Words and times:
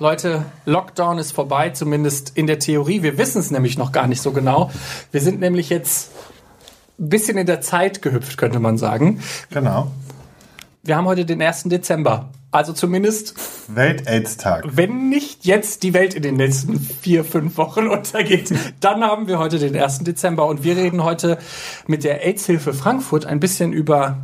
Leute, 0.00 0.44
Lockdown 0.64 1.18
ist 1.18 1.30
vorbei, 1.30 1.70
zumindest 1.70 2.36
in 2.36 2.48
der 2.48 2.58
Theorie. 2.58 3.04
Wir 3.04 3.16
wissen 3.16 3.38
es 3.38 3.52
nämlich 3.52 3.78
noch 3.78 3.92
gar 3.92 4.08
nicht 4.08 4.20
so 4.20 4.32
genau. 4.32 4.72
Wir 5.12 5.20
sind 5.20 5.38
nämlich 5.38 5.70
jetzt 5.70 6.10
ein 6.98 7.10
bisschen 7.10 7.38
in 7.38 7.46
der 7.46 7.60
Zeit 7.60 8.02
gehüpft, 8.02 8.36
könnte 8.36 8.58
man 8.58 8.76
sagen. 8.76 9.20
Genau. 9.50 9.92
Wir 10.82 10.96
haben 10.96 11.06
heute 11.06 11.24
den 11.24 11.40
1. 11.40 11.64
Dezember. 11.66 12.30
Also 12.50 12.72
zumindest, 12.72 13.36
Welt-AIDS-Tag. 13.68 14.64
wenn 14.76 15.10
nicht 15.10 15.46
jetzt 15.46 15.84
die 15.84 15.94
Welt 15.94 16.14
in 16.14 16.24
den 16.24 16.38
nächsten 16.38 16.80
vier, 16.80 17.24
fünf 17.24 17.56
Wochen 17.56 17.86
untergeht, 17.86 18.52
dann 18.80 19.04
haben 19.04 19.28
wir 19.28 19.38
heute 19.38 19.60
den 19.60 19.76
1. 19.76 20.00
Dezember 20.00 20.46
und 20.46 20.64
wir 20.64 20.76
reden 20.76 21.04
heute 21.04 21.38
mit 21.86 22.02
der 22.02 22.26
AIDS-Hilfe 22.26 22.74
Frankfurt 22.74 23.26
ein 23.26 23.38
bisschen 23.38 23.72
über 23.72 24.18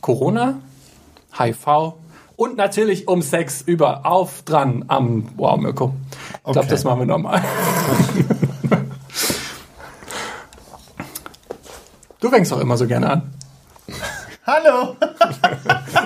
Corona, 0.00 0.58
HIV 1.38 1.96
und 2.40 2.56
natürlich 2.56 3.06
um 3.06 3.20
Sex 3.20 3.60
über 3.60 4.06
auf 4.06 4.40
dran 4.46 4.86
am 4.88 5.28
Wow 5.36 5.58
Mirko. 5.60 5.94
Ich 6.10 6.42
glaube, 6.44 6.60
Okay. 6.60 6.68
das 6.70 6.84
machen 6.84 7.00
wir 7.00 7.06
nochmal. 7.06 7.42
Du 12.18 12.30
fängst 12.30 12.50
doch 12.50 12.58
immer 12.60 12.78
so 12.78 12.86
gerne 12.86 13.10
an. 13.10 13.34
Hallo! 14.46 14.96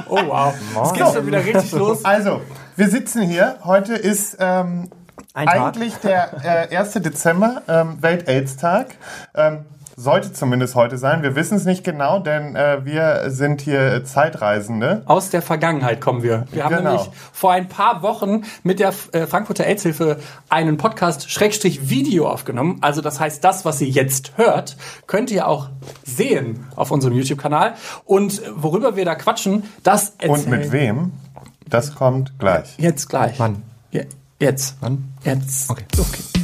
Oh 0.08 0.18
wow. 0.26 0.52
Es 0.84 0.92
geht 0.92 1.06
schon 1.12 1.26
wieder 1.26 1.44
richtig 1.44 1.70
los. 1.72 2.04
Also, 2.04 2.40
wir 2.74 2.88
sitzen 2.88 3.22
hier. 3.22 3.58
Heute 3.64 3.94
ist 3.94 4.36
ähm, 4.40 4.90
Ein 5.34 5.46
Tag. 5.46 5.56
eigentlich 5.56 5.94
der 5.96 6.68
äh, 6.72 6.76
1. 6.76 6.94
Dezember, 6.94 7.62
ähm, 7.68 8.02
Welt-AIDS-Tag. 8.02 8.96
Ähm, 9.36 9.64
sollte 9.96 10.32
zumindest 10.32 10.74
heute 10.74 10.98
sein. 10.98 11.22
Wir 11.22 11.36
wissen 11.36 11.56
es 11.56 11.64
nicht 11.64 11.84
genau, 11.84 12.18
denn 12.18 12.56
äh, 12.56 12.84
wir 12.84 13.30
sind 13.30 13.60
hier 13.60 14.04
Zeitreisende. 14.04 15.02
Aus 15.06 15.30
der 15.30 15.42
Vergangenheit 15.42 16.00
kommen 16.00 16.22
wir. 16.22 16.46
Wir 16.50 16.64
haben 16.64 16.76
Genau. 16.76 16.90
nämlich 16.92 17.08
vor 17.32 17.52
ein 17.52 17.68
paar 17.68 18.02
Wochen 18.02 18.42
mit 18.62 18.80
der 18.80 18.92
äh, 19.12 19.26
Frankfurter 19.26 19.64
AIDS-Hilfe 19.66 20.18
einen 20.48 20.76
Podcast 20.76 21.30
Schrägstrich 21.30 21.88
Video 21.88 22.28
aufgenommen. 22.28 22.78
Also 22.80 23.00
das 23.00 23.20
heißt, 23.20 23.42
das, 23.44 23.64
was 23.64 23.80
ihr 23.80 23.88
jetzt 23.88 24.32
hört, 24.36 24.76
könnt 25.06 25.30
ihr 25.30 25.46
auch 25.48 25.68
sehen 26.04 26.66
auf 26.76 26.90
unserem 26.90 27.14
YouTube-Kanal. 27.14 27.74
Und 28.04 28.42
worüber 28.54 28.96
wir 28.96 29.04
da 29.04 29.14
quatschen, 29.14 29.62
das 29.82 30.14
erzählen 30.18 30.30
Und 30.30 30.48
mit 30.48 30.72
wem? 30.72 31.12
Das 31.68 31.94
kommt 31.94 32.38
gleich. 32.38 32.74
Jetzt 32.78 33.08
gleich. 33.08 33.38
Wann? 33.38 33.62
Ja, 33.90 34.02
jetzt. 34.38 34.76
Wann? 34.80 35.14
Jetzt. 35.24 35.70
Okay. 35.70 35.84
okay. 35.98 36.43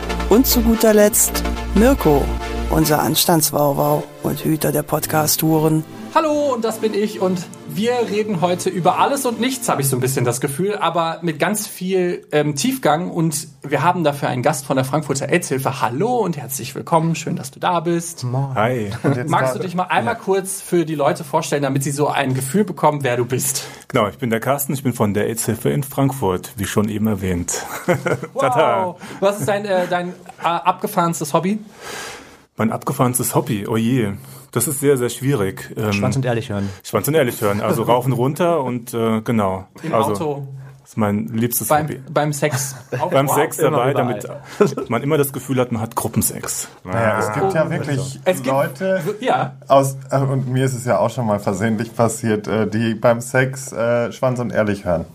Und 0.31 0.47
zu 0.47 0.61
guter 0.61 0.93
Letzt 0.93 1.43
Mirko, 1.75 2.23
unser 2.69 3.01
Anstandswauwau 3.01 4.05
und 4.23 4.45
Hüter 4.45 4.71
der 4.71 4.81
Podcast-Touren. 4.81 5.83
Hallo, 6.13 6.53
und 6.53 6.65
das 6.65 6.79
bin 6.79 6.93
ich 6.93 7.21
und 7.21 7.47
wir 7.69 7.93
reden 8.09 8.41
heute 8.41 8.69
über 8.69 8.99
alles 8.99 9.25
und 9.25 9.39
nichts, 9.39 9.69
habe 9.69 9.81
ich 9.81 9.87
so 9.87 9.95
ein 9.95 10.01
bisschen 10.01 10.25
das 10.25 10.41
Gefühl, 10.41 10.75
aber 10.75 11.19
mit 11.21 11.39
ganz 11.39 11.67
viel 11.67 12.27
ähm, 12.33 12.53
Tiefgang 12.55 13.09
und 13.09 13.47
wir 13.63 13.81
haben 13.81 14.03
dafür 14.03 14.27
einen 14.27 14.43
Gast 14.43 14.65
von 14.65 14.75
der 14.75 14.83
Frankfurter 14.83 15.29
AIDS-Hilfe. 15.29 15.79
Hallo 15.79 16.17
und 16.17 16.35
herzlich 16.35 16.75
willkommen, 16.75 17.15
schön, 17.15 17.37
dass 17.37 17.51
du 17.51 17.61
da 17.61 17.79
bist. 17.79 18.25
Hi. 18.55 18.91
Magst 19.25 19.55
du 19.55 19.59
dich 19.59 19.73
mal 19.73 19.85
einmal 19.85 20.17
kurz 20.17 20.61
für 20.61 20.83
die 20.83 20.95
Leute 20.95 21.23
vorstellen, 21.23 21.63
damit 21.63 21.81
sie 21.83 21.91
so 21.91 22.09
ein 22.09 22.33
Gefühl 22.33 22.65
bekommen, 22.65 23.03
wer 23.03 23.15
du 23.15 23.23
bist? 23.23 23.63
Genau, 23.87 24.09
ich 24.09 24.17
bin 24.17 24.29
der 24.29 24.41
Carsten, 24.41 24.73
ich 24.73 24.83
bin 24.83 24.91
von 24.91 25.13
der 25.13 25.27
AIDS-Hilfe 25.27 25.69
in 25.69 25.83
Frankfurt, 25.83 26.51
wie 26.57 26.65
schon 26.65 26.89
eben 26.89 27.07
erwähnt. 27.07 27.65
Tada. 28.37 28.85
Wow. 28.85 29.01
Was 29.21 29.39
ist 29.39 29.47
dein, 29.47 29.63
äh, 29.63 29.87
dein 29.89 30.09
äh, 30.09 30.43
abgefahrenstes 30.43 31.33
Hobby? 31.33 31.59
Mein 32.57 32.71
abgefahrenstes 32.71 33.33
Hobby, 33.33 33.65
oh 33.67 33.77
je. 33.77 34.11
Das 34.51 34.67
ist 34.67 34.81
sehr, 34.81 34.97
sehr 34.97 35.09
schwierig. 35.09 35.73
Ähm, 35.77 35.93
Schwanz 35.93 36.15
und 36.17 36.25
ehrlich 36.25 36.49
hören. 36.49 36.69
Schwanz 36.83 37.07
und 37.07 37.13
ehrlich 37.13 37.39
hören. 37.41 37.61
Also 37.61 37.85
und 37.85 38.11
runter 38.11 38.63
und 38.63 38.93
äh, 38.93 39.21
genau. 39.21 39.65
Im 39.81 39.93
also, 39.93 40.11
Auto, 40.11 40.47
Das 40.81 40.89
ist 40.91 40.97
mein 40.97 41.27
liebstes 41.29 41.69
beim, 41.69 41.85
Hobby. 41.85 42.01
beim 42.13 42.33
Sex. 42.33 42.75
Beim 43.11 43.27
Wow. 43.29 43.35
Sex 43.35 43.57
dabei, 43.57 43.91
überall. 43.91 43.93
damit 43.93 44.89
man 44.89 45.01
immer 45.01 45.17
das 45.17 45.31
Gefühl 45.31 45.59
hat, 45.61 45.71
man 45.71 45.81
hat 45.81 45.95
Gruppensex. 45.95 46.67
Naja, 46.83 47.19
es 47.19 47.33
gibt 47.33 47.53
ja 47.53 47.69
wirklich 47.69 48.19
Es 48.25 48.37
gibt- 48.43 48.47
Leute 48.47 49.01
Ja, 49.21 49.55
aus, 49.69 49.95
äh, 50.11 50.17
und 50.19 50.49
mir 50.49 50.65
ist 50.65 50.73
es 50.73 50.83
ja 50.85 50.99
auch 50.99 51.09
schon 51.09 51.25
mal 51.27 51.39
versehentlich 51.39 51.95
passiert, 51.95 52.47
äh, 52.49 52.67
die 52.67 52.93
beim 52.95 53.21
Sex 53.21 53.71
äh, 53.71 54.11
Schwanz 54.11 54.39
und 54.41 54.51
ehrlich 54.51 54.83
hören. 54.83 55.05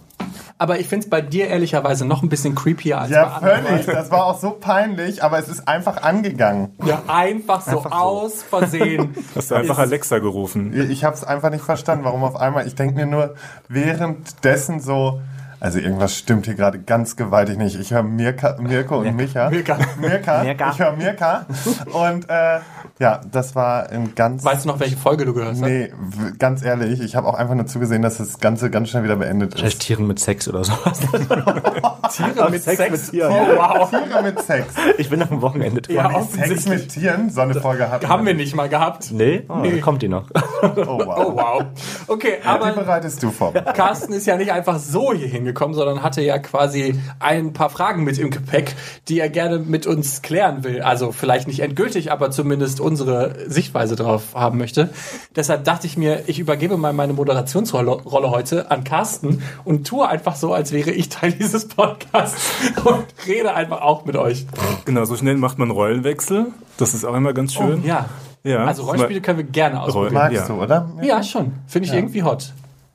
Aber 0.59 0.79
ich 0.81 0.89
finde 0.89 1.05
es 1.05 1.11
bei 1.11 1.21
dir 1.21 1.49
ehrlicherweise 1.49 2.07
noch 2.07 2.23
ein 2.23 2.29
bisschen 2.29 2.55
creepier 2.55 2.99
als 3.01 3.11
Ja, 3.11 3.25
bei 3.27 3.33
anderen. 3.49 3.67
völlig. 3.67 3.87
Das 3.87 4.11
war 4.11 4.25
auch 4.25 4.39
so 4.41 4.51
peinlich, 4.53 5.23
aber 5.23 5.39
es 5.39 5.49
ist 5.49 5.69
einfach 5.69 6.03
angegangen. 6.03 6.75
Ja, 6.85 7.03
einfach 7.09 7.61
so 7.61 7.85
aus 7.85 8.43
Versehen. 8.43 9.15
Hast 9.35 9.51
du 9.51 9.55
einfach 9.55 9.75
Ist- 9.79 9.85
Alexa 9.85 10.19
gerufen. 10.19 10.73
Ich 10.91 11.05
habe 11.05 11.15
es 11.15 11.25
einfach 11.25 11.51
nicht 11.51 11.65
verstanden, 11.65 12.05
warum 12.05 12.25
auf 12.25 12.37
einmal. 12.37 12.67
Ich 12.67 12.75
denke 12.75 12.95
mir 12.95 13.07
nur 13.07 13.35
währenddessen 13.69 14.81
so, 14.81 15.21
also 15.61 15.79
irgendwas 15.79 16.15
stimmt 16.17 16.45
hier 16.47 16.55
gerade 16.55 16.79
ganz 16.81 17.17
gewaltig 17.17 17.57
nicht. 17.59 17.79
Ich 17.79 17.93
höre 17.93 18.03
Mirka, 18.03 18.57
Mirko 18.61 18.99
und 18.99 19.15
Micha. 19.17 19.49
Mirka. 19.51 19.79
Mirka. 19.99 20.43
Mirka. 20.43 20.71
Ich 20.73 20.79
höre 20.79 20.93
Mirka. 20.93 21.47
Und 21.93 22.29
äh, 22.29 22.59
ja, 22.99 23.21
das 23.31 23.55
war 23.55 23.91
ein 23.91 24.15
ganz. 24.15 24.45
Weißt 24.45 24.65
du 24.65 24.69
noch, 24.69 24.81
welche 24.81 24.97
Folge 24.97 25.25
du 25.27 25.35
gehört 25.35 25.53
hast? 25.53 25.61
Nee, 25.61 25.93
ganz 26.39 26.63
ehrlich, 26.65 27.01
ich 27.01 27.15
habe 27.17 27.27
auch 27.29 27.35
einfach 27.35 27.55
nur 27.55 27.67
zugesehen, 27.67 28.03
dass 28.03 28.17
das 28.19 28.39
Ganze 28.41 28.71
ganz 28.71 28.89
schnell 28.89 29.05
wieder 29.05 29.17
beendet 29.17 29.55
Vielleicht 29.55 29.79
ist. 29.79 29.87
Tieren 29.87 30.07
mit 30.07 30.19
Sex 30.19 30.49
oder 30.49 30.65
sowas. 30.65 30.99
Tiere 32.17 32.51
mit 32.51 32.63
Sex 32.63 32.77
Sex. 32.79 32.91
mit 32.91 33.11
Tieren. 33.11 33.33
Oh, 33.33 33.57
wow. 33.57 33.91
Tiere 33.91 34.23
mit 34.23 34.41
Sex. 34.43 34.67
Ich 34.99 35.11
bin 35.11 35.23
am 35.23 35.43
Wochenende 35.43 35.83
dran. 35.83 35.95
Ja, 35.95 36.23
Sex 36.23 36.67
mit 36.69 36.89
Tieren, 36.89 37.31
so 37.31 37.41
eine 37.43 37.55
Folge 37.55 37.91
hatten 37.91 38.09
Haben 38.09 38.27
wir 38.27 38.35
nicht 38.35 38.55
mal 38.55 38.69
gehabt. 38.69 39.11
Nee? 39.13 39.45
Oh, 39.49 39.57
Nee. 39.57 39.81
Kommt 39.81 40.03
die 40.03 40.09
noch. 40.09 40.29
Oh, 40.63 40.99
wow. 40.99 41.17
Oh, 41.19 41.37
wow. 41.37 41.63
Okay, 42.07 42.39
Wie 42.43 42.47
aber 42.47 42.73
bereitest 42.73 43.23
du 43.23 43.31
vor? 43.31 43.53
Carsten 43.53 44.13
ist 44.15 44.27
ja 44.27 44.37
nicht 44.37 44.53
einfach 44.53 44.79
so 44.79 45.13
hier 45.13 45.29
hingekommen, 45.29 45.75
sondern 45.75 46.03
hatte 46.03 46.23
ja 46.23 46.39
quasi 46.39 46.99
ein 47.21 47.53
paar 47.53 47.69
Fragen 47.71 48.05
mit 48.05 48.19
im 48.19 48.31
Gepäck, 48.31 48.75
die 49.09 49.21
er 49.21 49.29
gerne 49.29 49.59
mit 49.59 49.87
uns 49.87 50.23
klären 50.23 50.65
will. 50.65 50.81
Also 50.83 51.13
vielleicht 51.13 51.47
nicht 51.47 51.61
endgültig, 51.61 52.11
aber 52.11 52.31
zumindest 52.31 52.81
unsere 52.87 53.35
Sichtweise 53.51 53.97
drauf 53.97 54.35
haben 54.35 54.57
möchte. 54.59 54.89
Deshalb 55.35 55.65
dachte 55.65 55.87
ich 55.87 55.97
mir, 55.99 56.23
ich 56.29 56.39
übergebe 56.39 56.77
mal 56.77 56.93
meine 56.93 57.13
Moderationsrolle 57.13 57.91
Rolle 57.91 58.31
heute 58.31 58.71
an 58.71 58.85
Carsten 58.85 59.43
und 59.65 59.87
tue 59.87 60.09
einfach 60.09 60.37
so, 60.37 60.55
als 60.55 60.73
wäre 60.73 60.91
ich 60.93 61.09
Teil 61.11 61.33
dieses 61.33 61.69
Podcasts 61.69 62.37
und 62.85 63.05
rede 63.27 63.53
einfach 63.55 63.83
auch 63.83 64.05
mit 64.07 64.17
euch. 64.17 64.47
Genau, 64.85 65.05
so 65.05 65.17
schnell 65.17 65.37
macht 65.37 65.59
man 65.59 65.71
Rollenwechsel. 65.71 66.47
Das 66.79 66.95
ist 66.95 67.05
auch 67.05 67.15
immer 67.15 67.35
ganz 67.35 67.53
schön. 67.53 67.83
Oh, 67.85 67.87
Ja. 67.87 68.07
Ja. 68.45 68.65
Also 68.65 68.85
Rollenspiele 68.85 69.21
können 69.21 69.39
wir 69.39 69.45
gerne 69.45 69.83
ausprobieren. 69.83 70.15
Magst 70.15 70.37
Ja. 70.37 70.47
du, 70.47 70.63
oder? 70.63 70.89
Ja, 71.03 71.21
schon. 71.25 71.55
Finde 71.67 71.89
ich 71.89 71.95
irgendwie 71.95 72.23
hot. 72.23 72.53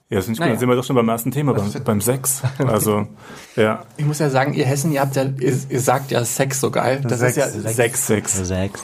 Ja, 0.10 0.16
das 0.18 0.26
finde 0.26 0.34
ich 0.36 0.40
gut. 0.40 0.40
Naja. 0.40 0.52
Dann 0.54 0.60
sind 0.60 0.70
wir 0.70 0.76
doch 0.78 0.84
schon 0.86 0.96
beim 0.96 1.10
ersten 1.10 1.32
Thema, 1.32 1.54
beim, 1.54 1.70
beim 1.84 2.00
Sex. 2.00 2.42
Also, 2.68 3.08
ja. 3.58 3.84
Ich 3.98 4.06
muss 4.06 4.20
ja 4.20 4.30
sagen, 4.30 4.54
ihr 4.54 4.66
Hessen, 4.66 4.94
ihr 4.94 5.02
habt 5.02 5.18
ja, 5.18 5.24
ihr, 5.24 5.58
ihr 5.70 5.80
sagt 5.82 6.12
ja 6.12 6.24
Sex 6.24 6.62
so 6.62 6.72
geil. 6.72 7.02
Das 7.06 7.20
Sex. 7.20 7.36
ist 7.36 7.38
ja 7.38 7.70
Sex. 7.70 8.08
Sex. 8.08 8.48
Sex. 8.48 8.84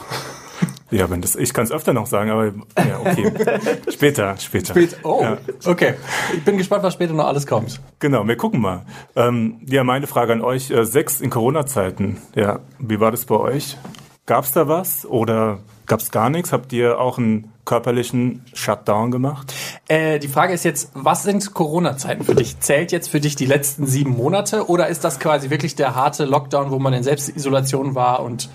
Ja, 0.90 1.10
wenn 1.10 1.22
das, 1.22 1.36
ich 1.36 1.54
kann 1.54 1.66
es 1.66 1.72
öfter 1.72 1.92
noch 1.94 2.08
sagen, 2.08 2.30
aber 2.32 2.46
ja, 2.48 3.00
okay. 3.04 3.32
später, 3.90 4.38
später. 4.38 4.74
Spät- 4.74 4.98
Oh, 5.04 5.20
Ja. 5.22 5.38
okay. 5.66 5.96
Ich 6.34 6.44
bin 6.46 6.58
gespannt, 6.58 6.84
was 6.84 6.94
später 6.94 7.14
noch 7.14 7.28
alles 7.28 7.46
kommt. 7.46 7.82
Genau, 8.00 8.26
wir 8.28 8.38
gucken 8.38 8.62
mal. 8.62 8.84
Ähm, 9.16 9.60
ja, 9.68 9.84
meine 9.84 10.08
Frage 10.08 10.32
an 10.34 10.42
euch. 10.42 10.72
Äh, 10.72 10.86
Sex 10.86 11.20
in 11.20 11.30
Corona-Zeiten. 11.30 12.18
Ja, 12.36 12.60
wie 12.80 13.00
war 13.02 13.12
das 13.12 13.26
bei 13.26 13.36
euch? 13.36 13.78
Gab's 14.26 14.52
da 14.54 14.68
was 14.68 15.06
oder 15.06 15.60
gab's 15.88 16.12
gar 16.12 16.30
nichts? 16.30 16.52
Habt 16.54 16.72
ihr 16.74 17.00
auch 17.00 17.18
einen 17.18 17.52
körperlichen 17.66 18.46
Shutdown 18.54 19.12
gemacht? 19.12 19.54
Äh, 19.90 20.20
die 20.20 20.28
Frage 20.30 20.54
ist 20.54 20.64
jetzt, 20.66 20.92
was 20.94 21.24
sind 21.24 21.54
Corona-Zeiten 21.54 22.24
für 22.24 22.36
dich? 22.36 22.60
Zählt 22.62 22.92
jetzt 22.94 23.10
für 23.10 23.20
dich 23.20 23.36
die 23.36 23.46
letzten 23.46 23.86
sieben 23.88 24.12
Monate 24.16 24.70
oder 24.70 24.88
ist 24.88 25.04
das 25.04 25.20
quasi 25.20 25.50
wirklich 25.50 25.76
der 25.76 25.96
harte 25.96 26.24
Lockdown, 26.26 26.72
wo 26.72 26.80
man 26.80 26.94
in 26.94 27.04
Selbstisolation 27.04 27.94
war 27.96 28.22
und 28.24 28.50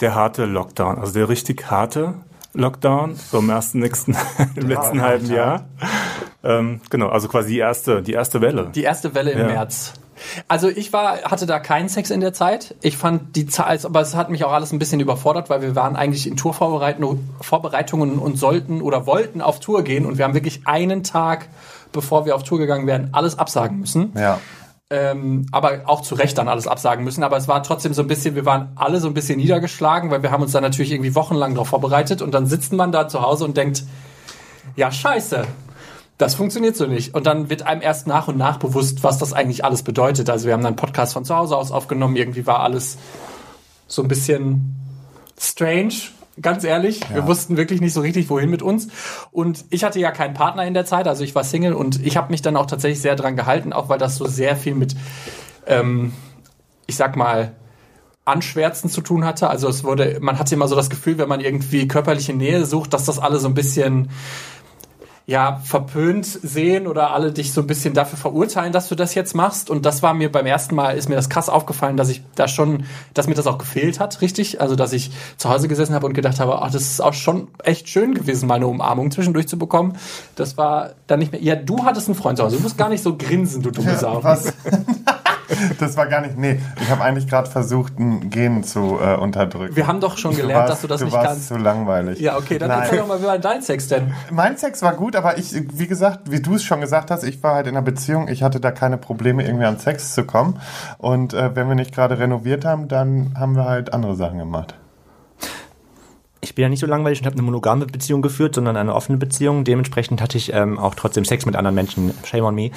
Der 0.00 0.14
harte 0.14 0.44
Lockdown, 0.46 0.98
also 0.98 1.12
der 1.12 1.28
richtig 1.28 1.70
harte 1.70 2.14
Lockdown, 2.52 3.14
so 3.16 3.38
im 3.38 3.50
ersten 3.50 3.78
nächsten, 3.80 4.16
im 4.56 4.68
letzten 4.68 5.00
halben 5.02 5.30
Jahr. 5.30 5.66
Ähm, 6.42 6.80
genau, 6.90 7.08
also 7.08 7.28
quasi 7.28 7.50
die 7.52 7.58
erste, 7.58 8.02
die 8.02 8.12
erste 8.12 8.40
Welle. 8.40 8.70
die 8.74 8.82
erste 8.82 9.14
Welle 9.14 9.32
im 9.32 9.38
Ja. 9.40 9.46
März? 9.46 9.92
Also 10.48 10.68
ich 10.68 10.92
war, 10.92 11.22
hatte 11.22 11.46
da 11.46 11.58
keinen 11.60 11.88
Sex 11.88 12.10
in 12.10 12.20
der 12.20 12.34
Zeit. 12.34 12.74
Ich 12.82 12.98
fand 12.98 13.36
die 13.36 13.46
Zeit, 13.46 13.86
aber 13.86 14.02
es 14.02 14.14
hat 14.14 14.28
mich 14.30 14.44
auch 14.44 14.52
alles 14.52 14.70
ein 14.70 14.78
bisschen 14.78 15.00
überfordert, 15.00 15.48
weil 15.48 15.62
wir 15.62 15.74
waren 15.74 15.96
eigentlich 15.96 16.26
in 16.26 16.36
Tourvorbereitungen 16.36 17.30
Vorbereitungen 17.40 18.18
und 18.18 18.36
sollten 18.36 18.82
oder 18.82 19.06
wollten 19.06 19.40
auf 19.40 19.60
Tour 19.60 19.82
gehen 19.82 20.04
und 20.04 20.18
wir 20.18 20.24
haben 20.26 20.34
wirklich 20.34 20.66
einen 20.66 21.04
Tag 21.04 21.48
bevor 21.92 22.26
wir 22.26 22.34
auf 22.36 22.44
Tour 22.44 22.58
gegangen 22.58 22.86
wären, 22.86 23.10
alles 23.12 23.38
absagen 23.38 23.80
müssen. 23.80 24.12
Ja. 24.16 24.38
Ähm, 24.92 25.46
aber 25.52 25.82
auch 25.86 26.00
zu 26.00 26.16
Recht 26.16 26.36
dann 26.36 26.48
alles 26.48 26.66
absagen 26.66 27.04
müssen. 27.04 27.22
Aber 27.22 27.36
es 27.36 27.46
war 27.46 27.62
trotzdem 27.62 27.94
so 27.94 28.02
ein 28.02 28.08
bisschen, 28.08 28.34
wir 28.34 28.44
waren 28.44 28.72
alle 28.74 28.98
so 28.98 29.06
ein 29.06 29.14
bisschen 29.14 29.38
niedergeschlagen, 29.38 30.10
weil 30.10 30.22
wir 30.22 30.32
haben 30.32 30.42
uns 30.42 30.50
dann 30.52 30.64
natürlich 30.64 30.90
irgendwie 30.90 31.14
wochenlang 31.14 31.54
darauf 31.54 31.68
vorbereitet 31.68 32.22
und 32.22 32.32
dann 32.32 32.46
sitzt 32.46 32.72
man 32.72 32.90
da 32.90 33.06
zu 33.06 33.22
Hause 33.22 33.44
und 33.44 33.56
denkt, 33.56 33.84
ja, 34.74 34.90
scheiße. 34.90 35.44
Das 36.18 36.34
funktioniert 36.34 36.76
so 36.76 36.86
nicht. 36.86 37.14
Und 37.14 37.26
dann 37.26 37.48
wird 37.48 37.62
einem 37.62 37.80
erst 37.80 38.06
nach 38.06 38.28
und 38.28 38.36
nach 38.36 38.58
bewusst, 38.58 39.02
was 39.02 39.16
das 39.16 39.32
eigentlich 39.32 39.64
alles 39.64 39.82
bedeutet. 39.82 40.28
Also 40.28 40.46
wir 40.46 40.52
haben 40.52 40.62
dann 40.62 40.76
Podcast 40.76 41.14
von 41.14 41.24
zu 41.24 41.34
Hause 41.34 41.56
aus 41.56 41.70
aufgenommen. 41.70 42.16
Irgendwie 42.16 42.46
war 42.46 42.60
alles 42.60 42.98
so 43.86 44.02
ein 44.02 44.08
bisschen 44.08 44.74
strange, 45.38 45.94
ganz 46.40 46.64
ehrlich. 46.64 47.02
Wir 47.12 47.26
wussten 47.26 47.56
wirklich 47.56 47.80
nicht 47.80 47.92
so 47.92 48.00
richtig, 48.00 48.30
wohin 48.30 48.50
mit 48.50 48.62
uns. 48.62 48.88
Und 49.30 49.64
ich 49.70 49.84
hatte 49.84 49.98
ja 50.00 50.10
keinen 50.10 50.34
Partner 50.34 50.64
in 50.66 50.74
der 50.74 50.84
Zeit, 50.84 51.06
also 51.08 51.24
ich 51.24 51.34
war 51.34 51.44
Single 51.44 51.74
und 51.74 52.04
ich 52.04 52.16
habe 52.16 52.30
mich 52.30 52.42
dann 52.42 52.56
auch 52.56 52.66
tatsächlich 52.66 53.00
sehr 53.00 53.16
dran 53.16 53.36
gehalten, 53.36 53.72
auch 53.72 53.88
weil 53.88 53.98
das 53.98 54.16
so 54.16 54.26
sehr 54.26 54.56
viel 54.56 54.74
mit, 54.74 54.94
ähm, 55.66 56.12
ich 56.86 56.96
sag 56.96 57.16
mal, 57.16 57.54
Anschwärzen 58.24 58.90
zu 58.90 59.00
tun 59.00 59.24
hatte. 59.24 59.48
Also 59.48 59.68
es 59.68 59.82
wurde, 59.84 60.18
man 60.20 60.38
hatte 60.38 60.54
immer 60.54 60.68
so 60.68 60.76
das 60.76 60.90
Gefühl, 60.90 61.18
wenn 61.18 61.28
man 61.28 61.40
irgendwie 61.40 61.88
körperliche 61.88 62.32
Nähe 62.32 62.64
sucht, 62.64 62.92
dass 62.92 63.04
das 63.04 63.18
alle 63.18 63.38
so 63.38 63.48
ein 63.48 63.54
bisschen 63.54 64.10
ja, 65.26 65.60
verpönt 65.62 66.26
sehen 66.26 66.86
oder 66.86 67.12
alle 67.12 67.32
dich 67.32 67.52
so 67.52 67.60
ein 67.60 67.66
bisschen 67.66 67.94
dafür 67.94 68.18
verurteilen, 68.18 68.72
dass 68.72 68.88
du 68.88 68.94
das 68.94 69.14
jetzt 69.14 69.34
machst. 69.34 69.70
Und 69.70 69.86
das 69.86 70.02
war 70.02 70.12
mir 70.12 70.32
beim 70.32 70.46
ersten 70.46 70.74
Mal, 70.74 70.96
ist 70.96 71.08
mir 71.08 71.14
das 71.14 71.28
krass 71.28 71.48
aufgefallen, 71.48 71.96
dass 71.96 72.08
ich 72.08 72.22
da 72.34 72.48
schon, 72.48 72.84
dass 73.14 73.28
mir 73.28 73.34
das 73.34 73.46
auch 73.46 73.58
gefehlt 73.58 74.00
hat, 74.00 74.20
richtig. 74.22 74.60
Also, 74.60 74.76
dass 74.76 74.92
ich 74.92 75.10
zu 75.36 75.48
Hause 75.48 75.68
gesessen 75.68 75.94
habe 75.94 76.06
und 76.06 76.14
gedacht 76.14 76.40
habe, 76.40 76.60
ach, 76.62 76.70
das 76.70 76.82
ist 76.82 77.00
auch 77.00 77.14
schon 77.14 77.48
echt 77.62 77.88
schön 77.88 78.14
gewesen, 78.14 78.48
mal 78.48 78.56
eine 78.56 78.66
Umarmung 78.66 79.10
zwischendurch 79.10 79.46
zu 79.46 79.58
bekommen. 79.58 79.96
Das 80.34 80.56
war 80.56 80.94
dann 81.06 81.20
nicht 81.20 81.32
mehr, 81.32 81.42
ja, 81.42 81.54
du 81.54 81.84
hattest 81.84 82.08
einen 82.08 82.16
Freund 82.16 82.38
zu 82.38 82.44
Hause. 82.44 82.56
Du 82.56 82.62
musst 82.62 82.76
gar 82.76 82.88
nicht 82.88 83.02
so 83.02 83.16
grinsen, 83.16 83.62
du 83.62 83.70
dumme 83.70 83.96
Sau. 83.96 84.24
Was? 84.24 84.52
das 85.78 85.96
war 85.96 86.06
gar 86.06 86.20
nicht. 86.22 86.36
Nee, 86.38 86.60
ich 86.80 86.90
habe 86.90 87.02
eigentlich 87.02 87.26
gerade 87.28 87.50
versucht, 87.50 87.98
ein 87.98 88.30
Gen 88.30 88.62
zu 88.64 88.98
äh, 89.00 89.16
unterdrücken. 89.16 89.76
Wir 89.76 89.86
haben 89.86 90.00
doch 90.00 90.16
schon 90.18 90.34
gelernt, 90.36 90.68
warst- 90.68 90.70
dass 90.72 90.80
du 90.82 90.86
das 90.88 90.98
du 91.00 91.04
nicht 91.06 91.14
warst 91.14 91.28
kannst. 91.28 91.48
zu 91.48 91.56
langweilig. 91.56 92.18
Ja, 92.20 92.36
okay, 92.36 92.58
dann 92.58 92.68
Nein. 92.68 92.82
erzähl 92.82 92.98
doch 92.98 93.06
mal, 93.08 93.20
wie 93.20 93.26
war 93.26 93.38
dein 93.38 93.62
Sex 93.62 93.88
denn? 93.88 94.12
Mein 94.30 94.56
Sex 94.56 94.82
war 94.82 94.94
gut, 94.94 95.16
aber 95.16 95.38
ich, 95.38 95.52
wie 95.78 95.86
gesagt, 95.86 96.30
wie 96.30 96.40
du 96.40 96.54
es 96.54 96.62
schon 96.64 96.80
gesagt 96.80 97.10
hast, 97.10 97.22
ich 97.24 97.42
war 97.42 97.54
halt 97.54 97.66
in 97.66 97.74
einer 97.76 97.82
Beziehung. 97.84 98.28
Ich 98.28 98.42
hatte 98.42 98.60
da 98.60 98.70
keine 98.70 98.98
Probleme, 98.98 99.44
irgendwie 99.44 99.64
an 99.66 99.78
Sex 99.78 100.14
zu 100.14 100.24
kommen. 100.24 100.58
Und 100.98 101.34
äh, 101.34 101.54
wenn 101.56 101.68
wir 101.68 101.74
nicht 101.74 101.94
gerade 101.94 102.18
renoviert 102.18 102.64
haben, 102.64 102.88
dann 102.88 103.34
haben 103.38 103.56
wir 103.56 103.64
halt 103.64 103.92
andere 103.92 104.16
Sachen 104.16 104.38
gemacht. 104.38 104.74
Ich 106.42 106.54
bin 106.54 106.62
ja 106.62 106.68
nicht 106.70 106.80
so 106.80 106.86
langweilig 106.86 107.20
und 107.20 107.26
habe 107.26 107.34
eine 107.34 107.42
monogame 107.42 107.84
Beziehung 107.84 108.22
geführt, 108.22 108.54
sondern 108.54 108.76
eine 108.78 108.94
offene 108.94 109.18
Beziehung. 109.18 109.64
Dementsprechend 109.64 110.22
hatte 110.22 110.38
ich 110.38 110.54
ähm, 110.54 110.78
auch 110.78 110.94
trotzdem 110.94 111.26
Sex 111.26 111.44
mit 111.44 111.54
anderen 111.54 111.74
Menschen. 111.74 112.14
Shame 112.24 112.44
on 112.44 112.54
me. 112.54 112.70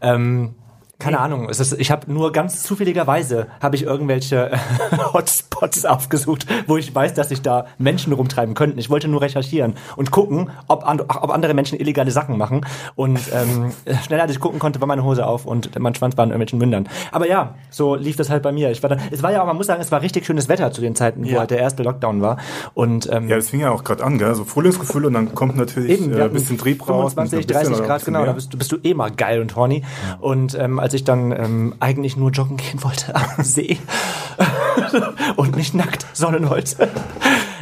Ähm, 0.00 0.54
keine 1.00 1.18
Ahnung. 1.18 1.48
Es 1.50 1.58
ist, 1.58 1.72
ich 1.72 1.90
habe 1.90 2.12
nur 2.12 2.30
ganz 2.30 2.62
zufälligerweise 2.62 3.48
habe 3.60 3.74
ich 3.74 3.82
irgendwelche 3.82 4.50
Hotspots 5.12 5.84
aufgesucht, 5.84 6.46
wo 6.66 6.76
ich 6.76 6.94
weiß, 6.94 7.14
dass 7.14 7.30
sich 7.30 7.42
da 7.42 7.66
Menschen 7.78 8.12
rumtreiben 8.12 8.54
könnten. 8.54 8.78
Ich 8.78 8.90
wollte 8.90 9.08
nur 9.08 9.20
recherchieren 9.22 9.74
und 9.96 10.10
gucken, 10.10 10.50
ob, 10.68 10.86
an, 10.86 11.00
ob 11.00 11.30
andere 11.30 11.54
Menschen 11.54 11.78
illegale 11.80 12.10
Sachen 12.10 12.38
machen. 12.38 12.64
Und 12.94 13.18
ähm, 13.32 13.72
schneller 14.06 14.22
als 14.22 14.32
ich 14.32 14.40
gucken 14.40 14.58
konnte, 14.58 14.80
war 14.80 14.86
meine 14.86 15.02
Hose 15.04 15.26
auf 15.26 15.46
und 15.46 15.76
mein 15.78 15.94
Schwanz 15.94 16.16
war 16.16 16.24
in 16.24 16.30
irgendwelchen 16.30 16.58
Mündern. 16.58 16.88
Aber 17.12 17.26
ja, 17.28 17.54
so 17.70 17.94
lief 17.94 18.16
das 18.16 18.30
halt 18.30 18.42
bei 18.42 18.52
mir. 18.52 18.70
Ich 18.70 18.82
war 18.82 18.90
da, 18.90 18.96
es 19.10 19.22
war 19.22 19.32
ja, 19.32 19.44
man 19.44 19.56
muss 19.56 19.66
sagen, 19.66 19.80
es 19.80 19.90
war 19.90 20.02
richtig 20.02 20.26
schönes 20.26 20.48
Wetter 20.48 20.70
zu 20.70 20.80
den 20.80 20.94
Zeiten, 20.94 21.24
wo 21.24 21.28
Ja. 21.30 21.40
halt 21.40 21.50
der 21.50 21.58
erste 21.58 21.82
Lockdown 21.82 22.20
war. 22.22 22.36
Und 22.74 23.08
ähm, 23.10 23.28
Ja, 23.28 23.36
das 23.36 23.48
fing 23.50 23.60
ja 23.60 23.70
auch 23.70 23.84
gerade 23.84 24.04
an, 24.04 24.18
gell? 24.18 24.34
So 24.34 24.44
Frühlingsgefühl 24.44 25.06
und 25.06 25.14
dann 25.14 25.34
kommt 25.34 25.56
natürlich 25.56 26.00
Eben, 26.00 26.12
äh, 26.12 26.22
ein 26.22 26.30
bisschen 26.32 26.58
Trieb 26.58 26.82
raus. 26.88 27.14
25, 27.14 27.38
ein 27.40 27.46
bisschen 27.46 27.52
30 27.54 27.72
oder 27.74 27.82
ein 27.82 27.86
Grad, 27.88 28.04
genau, 28.04 28.24
da 28.26 28.32
bist 28.32 28.52
du, 28.52 28.58
bist 28.58 28.72
du 28.72 28.76
eh 28.82 28.94
mal 28.94 29.10
geil 29.10 29.40
und 29.40 29.56
horny. 29.56 29.82
Und 30.20 30.58
ähm, 30.58 30.78
als 30.90 30.94
ich 30.96 31.04
dann 31.04 31.30
ähm, 31.30 31.74
eigentlich 31.78 32.16
nur 32.16 32.32
joggen 32.32 32.56
gehen 32.56 32.82
wollte 32.82 33.14
am 33.14 33.28
See. 33.44 33.78
Und 35.36 35.54
nicht 35.54 35.72
nackt, 35.72 36.04
sondern 36.12 36.50
wollte, 36.50 36.78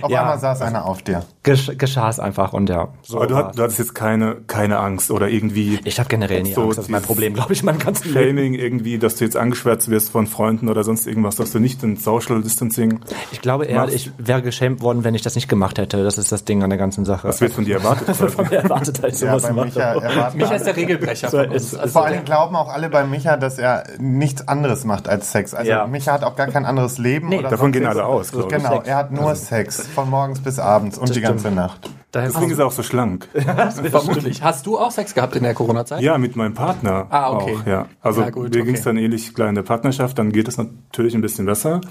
Auf 0.03 0.11
Ja. 0.11 0.21
einmal 0.23 0.39
saß 0.39 0.63
einer 0.63 0.85
auf 0.87 1.03
dir. 1.03 1.25
gesch 1.43 1.73
geschah 1.79 2.09
es 2.09 2.21
einfach 2.21 2.53
und 2.53 2.69
ja. 2.69 2.89
So 3.03 3.17
Aber 3.17 3.27
du, 3.27 3.37
hat, 3.37 3.59
du 3.59 3.63
hattest 3.63 3.79
jetzt 3.79 3.95
keine, 3.95 4.37
keine 4.47 4.79
Angst 4.79 5.11
oder 5.11 5.29
irgendwie 5.29 5.81
ich 5.85 5.99
habe 5.99 6.09
generell 6.09 6.43
nie 6.43 6.53
So 6.53 6.63
Angst, 6.65 6.79
das 6.79 6.85
ist 6.87 6.91
mein 6.91 7.03
Problem, 7.03 7.35
glaube 7.35 7.53
ich, 7.53 7.61
in 7.61 7.67
meinem 7.67 7.79
ganzen 7.79 8.13
Leben. 8.13 8.37
Shaming 8.39 8.55
irgendwie, 8.55 8.99
dass 8.99 9.17
du 9.17 9.25
jetzt 9.25 9.37
angeschwärzt 9.37 9.89
wirst 9.89 10.11
von 10.11 10.27
Freunden 10.27 10.69
oder 10.69 10.85
sonst 10.85 11.07
irgendwas, 11.07 11.37
dass 11.37 11.53
du 11.53 11.59
nicht 11.59 11.83
in 11.83 11.97
Social 11.97 12.43
Distancing. 12.43 13.01
Ich 13.33 13.41
glaube 13.41 13.65
eher, 13.67 13.81
machst. 13.83 13.95
ich 13.95 14.11
wäre 14.19 14.43
geschämt 14.43 14.83
worden, 14.83 15.05
wenn 15.05 15.15
ich 15.15 15.23
das 15.23 15.35
nicht 15.35 15.49
gemacht 15.49 15.79
hätte. 15.79 16.05
Das 16.05 16.19
ist 16.19 16.31
das 16.33 16.45
Ding 16.45 16.63
an 16.63 16.71
der 16.71 16.79
ganzen 16.79 17.05
Sache. 17.05 17.29
Was 17.29 17.41
wird 17.41 17.53
von 17.53 17.65
dir 17.65 17.77
erwartet? 17.77 18.15
von 18.17 18.47
mir 18.49 18.59
erwartet, 18.59 19.03
als 19.03 19.17
ich 19.23 19.27
Ja, 19.29 19.39
sowas 19.39 19.53
mache. 19.55 20.33
Micha 20.37 20.55
ist 20.55 20.67
der 20.67 20.77
Regelbrecher 20.77 21.33
uns. 21.51 21.73
ist- 21.73 21.79
Also 21.89 21.93
Vor 21.93 22.05
allem 22.07 22.25
glauben 22.25 22.57
auch 22.57 22.69
alle 22.69 22.89
bei 22.91 23.05
Micha, 23.05 23.37
dass 23.37 23.59
er 23.59 23.85
nichts 23.99 24.47
anderes 24.49 24.85
macht 24.85 25.09
als 25.09 25.33
Sex. 25.33 25.55
Also 25.55 25.71
Ja. 25.71 25.87
Micha 25.87 26.13
hat 26.13 26.25
auch 26.25 26.37
gar 26.37 26.49
kein 26.49 26.67
anderes 26.67 26.99
Leben. 26.99 27.29
Nee, 27.29 27.39
oder 27.39 27.51
davon 27.51 27.73
gehen 27.73 27.87
alle 27.87 28.05
aus, 28.05 28.33
ich. 28.33 28.49
Genau, 28.49 28.83
er 28.85 28.97
hat 28.97 29.13
nur 29.13 29.35
Sex. 29.35 29.88
Von 29.95 30.11
morgens 30.11 30.41
bis 30.41 30.59
abends 30.59 30.99
und 30.99 31.15
die 31.15 31.21
ganze 31.21 31.51
Nacht. 31.51 31.91
Daher 32.11 32.31
Deswegen 32.31 32.51
ist 32.51 32.59
er 32.59 32.67
auch 32.67 32.73
so 32.73 32.83
schlank. 32.83 33.29
Vermutlich. 33.91 34.43
Hast 34.43 34.65
du 34.67 34.79
auch 34.79 34.91
Sex 34.91 35.15
gehabt 35.15 35.37
in 35.37 35.43
der 35.43 35.53
Corona-Zeit? 35.53 36.01
Ja, 36.01 36.17
mit 36.17 36.37
meinem 36.37 36.55
Partner. 36.55 37.07
Ah, 37.11 37.33
okay. 37.33 37.57
Auch, 37.61 37.67
ja. 37.67 37.87
Also 38.01 38.23
Ja, 38.23 38.31
gut, 38.31 38.45
mir 38.45 38.49
okay. 38.49 38.63
ging 38.63 38.75
es 38.77 38.83
dann 38.83 38.97
ähnlich 38.97 39.35
klar 39.35 39.51
in 39.51 39.55
der 39.55 39.63
Partnerschaft, 39.63 40.19
dann 40.19 40.33
geht 40.33 40.49
es 40.49 40.57
natürlich 40.57 41.15
ein 41.15 41.21
bisschen 41.21 41.45
besser. 41.45 41.83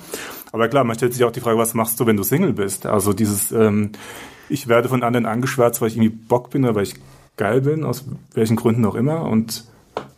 Aber 0.51 0.67
klar, 0.69 0.83
man 0.85 0.95
stellt 0.95 1.13
sich 1.13 1.23
auch 1.23 1.31
die 1.31 1.39
Frage, 1.39 1.59
was 1.59 1.75
machst 1.75 1.99
du, 1.99 2.07
wenn 2.07 2.17
du 2.17 2.23
Single 2.23 2.53
bist? 2.53 2.88
Also 2.88 3.13
dieses, 3.13 3.51
ähm, 3.51 3.91
ich 4.49 4.67
werde 4.67 4.89
von 4.89 5.03
anderen 5.03 5.27
angeschwärzt, 5.27 5.81
weil 5.81 5.89
ich 5.89 5.97
irgendwie 5.97 6.15
Bock 6.15 6.49
bin 6.49 6.63
oder 6.63 6.73
weil 6.73 6.83
ich 6.83 6.95
geil 7.35 7.61
bin, 7.61 7.83
aus 7.83 8.05
welchen 8.33 8.55
Gründen 8.55 8.85
auch 8.85 8.95
immer. 8.95 9.21
Und 9.23 9.65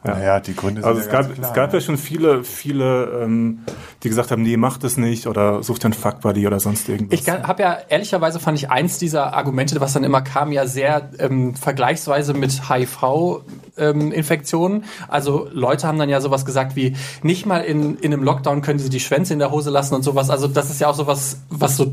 ja. 0.03 0.15
Naja, 0.15 0.39
die 0.39 0.55
Gründe 0.55 0.81
sind 0.81 0.87
Also 0.87 1.01
ja 1.01 1.05
es 1.05 1.11
gab, 1.11 1.21
ganz 1.23 1.35
klar. 1.35 1.49
es 1.49 1.55
gab 1.55 1.73
ja 1.73 1.81
schon 1.81 1.97
viele, 1.97 2.43
viele, 2.43 3.21
ähm, 3.23 3.59
die 4.03 4.09
gesagt 4.09 4.29
haben, 4.31 4.43
nee, 4.43 4.57
mach 4.57 4.77
das 4.77 4.97
nicht 4.97 5.27
oder 5.27 5.63
such 5.63 5.79
dir 5.79 5.85
einen 5.85 5.93
Fuckbuddy 5.93 6.45
oder 6.47 6.59
sonst 6.59 6.89
irgendwas. 6.89 7.19
Ich 7.19 7.29
habe 7.29 7.61
ja 7.61 7.77
ehrlicherweise 7.89 8.39
fand 8.39 8.57
ich 8.57 8.71
eins 8.71 8.97
dieser 8.97 9.33
Argumente, 9.33 9.79
was 9.81 9.93
dann 9.93 10.03
immer 10.03 10.21
kam, 10.21 10.51
ja 10.51 10.65
sehr 10.67 11.09
ähm, 11.19 11.55
vergleichsweise 11.55 12.33
mit 12.33 12.69
HIV-Infektionen. 12.69 14.85
also 15.07 15.47
Leute 15.51 15.87
haben 15.87 15.99
dann 15.99 16.09
ja 16.09 16.21
sowas 16.21 16.45
gesagt 16.45 16.75
wie 16.75 16.95
nicht 17.23 17.45
mal 17.45 17.59
in, 17.59 17.97
in 17.97 18.13
einem 18.13 18.23
Lockdown 18.23 18.61
können 18.61 18.79
sie 18.79 18.89
die 18.89 18.99
Schwänze 18.99 19.33
in 19.33 19.39
der 19.39 19.51
Hose 19.51 19.69
lassen 19.69 19.95
und 19.95 20.03
sowas. 20.03 20.29
Also 20.29 20.47
das 20.47 20.69
ist 20.69 20.81
ja 20.81 20.87
auch 20.87 20.95
sowas, 20.95 21.39
was 21.49 21.77
so 21.77 21.91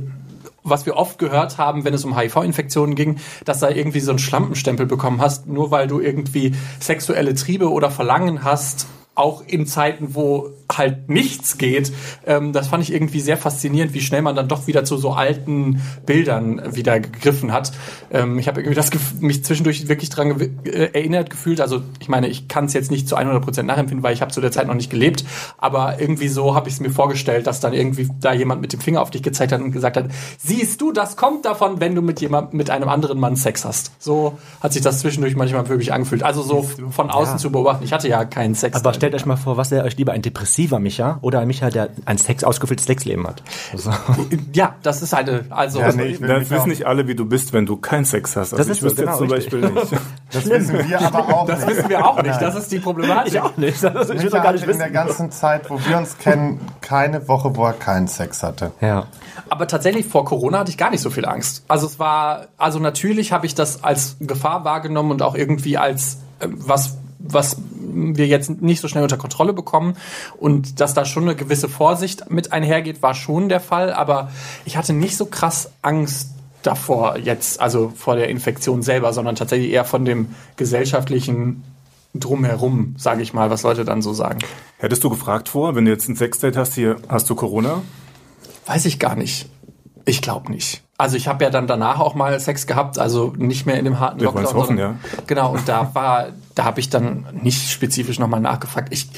was 0.68 0.86
wir 0.86 0.96
oft 0.96 1.18
gehört 1.18 1.58
haben, 1.58 1.84
wenn 1.84 1.94
es 1.94 2.04
um 2.04 2.16
HIV-Infektionen 2.18 2.94
ging, 2.94 3.18
dass 3.44 3.60
da 3.60 3.70
irgendwie 3.70 4.00
so 4.00 4.10
einen 4.10 4.18
Schlampenstempel 4.18 4.86
bekommen 4.86 5.20
hast, 5.20 5.46
nur 5.46 5.70
weil 5.70 5.86
du 5.86 6.00
irgendwie 6.00 6.54
sexuelle 6.80 7.34
Triebe 7.34 7.70
oder 7.70 7.90
Verlangen 7.90 8.44
hast, 8.44 8.86
auch 9.14 9.42
in 9.46 9.66
Zeiten, 9.66 10.14
wo 10.14 10.50
halt 10.72 11.08
nichts 11.08 11.58
geht. 11.58 11.92
Ähm, 12.26 12.52
das 12.52 12.68
fand 12.68 12.82
ich 12.82 12.92
irgendwie 12.92 13.20
sehr 13.20 13.36
faszinierend, 13.36 13.94
wie 13.94 14.00
schnell 14.00 14.22
man 14.22 14.34
dann 14.36 14.48
doch 14.48 14.66
wieder 14.66 14.84
zu 14.84 14.96
so 14.96 15.12
alten 15.12 15.80
Bildern 16.06 16.74
wieder 16.74 17.00
gegriffen 17.00 17.52
hat. 17.52 17.72
Ähm, 18.12 18.38
ich 18.38 18.48
habe 18.48 18.60
irgendwie 18.60 18.74
das 18.76 18.90
mich 19.20 19.44
zwischendurch 19.44 19.88
wirklich 19.88 20.10
dran 20.10 20.32
gew- 20.32 20.66
äh, 20.68 20.90
erinnert 20.92 21.30
gefühlt. 21.30 21.60
Also 21.60 21.82
ich 22.00 22.08
meine, 22.08 22.28
ich 22.28 22.48
kann 22.48 22.64
es 22.66 22.72
jetzt 22.72 22.90
nicht 22.90 23.08
zu 23.08 23.16
100% 23.16 23.62
nachempfinden, 23.62 24.02
weil 24.02 24.14
ich 24.14 24.22
habe 24.22 24.32
zu 24.32 24.40
der 24.40 24.50
Zeit 24.52 24.66
noch 24.66 24.74
nicht 24.74 24.90
gelebt. 24.90 25.24
Aber 25.58 26.00
irgendwie 26.00 26.28
so 26.28 26.54
habe 26.54 26.68
ich 26.68 26.74
es 26.74 26.80
mir 26.80 26.90
vorgestellt, 26.90 27.46
dass 27.46 27.60
dann 27.60 27.72
irgendwie 27.72 28.08
da 28.20 28.32
jemand 28.32 28.60
mit 28.60 28.72
dem 28.72 28.80
Finger 28.80 29.00
auf 29.02 29.10
dich 29.10 29.22
gezeigt 29.22 29.52
hat 29.52 29.60
und 29.60 29.72
gesagt 29.72 29.96
hat, 29.96 30.06
siehst 30.38 30.80
du, 30.80 30.92
das 30.92 31.16
kommt 31.16 31.44
davon, 31.44 31.80
wenn 31.80 31.94
du 31.94 32.02
mit 32.02 32.20
jemand, 32.20 32.54
mit 32.54 32.70
einem 32.70 32.88
anderen 32.88 33.18
Mann 33.20 33.36
Sex 33.36 33.64
hast. 33.64 33.92
So 33.98 34.38
hat 34.60 34.72
sich 34.72 34.82
das 34.82 35.00
zwischendurch 35.00 35.36
manchmal 35.36 35.68
wirklich 35.68 35.92
angefühlt. 35.92 36.22
Also 36.22 36.42
so 36.42 36.62
von 36.90 37.10
außen 37.10 37.38
zu 37.38 37.50
beobachten. 37.50 37.84
Ich 37.84 37.92
hatte 37.92 38.08
ja 38.08 38.24
keinen 38.24 38.54
Sex. 38.54 38.76
Aber 38.76 38.92
stellt 38.94 39.14
euch 39.14 39.26
mal 39.26 39.36
vor, 39.36 39.56
was 39.56 39.70
wäre 39.70 39.84
euch 39.84 39.96
lieber, 39.96 40.12
ein 40.12 40.22
depressiver 40.56 40.78
Micha 40.78 41.18
oder 41.22 41.40
ein 41.40 41.46
Micha, 41.46 41.70
der 41.70 41.90
ein 42.04 42.18
Sex 42.18 42.44
ausgefülltes 42.44 42.86
Sexleben 42.86 43.26
hat? 43.26 43.42
Also, 43.72 43.90
ja, 44.52 44.74
das 44.82 45.02
ist 45.02 45.14
eine, 45.14 45.44
also 45.50 45.80
Ja, 45.80 45.92
nee, 45.92 46.16
Das 46.18 46.50
wissen 46.50 46.58
auch- 46.60 46.66
nicht 46.66 46.86
alle, 46.86 47.06
wie 47.06 47.14
du 47.14 47.26
bist, 47.26 47.52
wenn 47.52 47.66
du 47.66 47.76
keinen 47.76 48.04
Sex 48.04 48.36
hast. 48.36 48.52
Also 48.54 48.56
Das 48.56 48.68
ich 48.68 48.80
so, 48.80 48.86
wüsste 48.86 49.02
jetzt 49.02 49.18
genau, 49.18 49.18
zum 49.18 49.30
richtig. 49.30 49.60
Beispiel 49.60 49.70
nicht. 49.82 49.92
Das 50.32 50.44
wissen 50.50 50.88
wir 50.88 51.00
aber 51.00 51.28
auch 51.36 51.46
das 51.46 51.60
nicht. 51.64 51.76
wissen 51.76 51.88
wir 51.88 52.04
auch 52.04 52.20
nicht. 52.22 52.42
Das 52.42 52.56
ist 52.56 52.72
die 52.72 52.80
Problematik. 52.80 53.32
ich 53.34 53.40
auch 53.40 53.56
nicht. 53.56 53.84
Also, 53.84 54.12
ich 54.12 54.22
will 54.22 54.30
gar 54.30 54.52
nicht 54.52 54.62
hatte 54.62 54.72
in 54.72 54.78
der 54.78 54.86
wissen. 54.88 54.92
ganzen 54.92 55.30
Zeit, 55.30 55.70
wo 55.70 55.78
wir 55.86 55.96
uns 55.98 56.18
kennen, 56.18 56.60
keine 56.80 57.28
Woche, 57.28 57.54
wo 57.56 57.64
er 57.64 57.72
keinen 57.72 58.08
Sex 58.08 58.42
hatte. 58.42 58.72
Ja. 58.80 59.06
Aber 59.48 59.68
tatsächlich 59.68 60.06
vor 60.06 60.24
Corona 60.24 60.58
hatte 60.58 60.70
ich 60.70 60.76
gar 60.78 60.90
nicht 60.90 61.00
so 61.00 61.10
viel 61.10 61.24
Angst. 61.26 61.64
Also 61.68 61.86
es 61.86 61.98
war, 62.00 62.48
also 62.58 62.80
natürlich 62.80 63.30
habe 63.32 63.46
ich 63.46 63.54
das 63.54 63.84
als 63.84 64.16
Gefahr 64.20 64.64
wahrgenommen 64.64 65.12
und 65.12 65.22
auch 65.22 65.36
irgendwie 65.36 65.78
als 65.78 66.18
äh, 66.40 66.48
was, 66.50 66.96
was 67.20 67.56
wir 68.16 68.26
jetzt 68.26 68.62
nicht 68.62 68.80
so 68.80 68.88
schnell 68.88 69.02
unter 69.02 69.16
Kontrolle 69.16 69.52
bekommen 69.52 69.96
und 70.38 70.80
dass 70.80 70.94
da 70.94 71.04
schon 71.04 71.24
eine 71.24 71.36
gewisse 71.36 71.68
Vorsicht 71.68 72.30
mit 72.30 72.52
einhergeht, 72.52 73.02
war 73.02 73.14
schon 73.14 73.48
der 73.48 73.60
Fall. 73.60 73.92
Aber 73.92 74.30
ich 74.64 74.76
hatte 74.76 74.92
nicht 74.92 75.16
so 75.16 75.26
krass 75.26 75.70
Angst 75.82 76.30
davor 76.62 77.18
jetzt, 77.18 77.60
also 77.60 77.92
vor 77.94 78.16
der 78.16 78.28
Infektion 78.28 78.82
selber, 78.82 79.12
sondern 79.12 79.36
tatsächlich 79.36 79.70
eher 79.70 79.84
von 79.84 80.04
dem 80.04 80.34
gesellschaftlichen 80.56 81.62
Drumherum, 82.14 82.94
sage 82.98 83.22
ich 83.22 83.32
mal, 83.34 83.50
was 83.50 83.62
Leute 83.62 83.84
dann 83.84 84.02
so 84.02 84.12
sagen. 84.12 84.38
Hättest 84.78 85.04
du 85.04 85.10
gefragt 85.10 85.48
vor, 85.48 85.74
wenn 85.74 85.84
du 85.84 85.90
jetzt 85.90 86.08
ein 86.08 86.16
Sexdate 86.16 86.56
hast, 86.56 86.74
hier 86.74 86.96
hast 87.08 87.28
du 87.30 87.34
Corona? 87.34 87.82
Weiß 88.66 88.84
ich 88.86 88.98
gar 88.98 89.16
nicht. 89.16 89.48
Ich 90.06 90.22
glaube 90.22 90.50
nicht. 90.52 90.82
Also 90.98 91.16
ich 91.16 91.28
habe 91.28 91.44
ja 91.44 91.50
dann 91.50 91.66
danach 91.66 92.00
auch 92.00 92.14
mal 92.14 92.38
Sex 92.40 92.66
gehabt, 92.66 92.98
also 92.98 93.34
nicht 93.36 93.66
mehr 93.66 93.78
in 93.78 93.84
dem 93.84 93.98
harten 94.00 94.20
Wir 94.20 94.26
Lockdown. 94.26 94.54
hoffen, 94.54 94.78
ja. 94.78 94.94
Genau, 95.26 95.52
und 95.52 95.68
da 95.68 95.90
war, 95.94 96.28
da 96.54 96.64
habe 96.64 96.80
ich 96.80 96.88
dann 96.88 97.26
nicht 97.32 97.70
spezifisch 97.70 98.18
nochmal 98.18 98.40
nachgefragt. 98.40 98.92
Ich, 98.92 99.08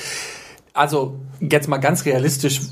also 0.72 1.20
jetzt 1.40 1.68
mal 1.68 1.76
ganz 1.76 2.04
realistisch, 2.04 2.62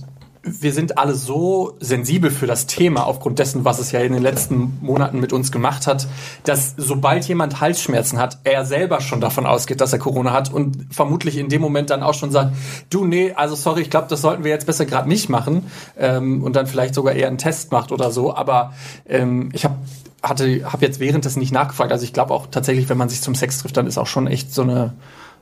wir 0.46 0.72
sind 0.72 0.96
alle 0.96 1.14
so 1.14 1.76
sensibel 1.80 2.30
für 2.30 2.46
das 2.46 2.66
Thema 2.66 3.04
aufgrund 3.06 3.38
dessen, 3.38 3.64
was 3.64 3.80
es 3.80 3.90
ja 3.90 4.00
in 4.00 4.12
den 4.12 4.22
letzten 4.22 4.78
Monaten 4.80 5.18
mit 5.18 5.32
uns 5.32 5.50
gemacht 5.50 5.86
hat, 5.86 6.06
dass 6.44 6.74
sobald 6.76 7.26
jemand 7.26 7.60
Halsschmerzen 7.60 8.18
hat, 8.18 8.38
er 8.44 8.64
selber 8.64 9.00
schon 9.00 9.20
davon 9.20 9.44
ausgeht, 9.44 9.80
dass 9.80 9.92
er 9.92 9.98
Corona 9.98 10.32
hat 10.32 10.52
und 10.52 10.86
vermutlich 10.90 11.36
in 11.36 11.48
dem 11.48 11.60
Moment 11.60 11.90
dann 11.90 12.02
auch 12.02 12.14
schon 12.14 12.30
sagt, 12.30 12.54
du 12.90 13.04
nee, 13.04 13.32
also 13.32 13.56
sorry, 13.56 13.82
ich 13.82 13.90
glaube, 13.90 14.06
das 14.08 14.20
sollten 14.20 14.44
wir 14.44 14.52
jetzt 14.52 14.66
besser 14.66 14.86
gerade 14.86 15.08
nicht 15.08 15.28
machen 15.28 15.70
ähm, 15.98 16.42
und 16.42 16.54
dann 16.54 16.66
vielleicht 16.66 16.94
sogar 16.94 17.14
eher 17.14 17.28
einen 17.28 17.38
Test 17.38 17.72
macht 17.72 17.90
oder 17.90 18.12
so. 18.12 18.34
Aber 18.34 18.72
ähm, 19.08 19.50
ich 19.52 19.64
habe 19.64 19.76
hatte, 20.22 20.72
habe 20.72 20.84
jetzt 20.84 20.98
während 21.00 21.24
des 21.24 21.36
nicht 21.36 21.52
nachgefragt. 21.52 21.92
Also 21.92 22.04
ich 22.04 22.12
glaube 22.12 22.34
auch 22.34 22.46
tatsächlich, 22.50 22.88
wenn 22.88 22.98
man 22.98 23.08
sich 23.08 23.20
zum 23.20 23.34
Sex 23.34 23.58
trifft, 23.58 23.76
dann 23.76 23.86
ist 23.86 23.98
auch 23.98 24.06
schon 24.06 24.26
echt 24.26 24.52
so 24.52 24.62
eine 24.62 24.94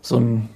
so 0.03 0.19
ein 0.19 0.49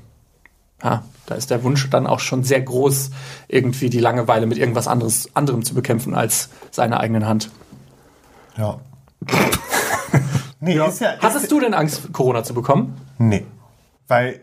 ja, 0.82 1.02
da 1.26 1.34
ist 1.34 1.50
der 1.50 1.62
Wunsch 1.64 1.88
dann 1.90 2.06
auch 2.06 2.20
schon 2.20 2.44
sehr 2.44 2.60
groß, 2.60 3.10
irgendwie 3.48 3.90
die 3.90 4.00
Langeweile 4.00 4.46
mit 4.46 4.58
irgendwas 4.58 4.88
anderes, 4.88 5.28
anderem 5.34 5.64
zu 5.64 5.74
bekämpfen 5.74 6.14
als 6.14 6.48
seiner 6.70 7.00
eigenen 7.00 7.26
Hand. 7.26 7.50
Ja. 8.56 8.78
nee, 10.60 10.74
ist 10.74 11.00
ja. 11.00 11.10
Ist, 11.10 11.22
Hattest 11.22 11.50
du 11.50 11.60
denn 11.60 11.74
Angst, 11.74 12.12
Corona 12.12 12.42
zu 12.44 12.54
bekommen? 12.54 13.00
Nee. 13.18 13.44
Weil 14.06 14.40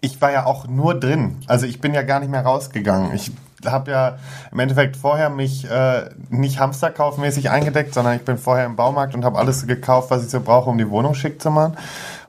ich 0.00 0.20
war 0.20 0.32
ja 0.32 0.46
auch 0.46 0.66
nur 0.66 0.98
drin. 0.98 1.36
Also 1.46 1.66
ich 1.66 1.80
bin 1.80 1.94
ja 1.94 2.02
gar 2.02 2.20
nicht 2.20 2.30
mehr 2.30 2.42
rausgegangen. 2.42 3.14
Ich 3.14 3.32
habe 3.64 3.90
ja 3.90 4.18
im 4.52 4.58
Endeffekt 4.58 4.96
vorher 4.96 5.30
mich 5.30 5.68
äh, 5.70 6.10
nicht 6.28 6.58
hamsterkaufmäßig 6.58 7.50
eingedeckt, 7.50 7.94
sondern 7.94 8.16
ich 8.16 8.24
bin 8.24 8.36
vorher 8.36 8.66
im 8.66 8.76
Baumarkt 8.76 9.14
und 9.14 9.24
habe 9.24 9.38
alles 9.38 9.66
gekauft, 9.66 10.10
was 10.10 10.24
ich 10.24 10.30
so 10.30 10.40
brauche, 10.40 10.68
um 10.68 10.78
die 10.78 10.90
Wohnung 10.90 11.14
schick 11.14 11.40
zu 11.40 11.50
machen. 11.50 11.76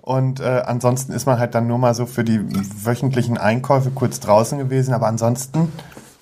Und 0.05 0.39
äh, 0.39 0.61
ansonsten 0.63 1.13
ist 1.13 1.25
man 1.25 1.39
halt 1.39 1.55
dann 1.55 1.65
nur 1.65 1.79
mal 1.79 1.95
so 1.95 2.05
für 2.05 2.23
die 2.23 2.39
wöchentlichen 2.85 3.39
Einkäufe 3.39 3.89
kurz 3.89 4.19
draußen 4.19 4.59
gewesen. 4.59 4.93
Aber 4.93 5.07
ansonsten, 5.07 5.73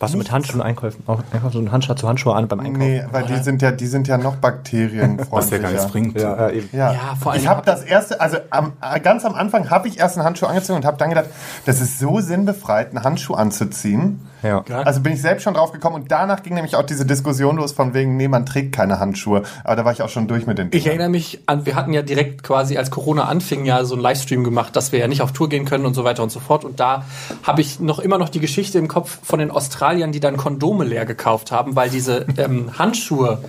Warst 0.03 0.13
du 0.13 0.17
mit 0.17 0.31
Handschuhen 0.31 0.61
einkaufen? 0.61 1.01
Auch 1.07 1.21
einfach 1.31 1.51
so 1.51 1.59
ein 1.59 1.71
Handschuh 1.71 1.93
zu 1.93 2.07
Handschuhe 2.07 2.35
an 2.35 2.47
beim 2.47 2.59
Einkaufen? 2.59 2.77
nee, 2.79 3.03
weil 3.11 3.23
die 3.23 3.37
sind 3.41 3.61
ja, 3.61 3.71
die 3.71 3.87
sind 3.87 4.07
ja 4.07 4.17
noch 4.17 4.35
bakterienfreundlicher. 4.35 5.27
Was 5.31 5.51
ja 5.51 5.57
gar 5.57 5.71
nichts 5.71 5.87
bringt. 5.87 6.19
Ja, 6.19 6.47
äh, 6.49 6.57
eben. 6.57 6.69
Ja, 6.73 6.91
Ja, 6.93 6.99
vor 7.19 7.31
allem 7.31 7.41
ich 7.41 7.47
habe 7.47 7.59
hab- 7.59 7.65
das 7.65 7.83
erste, 7.83 8.19
also 8.19 8.37
am, 8.49 8.73
ganz 9.01 9.23
am 9.25 9.33
Anfang 9.33 9.69
habe 9.69 9.87
ich 9.87 9.99
erst 9.99 10.17
einen 10.17 10.25
Handschuh 10.25 10.45
angezogen 10.45 10.77
und 10.77 10.85
habe 10.85 10.97
dann 10.97 11.09
gedacht, 11.09 11.27
das 11.65 11.81
ist 11.81 11.99
so 11.99 12.19
sinnbefreit, 12.19 12.89
einen 12.89 13.03
Handschuh 13.03 13.33
anzuziehen. 13.35 14.19
Ja. 14.43 14.61
Also 14.83 14.99
bin 14.99 15.13
ich 15.13 15.21
selbst 15.21 15.43
schon 15.43 15.53
drauf 15.53 15.71
gekommen 15.71 15.95
und 15.95 16.11
danach 16.11 16.43
ging 16.43 16.53
nämlich 16.55 16.75
auch 16.75 16.83
diese 16.83 17.05
Diskussion 17.05 17.55
los 17.55 17.71
von 17.71 17.93
wegen, 17.93 18.17
nee, 18.17 18.27
man 18.27 18.45
trägt 18.45 18.75
keine 18.75 18.99
Handschuhe. 18.99 19.43
Aber 19.63 19.77
da 19.77 19.85
war 19.85 19.93
ich 19.93 20.01
auch 20.01 20.09
schon 20.09 20.27
durch 20.27 20.45
mit 20.45 20.57
den 20.57 20.65
Ich 20.67 20.71
Dingern. 20.71 20.87
erinnere 20.87 21.09
mich 21.11 21.39
an, 21.45 21.65
wir 21.65 21.75
hatten 21.75 21.93
ja 21.93 22.01
direkt 22.01 22.43
quasi, 22.43 22.77
als 22.77 22.91
Corona 22.91 23.23
anfing, 23.23 23.63
ja 23.63 23.85
so 23.85 23.95
einen 23.95 24.01
Livestream 24.03 24.43
gemacht, 24.43 24.75
dass 24.75 24.91
wir 24.91 24.99
ja 24.99 25.07
nicht 25.07 25.21
auf 25.21 25.31
Tour 25.31 25.47
gehen 25.47 25.63
können 25.63 25.85
und 25.85 25.93
so 25.93 26.03
weiter 26.03 26.23
und 26.23 26.29
so 26.29 26.41
fort. 26.41 26.65
Und 26.65 26.81
da 26.81 27.05
habe 27.43 27.61
ich 27.61 27.79
noch 27.79 27.99
immer 27.99 28.17
noch 28.17 28.27
die 28.27 28.41
Geschichte 28.41 28.77
im 28.79 28.89
Kopf 28.89 29.17
von 29.23 29.39
den 29.39 29.49
Australiern, 29.49 29.92
die 30.11 30.19
dann 30.19 30.37
Kondome 30.37 30.85
leer 30.85 31.05
gekauft 31.05 31.51
haben, 31.51 31.75
weil 31.75 31.89
diese 31.89 32.25
ähm, 32.37 32.71
Handschuhe 32.77 33.43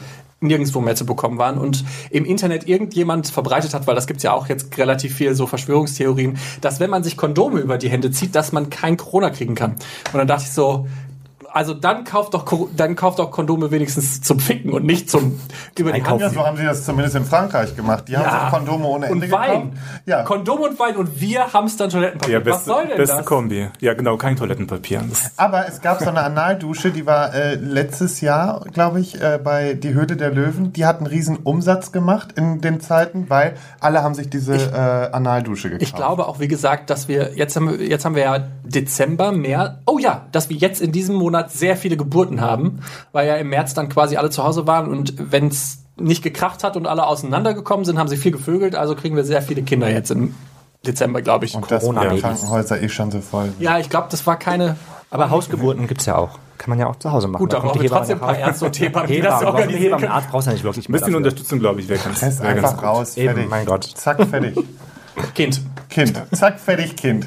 nirgendwo 0.45 0.81
mehr 0.81 0.95
zu 0.95 1.07
bekommen 1.07 1.39
waren 1.39 1.59
und 1.59 1.85
im 2.11 2.25
Internet 2.25 2.69
irgendjemand 2.69 3.29
verbreitet 3.29 3.75
hat, 3.75 3.87
weil 3.87 3.95
das 3.95 4.07
gibt's 4.07 4.23
ja 4.23 4.33
auch 4.33 4.49
jetzt 4.49 4.77
relativ 4.79 5.15
viel 5.15 5.35
so 5.35 5.47
Verschwörungstheorien, 5.47 6.39
dass 6.61 6.81
wenn 6.81 6.91
man 6.91 7.03
sich 7.03 7.17
Kondome 7.17 7.61
über 7.61 7.79
die 7.79 7.89
Hände 7.89 8.11
zieht, 8.11 8.35
dass 8.35 8.53
man 8.53 8.71
kein 8.71 8.97
Corona 8.97 9.31
kriegen 9.31 9.55
kann. 9.55 9.73
Und 10.13 10.19
dann 10.19 10.27
dachte 10.27 10.45
ich 10.45 10.53
so, 10.53 10.87
also 11.55 11.73
dann 11.73 12.05
kauft 12.05 12.35
doch 12.35 12.45
dann 12.77 12.97
kauft 12.97 13.19
doch 13.19 13.31
Kondome 13.31 13.71
wenigstens 13.71 14.21
zum 14.21 14.39
Ficken 14.41 14.73
und 14.73 14.85
nicht 14.85 15.09
zum 15.09 15.41
über 15.79 15.93
die 15.93 16.03
Hand 16.03 16.21
Ja, 16.21 16.29
so 16.31 16.45
haben 16.45 16.57
sie 16.57 16.65
das 16.65 16.85
zumindest 16.85 17.17
in 17.17 17.25
Frankreich 17.25 17.75
gemacht. 17.77 18.05
Die 18.09 18.17
haben 18.17 18.25
Ja. 18.25 18.51
so 18.51 18.57
Kondome 18.57 18.85
ohne 18.87 19.07
Ende 19.07 19.25
und 19.27 19.33
Wein. 19.33 19.71
gekauft. 19.71 20.03
Ja. 20.07 20.23
Kondom 20.25 20.61
und 20.61 20.79
Wein 20.79 20.97
und 20.97 21.21
wir 21.21 21.53
hamstern 21.53 21.89
Toilettenpapier. 21.91 22.35
Ja, 22.35 22.41
Was 22.41 22.45
beste, 22.57 22.65
soll 22.65 22.87
denn 22.89 22.97
beste 22.97 23.17
das? 23.19 23.27
Kombi. 23.27 23.69
Ja, 23.81 23.95
genau, 23.95 24.17
kein 24.17 24.37
Toilettenpapier. 24.37 25.03
Aber 25.37 25.67
es 25.69 25.81
gab 25.81 26.01
so 26.03 26.09
eine 26.11 26.23
Analdusche, 26.23 26.91
die 26.91 27.07
war 27.07 27.33
äh, 27.35 27.55
letztes 27.55 28.21
Jahr, 28.21 28.65
glaube 28.73 29.01
ich, 29.01 29.21
äh, 29.23 29.39
bei 29.43 29.75
Die 29.75 29.95
Höhle 29.95 30.17
der 30.17 30.31
Löwen. 30.31 30.73
Die 30.73 30.85
hat 30.87 30.99
einen 30.99 31.07
riesen 31.07 31.37
Umsatz 31.39 31.93
gemacht 31.93 32.33
in 32.37 32.61
den 32.61 32.81
Zeiten, 32.81 33.31
weil 33.31 33.55
alle 33.81 34.03
haben 34.03 34.15
sich 34.15 34.29
diese 34.29 34.55
äh, 34.57 35.15
Analdusche 35.15 35.69
gekauft. 35.71 35.83
Ich 35.83 35.95
glaube 35.95 36.27
auch, 36.27 36.41
wie 36.41 36.49
gesagt, 36.49 36.91
dass 36.91 37.09
wir 37.09 37.35
jetzt 37.37 37.55
haben 37.57 37.71
wir, 37.79 37.87
jetzt 37.87 38.05
haben 38.05 38.15
wir 38.17 38.23
ja 38.25 38.39
Dezember, 38.65 39.31
März. 39.33 39.75
Oh 39.87 39.99
ja, 39.99 40.23
dass 40.33 40.49
wir 40.51 40.57
jetzt 40.57 40.81
in 40.83 40.91
diesem 40.93 41.15
Monat 41.15 41.44
sehr 41.49 41.77
viele 41.77 41.97
Geburten 41.97 42.41
haben, 42.41 42.81
weil 43.13 43.27
ja 43.27 43.37
im 43.37 43.49
März 43.49 43.75
dann 43.75 43.89
quasi 43.89 44.17
alle 44.17 44.31
zu 44.31 44.45
Hause 44.45 44.67
waren 44.67 44.89
und 44.89 45.15
wenn 45.19 45.49
es 45.49 45.79
nicht 45.97 46.23
gekracht 46.23 46.65
hat 46.65 46.77
und 46.77 46.87
alle 46.87 47.07
auseinandergekommen 47.07 47.85
sind, 47.85 47.99
haben 47.99 48.09
sie 48.09 48.17
viel 48.17 48.33
gevögelt. 48.33 48.75
Also 48.75 48.95
kriegen 48.97 49.17
wir 49.17 49.25
sehr 49.25 49.43
viele 49.43 49.63
Kinder 49.63 49.89
jetzt 49.89 50.11
im 50.11 50.35
Dezember, 50.87 51.23
glaube 51.23 51.45
ich. 51.45 51.55
Und 51.55 51.71
das 51.71 51.85
waren 51.85 51.95
Corona-Babys. 51.95 52.23
Krankenhäuser 52.23 52.83
eh 52.83 52.89
schon 52.89 53.11
so 53.11 53.21
voll. 53.21 53.53
ja, 53.59 53.79
ich 53.79 53.89
glaube, 53.89 54.09
das 54.11 54.27
war 54.27 54.37
keine. 54.39 54.77
Aber 55.11 55.31
Hausgeburten 55.31 55.87
gibt's 55.87 56.07
ja 56.07 56.17
auch. 56.17 56.39
Kann 56.59 56.71
man 56.71 56.79
ja 56.79 56.87
auch 56.87 56.97
zu 56.97 57.11
Hause 57.13 57.29
machen. 57.29 57.41
Gut, 57.41 57.53
da 57.53 57.59
kommt 57.59 57.73
brauchen 57.73 57.79
die 57.79 57.91
wir 57.91 57.91
trotzdem 57.91 58.19
ein 58.19 58.27
paar 58.27 58.39
Ärzte 58.39 58.65
und 58.67 58.81
Hebammen, 58.81 59.09
die 59.09 59.21
das 59.21 59.41
Hebamme, 59.41 60.23
brauchst 60.31 60.47
du 60.47 60.51
ja 60.51 60.55
nicht 60.55 60.65
wirklich 60.65 60.89
ein 60.89 60.93
bisschen 60.93 61.07
dafür. 61.07 61.17
Unterstützung, 61.17 61.59
glaube 61.59 61.81
ich, 61.81 61.89
wäre 61.89 62.01
ganz, 62.01 62.21
wär 62.23 62.29
ganz 62.29 62.41
einfach 62.41 62.75
gut. 62.77 62.85
raus, 62.85 63.17
Eben, 63.17 63.35
fertig. 63.35 63.51
mein 63.51 63.67
Gott. 63.67 63.85
Zack, 63.85 64.23
fertig. 64.25 64.57
Kind. 65.35 65.61
Kind. 65.95 66.21
Zack, 66.33 66.59
fertig, 66.61 66.97
Kind. 66.97 67.27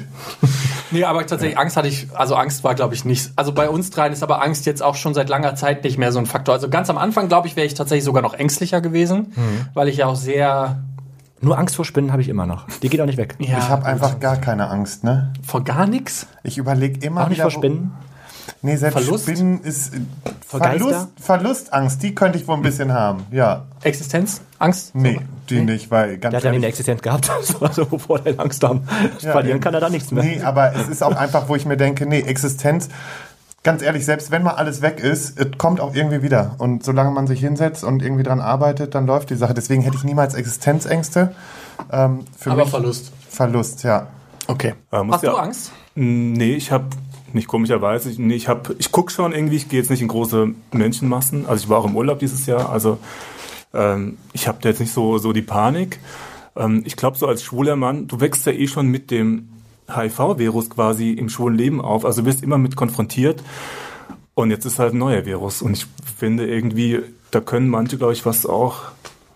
Nee, 0.90 1.04
aber 1.04 1.26
tatsächlich 1.26 1.58
Angst 1.58 1.76
hatte 1.76 1.88
ich, 1.88 2.08
also 2.14 2.34
Angst 2.34 2.62
war, 2.64 2.74
glaube 2.74 2.94
ich, 2.94 3.04
nicht. 3.04 3.30
Also 3.36 3.52
bei 3.52 3.68
uns 3.68 3.90
dreien 3.90 4.12
ist 4.12 4.22
aber 4.22 4.42
Angst 4.42 4.66
jetzt 4.66 4.82
auch 4.82 4.94
schon 4.94 5.14
seit 5.14 5.28
langer 5.28 5.54
Zeit 5.54 5.84
nicht 5.84 5.98
mehr 5.98 6.12
so 6.12 6.18
ein 6.18 6.26
Faktor. 6.26 6.54
Also 6.54 6.68
ganz 6.68 6.88
am 6.90 6.98
Anfang, 6.98 7.28
glaube 7.28 7.48
ich, 7.48 7.56
wäre 7.56 7.66
ich 7.66 7.74
tatsächlich 7.74 8.04
sogar 8.04 8.22
noch 8.22 8.34
ängstlicher 8.34 8.80
gewesen, 8.80 9.32
weil 9.74 9.88
ich 9.88 9.96
ja 9.98 10.06
auch 10.06 10.16
sehr 10.16 10.82
Nur 11.40 11.58
Angst 11.58 11.76
vor 11.76 11.84
Spinnen 11.84 12.12
habe 12.12 12.22
ich 12.22 12.28
immer 12.28 12.46
noch. 12.46 12.66
Die 12.82 12.88
geht 12.88 13.00
auch 13.00 13.06
nicht 13.06 13.18
weg. 13.18 13.36
ja, 13.38 13.58
Ich 13.58 13.68
habe 13.68 13.84
einfach 13.86 14.18
gar 14.20 14.36
keine 14.36 14.68
Angst, 14.70 15.04
ne? 15.04 15.32
vor 15.46 15.62
gar 15.64 15.86
nichts. 15.86 16.26
Ich 16.42 16.58
überlege 16.58 17.04
immer 17.06 17.22
Auch 17.24 17.28
nicht 17.28 17.38
wieder, 17.38 17.50
vor 17.50 17.56
wo- 17.62 17.64
Spinnen. 17.66 17.92
Nee, 18.62 18.76
selbst 18.76 18.98
Verlust? 19.04 19.24
Spinnen 19.24 19.62
ist 19.62 19.94
äh, 19.94 19.98
Verlust? 20.46 21.08
Verlustangst, 21.20 22.02
die 22.02 22.14
könnte 22.14 22.38
ich 22.38 22.46
wohl 22.48 22.56
ein 22.56 22.62
bisschen 22.62 22.92
haben. 22.92 23.24
Ja. 23.30 23.64
Existenz, 23.82 24.40
Angst. 24.58 24.94
Nee, 24.94 25.20
die 25.48 25.60
nicht, 25.60 25.90
weil 25.90 26.18
ganz 26.18 26.32
Der 26.32 26.38
hat 26.38 26.44
ja 26.44 26.50
nie 26.50 26.56
eine 26.58 26.66
Existenz 26.66 27.02
gehabt, 27.02 27.30
also 27.60 27.84
bevor 27.86 28.18
der 28.20 28.38
Angst 28.40 28.62
haben. 28.64 28.82
Ja, 29.20 29.32
Verlieren 29.32 29.56
eben. 29.56 29.60
kann 29.60 29.74
er 29.74 29.80
da 29.80 29.88
nichts 29.88 30.10
mehr. 30.10 30.24
Nee, 30.24 30.42
aber 30.42 30.74
es 30.74 30.88
ist 30.88 31.02
auch 31.02 31.14
einfach, 31.16 31.48
wo 31.48 31.56
ich 31.56 31.66
mir 31.66 31.76
denke, 31.76 32.06
nee, 32.06 32.20
Existenz, 32.20 32.88
ganz 33.62 33.82
ehrlich, 33.82 34.04
selbst 34.04 34.30
wenn 34.30 34.42
mal 34.42 34.52
alles 34.54 34.82
weg 34.82 35.00
ist, 35.00 35.38
es 35.38 35.46
kommt 35.58 35.80
auch 35.80 35.94
irgendwie 35.94 36.22
wieder. 36.22 36.54
Und 36.58 36.84
solange 36.84 37.10
man 37.10 37.26
sich 37.26 37.40
hinsetzt 37.40 37.84
und 37.84 38.02
irgendwie 38.02 38.22
dran 38.22 38.40
arbeitet, 38.40 38.94
dann 38.94 39.06
läuft 39.06 39.30
die 39.30 39.36
Sache. 39.36 39.54
Deswegen 39.54 39.82
hätte 39.82 39.96
ich 39.96 40.04
niemals 40.04 40.34
Existenzängste. 40.34 41.34
Ähm, 41.92 42.24
für 42.36 42.50
Aber 42.50 42.62
mich 42.62 42.70
Verlust. 42.70 43.12
Verlust, 43.28 43.82
ja. 43.84 44.08
Okay. 44.46 44.74
Hast 44.90 45.22
ja- 45.22 45.30
du 45.32 45.36
Angst? 45.36 45.72
Mm, 45.94 46.32
Nee, 46.32 46.54
ich 46.54 46.72
habe 46.72 46.86
nicht 47.34 47.48
komischerweise, 47.48 48.10
ich, 48.10 48.18
ich 48.18 48.48
habe, 48.48 48.74
ich 48.78 48.92
gucke 48.92 49.12
schon 49.12 49.32
irgendwie, 49.32 49.56
ich 49.56 49.68
gehe 49.68 49.80
jetzt 49.80 49.90
nicht 49.90 50.02
in 50.02 50.08
große 50.08 50.48
Menschenmassen. 50.72 51.46
Also 51.46 51.64
ich 51.64 51.70
war 51.70 51.78
auch 51.78 51.86
im 51.86 51.96
Urlaub 51.96 52.18
dieses 52.18 52.46
Jahr, 52.46 52.70
also 52.70 52.98
ähm, 53.74 54.18
ich 54.32 54.48
habe 54.48 54.58
da 54.60 54.68
jetzt 54.68 54.80
nicht 54.80 54.92
so 54.92 55.18
so 55.18 55.32
die 55.32 55.42
Panik. 55.42 56.00
Ähm, 56.56 56.82
ich 56.84 56.96
glaube 56.96 57.18
so 57.18 57.26
als 57.26 57.42
schwuler 57.42 57.76
Mann, 57.76 58.08
du 58.08 58.20
wächst 58.20 58.46
ja 58.46 58.52
eh 58.52 58.66
schon 58.66 58.88
mit 58.88 59.10
dem 59.10 59.48
HIV-Virus 59.88 60.70
quasi 60.70 61.12
im 61.12 61.28
schwulen 61.28 61.56
Leben 61.56 61.80
auf, 61.80 62.04
also 62.04 62.24
wirst 62.24 62.42
immer 62.42 62.58
mit 62.58 62.76
konfrontiert. 62.76 63.42
Und 64.34 64.50
jetzt 64.50 64.64
ist 64.66 64.78
halt 64.78 64.94
ein 64.94 64.98
neuer 64.98 65.26
Virus 65.26 65.62
und 65.62 65.72
ich 65.72 65.86
finde 66.16 66.46
irgendwie, 66.46 67.00
da 67.30 67.40
können 67.40 67.68
manche, 67.68 67.98
glaube 67.98 68.12
ich, 68.12 68.24
was 68.24 68.46
auch 68.46 68.82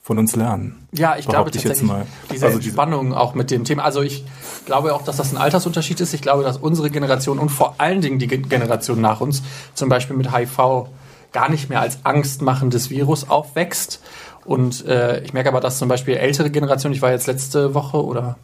von 0.05 0.19
uns 0.19 0.35
lernen. 0.35 0.89
Ja, 0.93 1.17
ich 1.17 1.29
glaube 1.29 1.51
ich 1.51 1.63
tatsächlich, 1.63 1.91
diese 2.33 2.47
Also 2.47 2.59
diese- 2.59 2.71
Entspannung 2.71 3.15
auch 3.15 3.35
mit 3.35 3.53
dem 3.53 3.65
Thema. 3.65 3.85
Also 3.85 4.03
ich 4.03 4.25
glaube 4.67 4.95
auch, 4.95 5.03
dass 5.03 5.17
das 5.17 5.33
ein 5.33 5.37
Altersunterschied 5.39 6.01
ist. 6.01 6.13
Ich 6.13 6.23
glaube, 6.23 6.43
dass 6.43 6.57
unsere 6.57 6.91
Generation 6.91 7.39
und 7.39 7.51
vor 7.51 7.77
allen 7.79 8.01
Dingen 8.01 8.19
die 8.19 8.27
Ge- 8.27 8.39
Generation 8.43 9.01
nach 9.01 9.21
uns 9.21 9.43
zum 9.75 9.89
Beispiel 9.89 10.17
mit 10.17 10.37
HIV 10.37 10.89
gar 11.33 11.49
nicht 11.51 11.71
mehr 11.71 11.81
als 11.81 12.01
angstmachendes 12.05 12.91
Virus 12.91 13.31
aufwächst. 13.31 14.01
Und 14.45 14.85
äh, 14.87 15.21
ich 15.23 15.33
merke 15.35 15.49
aber, 15.51 15.61
dass 15.61 15.79
zum 15.79 15.89
Beispiel 15.89 16.15
ältere 16.17 16.51
Generationen, 16.51 16.95
ich 16.95 17.01
war 17.01 17.13
jetzt 17.13 17.29
letzte 17.29 17.75
Woche 17.75 18.05
oder 18.05 18.37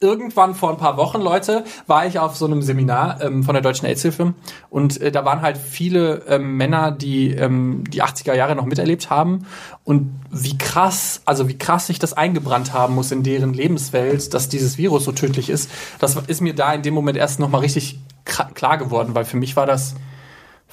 irgendwann 0.00 0.54
vor 0.54 0.70
ein 0.70 0.76
paar 0.76 0.96
Wochen, 0.96 1.20
Leute, 1.20 1.64
war 1.86 2.06
ich 2.06 2.18
auf 2.18 2.36
so 2.36 2.46
einem 2.46 2.62
Seminar 2.62 3.20
ähm, 3.22 3.42
von 3.42 3.54
der 3.54 3.62
Deutschen 3.62 3.86
AIDS-Hilfe 3.86 4.34
und 4.70 5.00
äh, 5.00 5.12
da 5.12 5.24
waren 5.24 5.42
halt 5.42 5.58
viele 5.58 6.22
ähm, 6.28 6.56
Männer, 6.56 6.90
die 6.90 7.32
ähm, 7.32 7.84
die 7.88 8.02
80er 8.02 8.34
Jahre 8.34 8.56
noch 8.56 8.66
miterlebt 8.66 9.10
haben 9.10 9.46
und 9.84 10.12
wie 10.30 10.58
krass, 10.58 11.22
also 11.24 11.48
wie 11.48 11.58
krass 11.58 11.86
sich 11.86 11.98
das 11.98 12.12
eingebrannt 12.12 12.72
haben 12.72 12.94
muss 12.94 13.12
in 13.12 13.22
deren 13.22 13.52
Lebenswelt, 13.52 14.34
dass 14.34 14.48
dieses 14.48 14.78
Virus 14.78 15.04
so 15.04 15.12
tödlich 15.12 15.50
ist. 15.50 15.70
Das 15.98 16.16
ist 16.26 16.40
mir 16.40 16.54
da 16.54 16.72
in 16.72 16.82
dem 16.82 16.94
Moment 16.94 17.16
erst 17.18 17.38
nochmal 17.38 17.60
richtig 17.60 18.00
klar 18.24 18.78
geworden, 18.78 19.14
weil 19.14 19.24
für 19.24 19.36
mich 19.36 19.56
war 19.56 19.66
das 19.66 19.94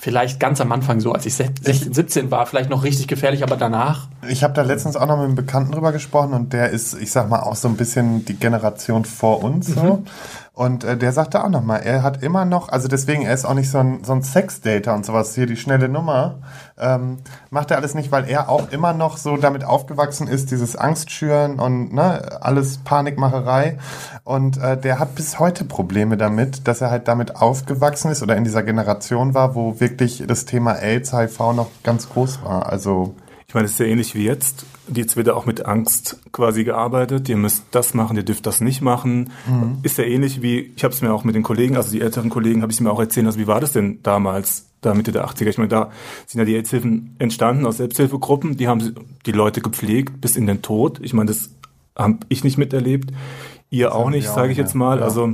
vielleicht 0.04 0.38
ganz 0.38 0.60
am 0.60 0.70
Anfang 0.74 1.00
so, 1.00 1.14
als 1.14 1.26
ich 1.26 1.34
16, 1.34 1.94
17 1.94 2.30
war, 2.30 2.46
vielleicht 2.46 2.70
noch 2.70 2.84
richtig 2.84 3.08
gefährlich, 3.08 3.42
aber 3.42 3.56
danach 3.56 4.10
Ich 4.28 4.44
habe 4.44 4.54
da 4.54 4.62
letztens 4.62 4.98
auch 4.98 5.08
noch 5.08 5.16
mit 5.16 5.26
einem 5.28 5.36
Bekannten 5.36 5.72
drüber 5.72 5.94
gesprochen 5.94 6.34
und 6.34 6.52
der 6.52 6.72
ist, 6.72 6.94
ich 6.94 7.10
sag 7.10 7.30
mal, 7.30 7.40
auch 7.40 7.56
so 7.56 7.70
ein 7.70 7.78
bisschen 7.78 8.26
die 8.26 8.34
Generation 8.34 9.06
vor 9.06 9.42
uns 9.42 9.68
so. 9.68 10.04
Und 10.56 10.84
äh, 10.84 10.96
der 10.96 11.12
sagte 11.14 11.44
auch 11.44 11.50
nochmal, 11.50 11.82
er 11.84 12.04
hat 12.04 12.22
immer 12.22 12.46
noch, 12.46 12.70
also 12.70 12.88
deswegen, 12.88 13.24
er 13.24 13.34
ist 13.34 13.44
auch 13.44 13.56
nicht 13.56 13.72
so 13.72 13.80
ein, 13.80 14.04
so 14.04 14.14
ein 14.14 14.22
Sex-Data 14.22 14.94
und 14.94 15.04
sowas, 15.04 15.34
hier 15.34 15.48
die 15.48 15.58
schnelle 15.58 15.90
Nummer, 15.90 16.36
ähm, 16.78 17.18
macht 17.50 17.72
er 17.72 17.78
alles 17.78 17.96
nicht, 17.96 18.12
weil 18.12 18.30
er 18.30 18.50
auch 18.50 18.70
immer 18.72 18.94
noch 18.94 19.18
so 19.18 19.36
damit 19.38 19.64
aufgewachsen 19.64 20.28
ist, 20.28 20.52
dieses 20.52 20.76
Angstschüren 20.76 21.60
und 21.60 21.92
ne, 21.92 22.40
alles 22.42 22.78
Panikmacherei. 22.78 23.80
Und 24.24 24.58
äh, 24.58 24.78
der 24.78 25.00
hat 25.00 25.16
bis 25.16 25.40
heute 25.40 25.66
Probleme 25.66 26.18
damit, 26.18 26.68
dass 26.68 26.82
er 26.82 26.92
halt 26.92 27.08
damit 27.08 27.36
aufgewachsen 27.36 28.12
ist 28.12 28.22
oder 28.22 28.36
in 28.36 28.44
dieser 28.44 28.62
Generation 28.62 29.34
war, 29.34 29.56
wo 29.56 29.80
wirklich 29.80 30.24
das 30.28 30.46
Thema 30.46 30.74
AIDS, 30.74 31.14
HIV 31.14 31.40
noch 31.54 31.70
ganz 31.82 32.10
groß 32.10 32.44
war. 32.44 32.70
Also 32.72 33.16
Ich 33.54 33.56
meine, 33.56 33.66
es 33.68 33.74
ist 33.74 33.80
ja 33.82 33.86
ähnlich 33.86 34.16
wie 34.16 34.24
jetzt. 34.24 34.66
Jetzt 34.92 35.16
wird 35.16 35.28
ja 35.28 35.36
auch 35.36 35.46
mit 35.46 35.68
Angst 35.68 36.20
quasi 36.32 36.64
gearbeitet. 36.64 37.30
Ihr 37.30 37.38
müsst 37.38 37.66
das 37.70 37.94
machen, 37.94 38.18
ihr 38.18 38.24
dürft 38.24 38.48
das 38.48 38.62
nicht 38.62 38.82
machen. 38.82 39.30
Ist 39.84 40.00
ja 40.00 40.06
ähnlich 40.06 40.42
wie, 40.42 40.74
ich 40.76 40.84
habe 40.84 40.92
es 40.92 41.04
mir 41.04 41.14
auch 41.14 41.24
mit 41.24 41.36
den 41.36 41.44
Kollegen, 41.44 41.78
also 41.78 41.92
die 41.92 42.02
älteren 42.02 42.32
Kollegen, 42.32 42.64
habe 42.64 42.72
ich 42.72 42.82
mir 42.82 42.90
auch 42.90 43.00
erzählt, 43.00 43.28
also 43.28 43.38
wie 43.38 43.46
war 43.46 43.62
das 43.62 43.74
denn 43.74 44.00
damals, 44.02 44.70
da 44.82 44.96
Mitte 44.96 45.12
der 45.12 45.28
80er? 45.28 45.50
Ich 45.50 45.60
meine, 45.60 45.68
da 45.68 45.92
sind 46.26 46.40
ja 46.40 46.46
die 46.46 46.56
AIDS-Hilfen 46.56 47.16
entstanden 47.20 47.68
aus 47.68 47.78
Selbsthilfegruppen, 47.78 48.58
die 48.58 48.68
haben 48.68 48.96
die 49.24 49.32
Leute 49.32 49.62
gepflegt 49.62 50.20
bis 50.20 50.36
in 50.36 50.48
den 50.48 50.64
Tod. 50.64 51.00
Ich 51.04 51.14
meine, 51.14 51.28
das 51.28 51.52
habe 51.96 52.18
ich 52.30 52.44
nicht 52.44 52.58
miterlebt. 52.58 53.12
Ihr 53.70 53.94
auch 53.94 54.06
haben 54.06 54.14
nicht, 54.14 54.30
auch 54.30 54.36
sage 54.36 54.52
ich 54.52 54.58
jetzt 54.58 54.74
mal. 54.74 54.98
ja. 54.98 55.04
Also 55.04 55.32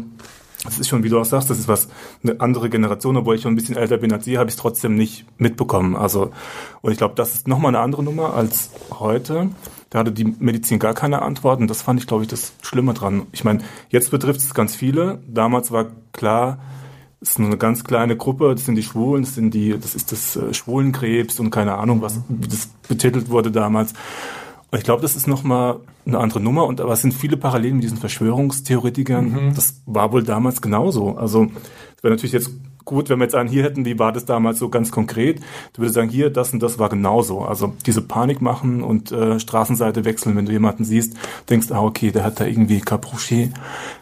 das 0.64 0.78
ist 0.78 0.90
schon, 0.90 1.04
wie 1.04 1.10
du 1.10 1.20
auch 1.20 1.26
sagst, 1.26 1.50
das 1.50 1.60
ist 1.60 1.68
was, 1.68 1.88
eine 2.22 2.40
andere 2.42 2.70
Generation, 2.70 3.16
obwohl 3.16 3.36
ich 3.36 3.42
schon 3.42 3.54
ein 3.54 3.56
bisschen 3.56 3.78
älter 3.78 3.98
bin 3.98 4.12
als 4.12 4.28
ihr, 4.28 4.40
habe 4.40 4.50
ich 4.50 4.56
es 4.56 4.62
trotzdem 4.62 4.96
nicht 4.96 5.26
mitbekommen. 5.38 5.96
Also, 5.96 6.32
und 6.82 6.92
ich 6.92 6.98
glaube, 6.98 7.16
das 7.16 7.34
ist 7.34 7.48
nochmal 7.48 7.70
eine 7.70 7.80
andere 7.80 8.04
Nummer 8.04 8.34
als 8.34 8.72
heute. 8.92 9.50
Da 9.90 10.00
hatte 10.00 10.12
die 10.12 10.26
Medizin 10.26 10.78
gar 10.78 10.94
keine 10.94 11.22
Antworten. 11.22 11.68
Das 11.68 11.82
fand 11.82 12.00
ich, 12.00 12.08
glaube 12.08 12.24
ich, 12.24 12.30
das 12.30 12.54
Schlimme 12.62 12.94
dran. 12.94 13.28
Ich 13.32 13.44
meine, 13.44 13.64
jetzt 13.90 14.12
betrifft 14.12 14.42
es 14.42 14.54
ganz 14.54 14.76
viele. 14.76 15.20
Damals 15.28 15.72
war 15.72 15.88
klar, 16.12 16.60
es 17.22 17.32
ist 17.32 17.40
nur 17.40 17.48
eine 17.48 17.58
ganz 17.58 17.84
kleine 17.84 18.16
Gruppe, 18.16 18.54
das 18.54 18.66
sind 18.66 18.76
die 18.76 18.84
Schwulen, 18.84 19.24
das 19.24 19.36
sind 19.36 19.54
die, 19.54 19.78
das 19.78 19.96
ist 19.96 20.12
das 20.12 20.36
äh, 20.36 20.54
Schwulenkrebs 20.54 21.40
und 21.40 21.50
keine 21.50 21.76
Ahnung, 21.76 22.02
was, 22.02 22.22
wie 22.30 22.48
das 22.48 22.68
betitelt 22.88 23.30
wurde 23.30 23.52
damals. 23.52 23.94
Ich 24.72 24.84
glaube, 24.84 25.02
das 25.02 25.16
ist 25.16 25.28
nochmal 25.28 25.80
eine 26.06 26.20
andere 26.20 26.40
Nummer. 26.40 26.66
Und 26.66 26.80
aber 26.82 26.94
es 26.94 27.02
sind 27.02 27.14
viele 27.14 27.38
Parallelen 27.38 27.76
mit 27.76 27.84
diesen 27.84 27.98
Verschwörungstheoretikern. 27.98 29.54
Das 29.56 29.82
war 29.86 30.12
wohl 30.12 30.24
damals 30.24 30.62
genauso. 30.62 31.18
Also 31.18 31.48
es 31.98 32.04
wäre 32.04 32.14
natürlich 32.14 32.34
jetzt 32.34 32.52
gut, 32.86 33.10
wenn 33.10 33.20
wir 33.20 33.26
jetzt 33.26 33.36
einen 33.36 33.50
hier 33.50 33.64
hätten, 33.64 33.86
wie 33.86 34.00
war 34.00 34.12
das 34.12 34.26
damals 34.26 34.58
so 34.58 34.70
ganz 34.70 34.92
konkret. 34.92 35.40
Du 35.74 35.82
würdest 35.82 35.96
sagen, 35.96 36.10
hier, 36.10 36.32
das 36.32 36.54
und 36.54 36.62
das 36.62 36.80
war 36.80 36.90
genauso. 36.90 37.42
Also 37.42 37.74
diese 37.86 38.02
Panik 38.02 38.42
machen 38.42 38.84
und 38.84 39.12
äh, 39.12 39.40
Straßenseite 39.40 40.06
wechseln, 40.06 40.36
wenn 40.36 40.48
du 40.48 40.52
jemanden 40.52 40.84
siehst, 40.84 41.16
denkst, 41.50 41.72
ah, 41.72 41.84
okay, 41.84 42.12
der 42.12 42.24
hat 42.24 42.40
da 42.40 42.46
irgendwie 42.46 42.80
Capuchet, 42.80 43.52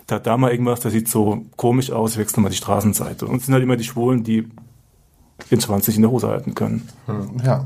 der 0.09 0.15
hat 0.15 0.27
da 0.27 0.37
mal 0.37 0.51
irgendwas, 0.51 0.79
der 0.79 0.91
sieht 0.91 1.09
so 1.09 1.45
komisch 1.57 1.91
aus, 1.91 2.13
ich 2.13 2.17
wechsle 2.17 2.41
mal 2.41 2.49
die 2.49 2.55
Straßenseite. 2.55 3.25
Und 3.25 3.37
es 3.37 3.45
sind 3.45 3.53
halt 3.53 3.63
immer 3.63 3.75
die 3.75 3.83
Schwulen, 3.83 4.23
die 4.23 4.47
den 5.51 5.59
20 5.59 5.97
in 5.97 6.01
der 6.03 6.11
Hose 6.11 6.29
halten 6.29 6.55
können. 6.55 6.87
ja, 7.45 7.65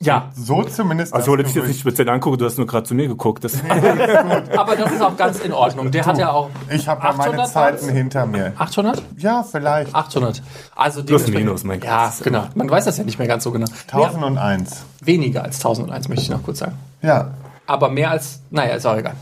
Ja, 0.00 0.30
so 0.32 0.62
zumindest. 0.62 1.12
Also, 1.12 1.32
wenn 1.32 1.40
das 1.42 1.50
ich 1.50 1.56
jetzt 1.56 1.66
nicht 1.66 1.80
speziell 1.80 2.08
angucke, 2.08 2.36
du 2.36 2.44
hast 2.44 2.56
nur 2.56 2.68
gerade 2.68 2.86
zu 2.86 2.94
mir 2.94 3.08
geguckt. 3.08 3.42
Das, 3.42 3.54
aber 4.56 4.76
das 4.76 4.92
ist 4.92 5.02
auch 5.02 5.16
ganz 5.16 5.40
in 5.40 5.52
Ordnung. 5.52 5.90
Der 5.90 6.06
hat 6.06 6.16
ja 6.18 6.30
auch 6.30 6.50
Ich 6.70 6.86
habe 6.86 7.02
ja 7.02 7.12
meine 7.14 7.30
800 7.42 7.48
Zeiten 7.48 7.88
hinter 7.88 8.26
mir. 8.26 8.52
800? 8.56 9.02
Ja, 9.16 9.42
vielleicht. 9.42 9.92
800. 9.92 10.40
Also 10.76 11.02
Plus, 11.02 11.26
minus, 11.26 11.64
mein 11.64 11.80
Gott. 11.80 11.88
Ja, 11.88 12.12
genau. 12.22 12.44
Man 12.54 12.70
weiß 12.70 12.84
das 12.84 12.96
ja 12.98 13.02
nicht 13.02 13.18
mehr 13.18 13.26
ganz 13.26 13.42
so 13.42 13.50
genau. 13.50 13.66
1001. 13.92 14.84
Weniger 15.00 15.42
als 15.42 15.56
1001, 15.56 16.08
möchte 16.08 16.22
ich 16.22 16.30
noch 16.30 16.44
kurz 16.44 16.60
sagen. 16.60 16.76
Ja. 17.02 17.32
Aber 17.66 17.90
mehr 17.90 18.12
als, 18.12 18.40
naja, 18.50 18.76
ist 18.76 18.86
auch 18.86 18.96
egal. 18.96 19.14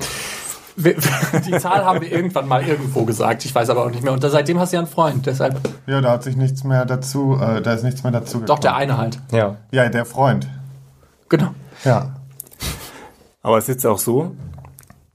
Die 0.77 1.59
Zahl 1.59 1.87
haben 1.87 2.03
wir 2.03 2.13
irgendwann 2.13 2.47
mal 2.47 2.63
irgendwo 2.63 3.07
gesagt. 3.07 3.47
Ich 3.47 3.55
weiß 3.55 3.71
aber 3.71 3.87
auch 3.87 3.91
nicht 3.91 4.03
mehr. 4.03 4.13
Und 4.13 4.21
seitdem 4.21 4.61
hast 4.61 4.73
du 4.73 4.77
ja 4.77 4.81
einen 4.81 4.89
Freund. 4.89 5.25
Deshalb, 5.25 5.59
Ja, 5.87 6.03
da 6.03 6.11
hat 6.11 6.23
sich 6.23 6.37
nichts 6.37 6.65
mehr 6.65 6.85
dazu, 6.85 7.39
äh, 7.41 7.63
da 7.63 7.73
ist 7.73 7.83
nichts 7.83 8.03
mehr 8.03 8.13
dazu 8.13 8.41
doch 8.41 8.59
der 8.59 8.77
eine 8.77 8.99
halt. 8.99 9.19
Ja. 9.33 9.57
Ja, 9.71 9.89
der 9.89 10.05
Freund. 10.05 10.47
Genau. 11.29 11.55
Ja. 11.85 12.17
Aber 13.43 13.59
es 13.59 13.65
ist 13.65 13.69
jetzt 13.69 13.87
auch 13.87 13.99
so, 13.99 14.35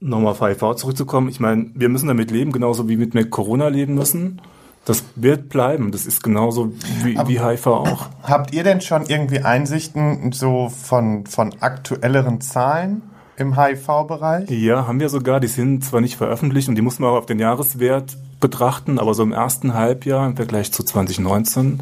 nochmal 0.00 0.32
auf 0.32 0.40
HIV 0.40 0.76
zurückzukommen. 0.76 1.28
Ich 1.28 1.40
meine, 1.40 1.70
wir 1.74 1.88
müssen 1.88 2.08
damit 2.08 2.30
leben, 2.30 2.52
genauso 2.52 2.88
wie 2.88 2.96
mit, 2.96 3.14
mit 3.14 3.30
Corona 3.30 3.68
leben 3.68 3.94
müssen. 3.94 4.40
Das 4.84 5.04
wird 5.14 5.48
bleiben. 5.48 5.92
Das 5.92 6.06
ist 6.06 6.22
genauso 6.22 6.72
wie, 7.04 7.16
wie 7.26 7.40
HIV 7.40 7.66
auch. 7.68 8.06
Habt 8.22 8.52
ihr 8.52 8.64
denn 8.64 8.80
schon 8.80 9.06
irgendwie 9.06 9.40
Einsichten 9.40 10.32
so 10.32 10.68
von, 10.68 11.24
von 11.26 11.54
aktuelleren 11.60 12.40
Zahlen 12.40 13.02
im 13.36 13.56
HIV-Bereich? 13.56 14.50
Ja, 14.50 14.88
haben 14.88 14.98
wir 14.98 15.08
sogar. 15.08 15.38
Die 15.38 15.46
sind 15.46 15.84
zwar 15.84 16.00
nicht 16.00 16.16
veröffentlicht 16.16 16.68
und 16.68 16.74
die 16.74 16.82
muss 16.82 16.98
man 16.98 17.10
auch 17.10 17.18
auf 17.18 17.26
den 17.26 17.38
Jahreswert 17.38 18.16
betrachten, 18.40 18.98
aber 18.98 19.14
so 19.14 19.22
im 19.22 19.32
ersten 19.32 19.72
Halbjahr 19.72 20.26
im 20.26 20.36
Vergleich 20.36 20.72
zu 20.72 20.82
2019 20.82 21.80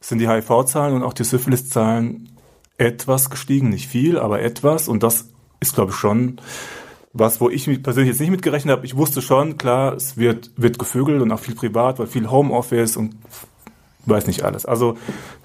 sind 0.00 0.18
die 0.18 0.28
HIV-Zahlen 0.28 0.94
und 0.94 1.02
auch 1.02 1.12
die 1.12 1.24
Syphilis-Zahlen 1.24 2.35
etwas 2.78 3.30
gestiegen. 3.30 3.70
Nicht 3.70 3.88
viel, 3.88 4.18
aber 4.18 4.42
etwas. 4.42 4.88
Und 4.88 5.02
das 5.02 5.28
ist, 5.60 5.74
glaube 5.74 5.92
ich, 5.92 5.96
schon 5.96 6.40
was, 7.12 7.40
wo 7.40 7.48
ich 7.48 7.66
mich 7.66 7.82
persönlich 7.82 8.10
jetzt 8.10 8.20
nicht 8.20 8.30
mitgerechnet 8.30 8.76
habe. 8.76 8.86
Ich 8.86 8.96
wusste 8.96 9.22
schon, 9.22 9.56
klar, 9.56 9.94
es 9.94 10.16
wird, 10.16 10.50
wird 10.56 10.78
gevögelt 10.78 11.22
und 11.22 11.32
auch 11.32 11.40
viel 11.40 11.54
privat, 11.54 11.98
weil 11.98 12.06
viel 12.06 12.30
Homeoffice 12.30 12.96
und 12.96 13.16
weiß 14.04 14.26
nicht 14.26 14.42
alles. 14.42 14.66
Also 14.66 14.96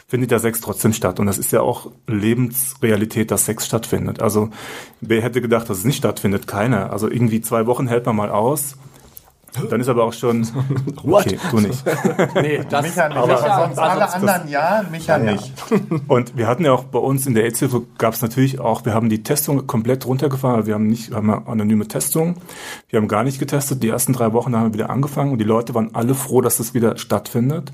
findet 0.07 0.31
ja 0.31 0.39
Sex 0.39 0.59
trotzdem 0.59 0.91
statt. 0.91 1.21
Und 1.21 1.27
das 1.27 1.37
ist 1.37 1.53
ja 1.53 1.61
auch 1.61 1.89
Lebensrealität, 2.07 3.31
dass 3.31 3.45
Sex 3.45 3.65
stattfindet. 3.65 4.21
Also 4.21 4.49
wer 4.99 5.21
hätte 5.21 5.41
gedacht, 5.41 5.69
dass 5.69 5.77
es 5.77 5.85
nicht 5.85 5.97
stattfindet? 5.97 6.47
Keiner. 6.47 6.91
Also 6.91 7.09
irgendwie 7.09 7.39
zwei 7.39 7.65
Wochen 7.65 7.87
hält 7.87 8.05
man 8.05 8.17
mal 8.17 8.29
aus. 8.29 8.75
Dann 9.69 9.81
ist 9.81 9.89
aber 9.89 10.03
auch 10.03 10.13
schon. 10.13 10.47
Okay, 11.03 11.37
du 11.49 11.59
nicht. 11.59 11.83
Nee, 12.35 12.61
das, 12.69 12.83
Micha 12.83 13.07
nicht, 13.07 13.17
aber, 13.17 13.43
aber 13.43 13.65
sonst 13.65 13.77
alle 13.77 14.03
also, 14.03 14.15
anderen 14.15 14.47
ja, 14.47 14.83
Micha 14.89 15.17
nicht. 15.17 15.51
Und 16.07 16.37
wir 16.37 16.47
hatten 16.47 16.63
ja 16.63 16.71
auch 16.71 16.85
bei 16.85 16.99
uns 16.99 17.25
in 17.25 17.33
der 17.33 17.43
AIDS-Hilfe 17.43 17.81
gab 17.97 18.13
es 18.13 18.21
natürlich 18.21 18.59
auch, 18.59 18.85
wir 18.85 18.93
haben 18.93 19.09
die 19.09 19.23
Testung 19.23 19.67
komplett 19.67 20.05
runtergefahren. 20.05 20.65
Wir 20.65 20.75
haben 20.75 20.87
nicht, 20.87 21.09
wir 21.09 21.17
haben 21.17 21.29
eine 21.29 21.47
anonyme 21.47 21.87
Testung. 21.87 22.35
Wir 22.89 22.97
haben 22.97 23.07
gar 23.07 23.23
nicht 23.23 23.39
getestet. 23.39 23.83
Die 23.83 23.89
ersten 23.89 24.13
drei 24.13 24.31
Wochen 24.33 24.55
haben 24.55 24.67
wir 24.67 24.73
wieder 24.73 24.89
angefangen 24.89 25.31
und 25.31 25.39
die 25.39 25.45
Leute 25.45 25.73
waren 25.73 25.93
alle 25.93 26.15
froh, 26.15 26.41
dass 26.41 26.59
es 26.59 26.73
wieder 26.73 26.97
stattfindet. 26.97 27.71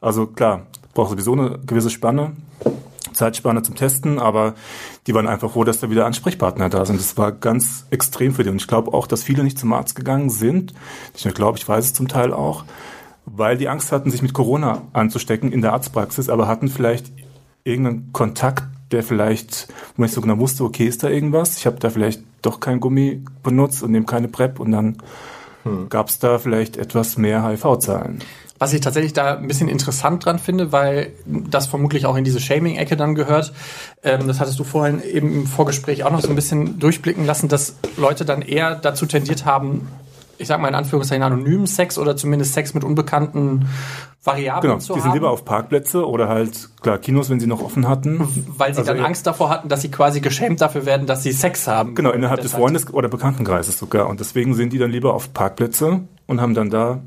Also 0.00 0.26
klar, 0.26 0.62
braucht 0.94 1.10
sowieso 1.10 1.32
eine 1.32 1.58
gewisse 1.66 1.90
Spanne. 1.90 2.32
Zeitspanne 3.14 3.62
zum 3.62 3.74
Testen, 3.74 4.18
aber 4.18 4.54
die 5.06 5.14
waren 5.14 5.26
einfach 5.26 5.50
froh, 5.52 5.64
dass 5.64 5.80
da 5.80 5.90
wieder 5.90 6.06
Ansprechpartner 6.06 6.68
da 6.68 6.84
sind. 6.84 7.00
Das 7.00 7.16
war 7.16 7.32
ganz 7.32 7.86
extrem 7.90 8.34
für 8.34 8.44
die. 8.44 8.50
Und 8.50 8.56
ich 8.56 8.66
glaube 8.66 8.92
auch, 8.92 9.06
dass 9.06 9.22
viele 9.22 9.44
nicht 9.44 9.58
zum 9.58 9.72
Arzt 9.72 9.94
gegangen 9.94 10.30
sind. 10.30 10.74
Ich 11.14 11.24
glaube, 11.34 11.58
ich 11.58 11.68
weiß 11.68 11.84
es 11.84 11.92
zum 11.92 12.08
Teil 12.08 12.32
auch, 12.32 12.64
weil 13.26 13.56
die 13.56 13.68
Angst 13.68 13.92
hatten, 13.92 14.10
sich 14.10 14.22
mit 14.22 14.34
Corona 14.34 14.82
anzustecken 14.92 15.52
in 15.52 15.62
der 15.62 15.72
Arztpraxis, 15.72 16.28
aber 16.28 16.46
hatten 16.46 16.68
vielleicht 16.68 17.12
irgendeinen 17.64 18.12
Kontakt, 18.12 18.64
der 18.90 19.02
vielleicht, 19.02 19.68
wo 19.68 20.02
man 20.02 20.06
nicht 20.06 20.14
so 20.14 20.20
genau 20.20 20.38
wusste, 20.38 20.64
okay, 20.64 20.86
ist 20.86 21.02
da 21.02 21.08
irgendwas? 21.08 21.56
Ich 21.56 21.66
habe 21.66 21.78
da 21.80 21.90
vielleicht 21.90 22.22
doch 22.42 22.60
kein 22.60 22.80
Gummi 22.80 23.24
benutzt 23.42 23.82
und 23.82 23.92
nehme 23.92 24.04
keine 24.04 24.28
PrEP 24.28 24.60
und 24.60 24.72
dann 24.72 24.98
gab 25.88 26.08
es 26.08 26.18
da 26.18 26.38
vielleicht 26.38 26.76
etwas 26.76 27.16
mehr 27.16 27.42
HIV-Zahlen. 27.42 28.22
Was 28.58 28.72
ich 28.72 28.80
tatsächlich 28.80 29.12
da 29.12 29.36
ein 29.36 29.48
bisschen 29.48 29.68
interessant 29.68 30.24
dran 30.24 30.38
finde, 30.38 30.70
weil 30.70 31.12
das 31.26 31.66
vermutlich 31.66 32.06
auch 32.06 32.16
in 32.16 32.22
diese 32.24 32.40
Shaming-Ecke 32.40 32.96
dann 32.96 33.14
gehört. 33.14 33.52
Ähm, 34.02 34.26
das 34.28 34.38
hattest 34.40 34.58
du 34.58 34.64
vorhin 34.64 35.02
eben 35.02 35.32
im 35.34 35.46
Vorgespräch 35.46 36.04
auch 36.04 36.12
noch 36.12 36.20
so 36.20 36.28
ein 36.28 36.36
bisschen 36.36 36.78
durchblicken 36.78 37.26
lassen, 37.26 37.48
dass 37.48 37.76
Leute 37.96 38.24
dann 38.24 38.42
eher 38.42 38.76
dazu 38.76 39.06
tendiert 39.06 39.44
haben, 39.44 39.88
ich 40.38 40.48
sag 40.48 40.60
mal 40.60 40.68
in 40.68 40.74
Anführungszeichen 40.74 41.22
anonymen 41.22 41.66
Sex 41.66 41.98
oder 41.98 42.16
zumindest 42.16 42.54
Sex 42.54 42.74
mit 42.74 42.84
unbekannten 42.84 43.66
Variablen 44.22 44.72
Genau, 44.72 44.80
zu 44.80 44.94
die 44.94 45.00
sind 45.00 45.12
lieber 45.12 45.30
auf 45.30 45.44
Parkplätze 45.44 46.08
oder 46.08 46.28
halt, 46.28 46.70
klar, 46.80 46.98
Kinos, 46.98 47.28
wenn 47.30 47.40
sie 47.40 47.46
noch 47.46 47.60
offen 47.62 47.86
hatten. 47.88 48.20
weil 48.56 48.72
sie 48.72 48.80
Also 48.80 48.92
dann 48.94 49.04
Angst 49.04 49.26
davor 49.26 49.50
hatten, 49.50 49.68
dass 49.68 49.82
sie 49.82 49.90
quasi 49.90 50.20
geschämt 50.20 50.60
dafür 50.60 50.86
werden, 50.86 51.06
dass 51.06 51.22
sie 51.22 51.32
Sex 51.32 51.66
haben. 51.66 51.94
Genau, 51.94 52.10
innerhalb 52.10 52.40
des 52.40 52.52
Freundes- 52.52 52.92
oder 52.92 53.08
Bekanntenkreises 53.08 53.78
sogar. 53.78 54.08
Und 54.08 54.20
deswegen 54.20 54.54
sind 54.54 54.72
die 54.72 54.78
dann 54.78 54.90
lieber 54.90 55.12
auf 55.12 55.34
Parkplätze 55.34 56.00
und 56.26 56.40
haben 56.40 56.54
dann 56.54 56.70
da 56.70 57.02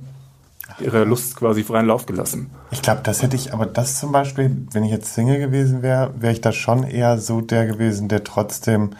ihre 0.79 1.03
Lust 1.03 1.35
quasi 1.35 1.63
freien 1.63 1.87
Lauf 1.87 2.05
gelassen. 2.05 2.49
Ich 2.71 2.81
glaube, 2.81 3.01
das 3.03 3.23
hätte 3.23 3.35
ich, 3.35 3.53
aber 3.53 3.65
das 3.65 3.99
zum 3.99 4.11
Beispiel, 4.11 4.55
wenn 4.71 4.83
ich 4.83 4.91
jetzt 4.91 5.13
Single 5.13 5.39
gewesen 5.39 5.81
wäre, 5.81 6.13
wäre 6.19 6.33
ich 6.33 6.41
da 6.41 6.51
schon 6.51 6.83
eher 6.83 7.17
so 7.17 7.41
der 7.41 7.65
gewesen, 7.65 8.07
der 8.07 8.23
trotzdem 8.23 8.91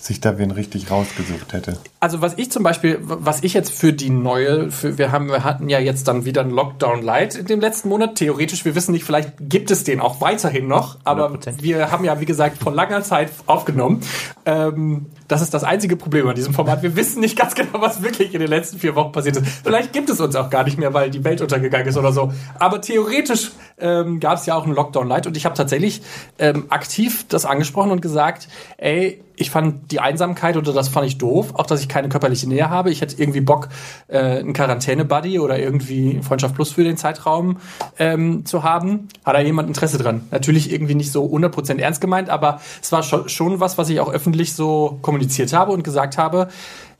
sich 0.00 0.20
da 0.20 0.38
wen 0.38 0.50
richtig 0.50 0.90
rausgesucht 0.90 1.52
hätte. 1.52 1.76
Also 2.00 2.22
was 2.22 2.38
ich 2.38 2.50
zum 2.50 2.62
Beispiel, 2.62 2.98
was 3.02 3.42
ich 3.42 3.52
jetzt 3.52 3.70
für 3.70 3.92
die 3.92 4.08
neue, 4.08 4.70
für, 4.70 4.96
wir 4.96 5.12
haben, 5.12 5.28
wir 5.28 5.44
hatten 5.44 5.68
ja 5.68 5.78
jetzt 5.78 6.08
dann 6.08 6.24
wieder 6.24 6.40
einen 6.40 6.52
Lockdown 6.52 7.02
Light 7.02 7.34
in 7.34 7.46
dem 7.46 7.60
letzten 7.60 7.90
Monat. 7.90 8.14
Theoretisch, 8.14 8.64
wir 8.64 8.74
wissen 8.74 8.92
nicht, 8.92 9.04
vielleicht 9.04 9.34
gibt 9.40 9.70
es 9.70 9.84
den 9.84 10.00
auch 10.00 10.20
weiterhin 10.22 10.68
noch, 10.68 10.96
aber 11.04 11.30
100%. 11.30 11.62
wir 11.62 11.90
haben 11.90 12.04
ja, 12.04 12.18
wie 12.18 12.24
gesagt, 12.24 12.62
vor 12.62 12.72
langer 12.72 13.02
Zeit 13.02 13.30
aufgenommen. 13.46 14.00
Ähm, 14.46 15.06
Das 15.30 15.42
ist 15.42 15.54
das 15.54 15.62
einzige 15.62 15.94
Problem 15.94 16.26
an 16.26 16.34
diesem 16.34 16.52
Format. 16.52 16.82
Wir 16.82 16.96
wissen 16.96 17.20
nicht 17.20 17.38
ganz 17.38 17.54
genau, 17.54 17.80
was 17.80 18.02
wirklich 18.02 18.34
in 18.34 18.40
den 18.40 18.48
letzten 18.48 18.80
vier 18.80 18.96
Wochen 18.96 19.12
passiert 19.12 19.36
ist. 19.36 19.46
Vielleicht 19.62 19.92
gibt 19.92 20.10
es 20.10 20.18
uns 20.20 20.34
auch 20.34 20.50
gar 20.50 20.64
nicht 20.64 20.76
mehr, 20.76 20.92
weil 20.92 21.08
die 21.08 21.22
Welt 21.22 21.40
untergegangen 21.40 21.86
ist 21.86 21.96
oder 21.96 22.10
so. 22.10 22.32
Aber 22.58 22.80
theoretisch 22.80 23.52
ähm, 23.78 24.18
gab 24.18 24.38
es 24.38 24.46
ja 24.46 24.56
auch 24.56 24.64
einen 24.64 24.74
Lockdown 24.74 25.06
Light 25.06 25.28
und 25.28 25.36
ich 25.36 25.44
habe 25.44 25.54
tatsächlich 25.54 26.02
ähm, 26.40 26.66
aktiv 26.70 27.26
das 27.28 27.44
angesprochen 27.44 27.92
und 27.92 28.02
gesagt, 28.02 28.48
ey, 28.76 29.22
ich 29.40 29.50
fand 29.50 29.90
die 29.90 30.00
Einsamkeit 30.00 30.56
oder 30.56 30.72
das 30.72 30.88
fand 30.88 31.06
ich 31.06 31.16
doof, 31.16 31.54
auch 31.54 31.64
dass 31.64 31.80
ich 31.80 31.88
keine 31.88 32.10
körperliche 32.10 32.46
Nähe 32.46 32.68
habe. 32.68 32.90
Ich 32.90 33.00
hätte 33.00 33.16
irgendwie 33.18 33.40
Bock, 33.40 33.70
äh, 34.08 34.18
einen 34.18 34.52
Quarantäne-Buddy 34.52 35.38
oder 35.38 35.58
irgendwie 35.58 36.20
Freundschaft 36.22 36.54
Plus 36.54 36.72
für 36.72 36.84
den 36.84 36.98
Zeitraum 36.98 37.56
ähm, 37.98 38.44
zu 38.44 38.62
haben. 38.62 39.08
Hat 39.24 39.34
da 39.34 39.40
jemand 39.40 39.68
Interesse 39.68 39.96
dran? 39.96 40.26
Natürlich 40.30 40.70
irgendwie 40.70 40.94
nicht 40.94 41.10
so 41.10 41.24
100% 41.24 41.78
ernst 41.78 42.02
gemeint, 42.02 42.28
aber 42.28 42.60
es 42.82 42.92
war 42.92 43.02
schon, 43.02 43.28
schon 43.30 43.60
was, 43.60 43.78
was 43.78 43.88
ich 43.88 44.00
auch 44.00 44.12
öffentlich 44.12 44.52
so 44.52 44.98
kommuniziert 45.00 45.19
habe 45.52 45.72
und 45.72 45.82
gesagt 45.82 46.18
habe, 46.18 46.48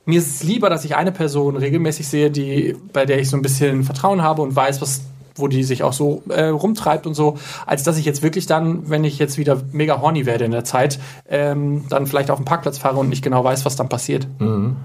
mir 0.05 0.19
ist 0.19 0.35
es 0.35 0.43
lieber, 0.43 0.69
dass 0.69 0.83
ich 0.85 0.95
eine 0.95 1.11
Person 1.11 1.55
regelmäßig 1.55 2.07
sehe, 2.07 2.31
die, 2.31 2.75
bei 2.91 3.05
der 3.05 3.19
ich 3.19 3.29
so 3.29 3.37
ein 3.37 3.41
bisschen 3.41 3.83
Vertrauen 3.83 4.21
habe 4.21 4.41
und 4.41 4.55
weiß, 4.55 4.81
was 4.81 5.01
wo 5.35 5.47
die 5.47 5.63
sich 5.63 5.83
auch 5.83 5.93
so 5.93 6.23
äh, 6.29 6.47
rumtreibt 6.47 7.07
und 7.07 7.13
so, 7.13 7.37
als 7.65 7.83
dass 7.83 7.97
ich 7.97 8.05
jetzt 8.05 8.21
wirklich 8.21 8.45
dann, 8.47 8.89
wenn 8.89 9.03
ich 9.03 9.17
jetzt 9.17 9.37
wieder 9.37 9.61
mega 9.71 10.01
horny 10.01 10.25
werde 10.25 10.45
in 10.45 10.51
der 10.51 10.65
Zeit, 10.65 10.99
ähm, 11.29 11.85
dann 11.89 12.05
vielleicht 12.05 12.29
auf 12.31 12.37
den 12.37 12.45
Parkplatz 12.45 12.77
fahre 12.77 12.97
und 12.97 13.09
nicht 13.09 13.23
genau 13.23 13.43
weiß, 13.43 13.65
was 13.65 13.75
dann 13.75 13.89
passiert. 13.89 14.27
Mhm. 14.39 14.75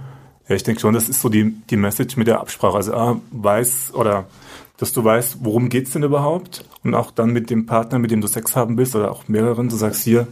Ja, 0.48 0.54
ich 0.54 0.62
denke 0.62 0.80
schon, 0.80 0.94
das 0.94 1.08
ist 1.08 1.20
so 1.20 1.28
die, 1.28 1.56
die 1.68 1.76
Message 1.76 2.16
mit 2.16 2.28
der 2.28 2.40
Absprache. 2.40 2.76
Also 2.76 2.94
ah, 2.94 3.20
weiß 3.32 3.92
oder 3.94 4.26
dass 4.76 4.92
du 4.92 5.02
weißt, 5.02 5.38
worum 5.40 5.68
geht's 5.70 5.92
denn 5.92 6.02
überhaupt 6.02 6.64
und 6.84 6.94
auch 6.94 7.10
dann 7.10 7.30
mit 7.30 7.50
dem 7.50 7.66
Partner, 7.66 7.98
mit 7.98 8.10
dem 8.10 8.20
du 8.20 8.26
Sex 8.26 8.54
haben 8.54 8.76
willst 8.76 8.94
oder 8.94 9.10
auch 9.10 9.26
mehreren, 9.26 9.68
du 9.68 9.76
sagst 9.76 10.02
hier, 10.02 10.28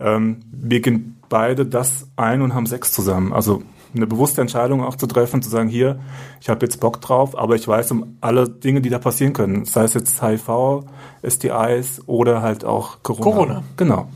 ähm, 0.00 0.40
wir 0.50 0.80
gehen 0.80 1.20
beide 1.28 1.66
das 1.66 2.08
ein 2.16 2.42
und 2.42 2.54
haben 2.54 2.66
Sex 2.66 2.92
zusammen. 2.92 3.32
Also 3.32 3.62
eine 3.94 4.06
bewusste 4.06 4.40
Entscheidung 4.40 4.82
auch 4.82 4.96
zu 4.96 5.06
treffen, 5.06 5.42
zu 5.42 5.50
sagen, 5.50 5.68
hier, 5.68 5.98
ich 6.40 6.48
habe 6.48 6.64
jetzt 6.64 6.80
Bock 6.80 7.00
drauf, 7.02 7.36
aber 7.38 7.56
ich 7.56 7.68
weiß 7.68 7.90
um 7.92 8.16
alle 8.22 8.48
Dinge, 8.48 8.80
die 8.80 8.88
da 8.88 8.98
passieren 8.98 9.32
können. 9.34 9.64
Sei 9.66 9.84
es 9.84 9.94
jetzt 9.94 10.22
HIV, 10.22 10.84
STIs 11.26 12.02
oder 12.06 12.42
halt 12.42 12.64
auch 12.64 13.02
Corona. 13.02 13.24
Corona. 13.24 13.62
Genau. 13.76 14.08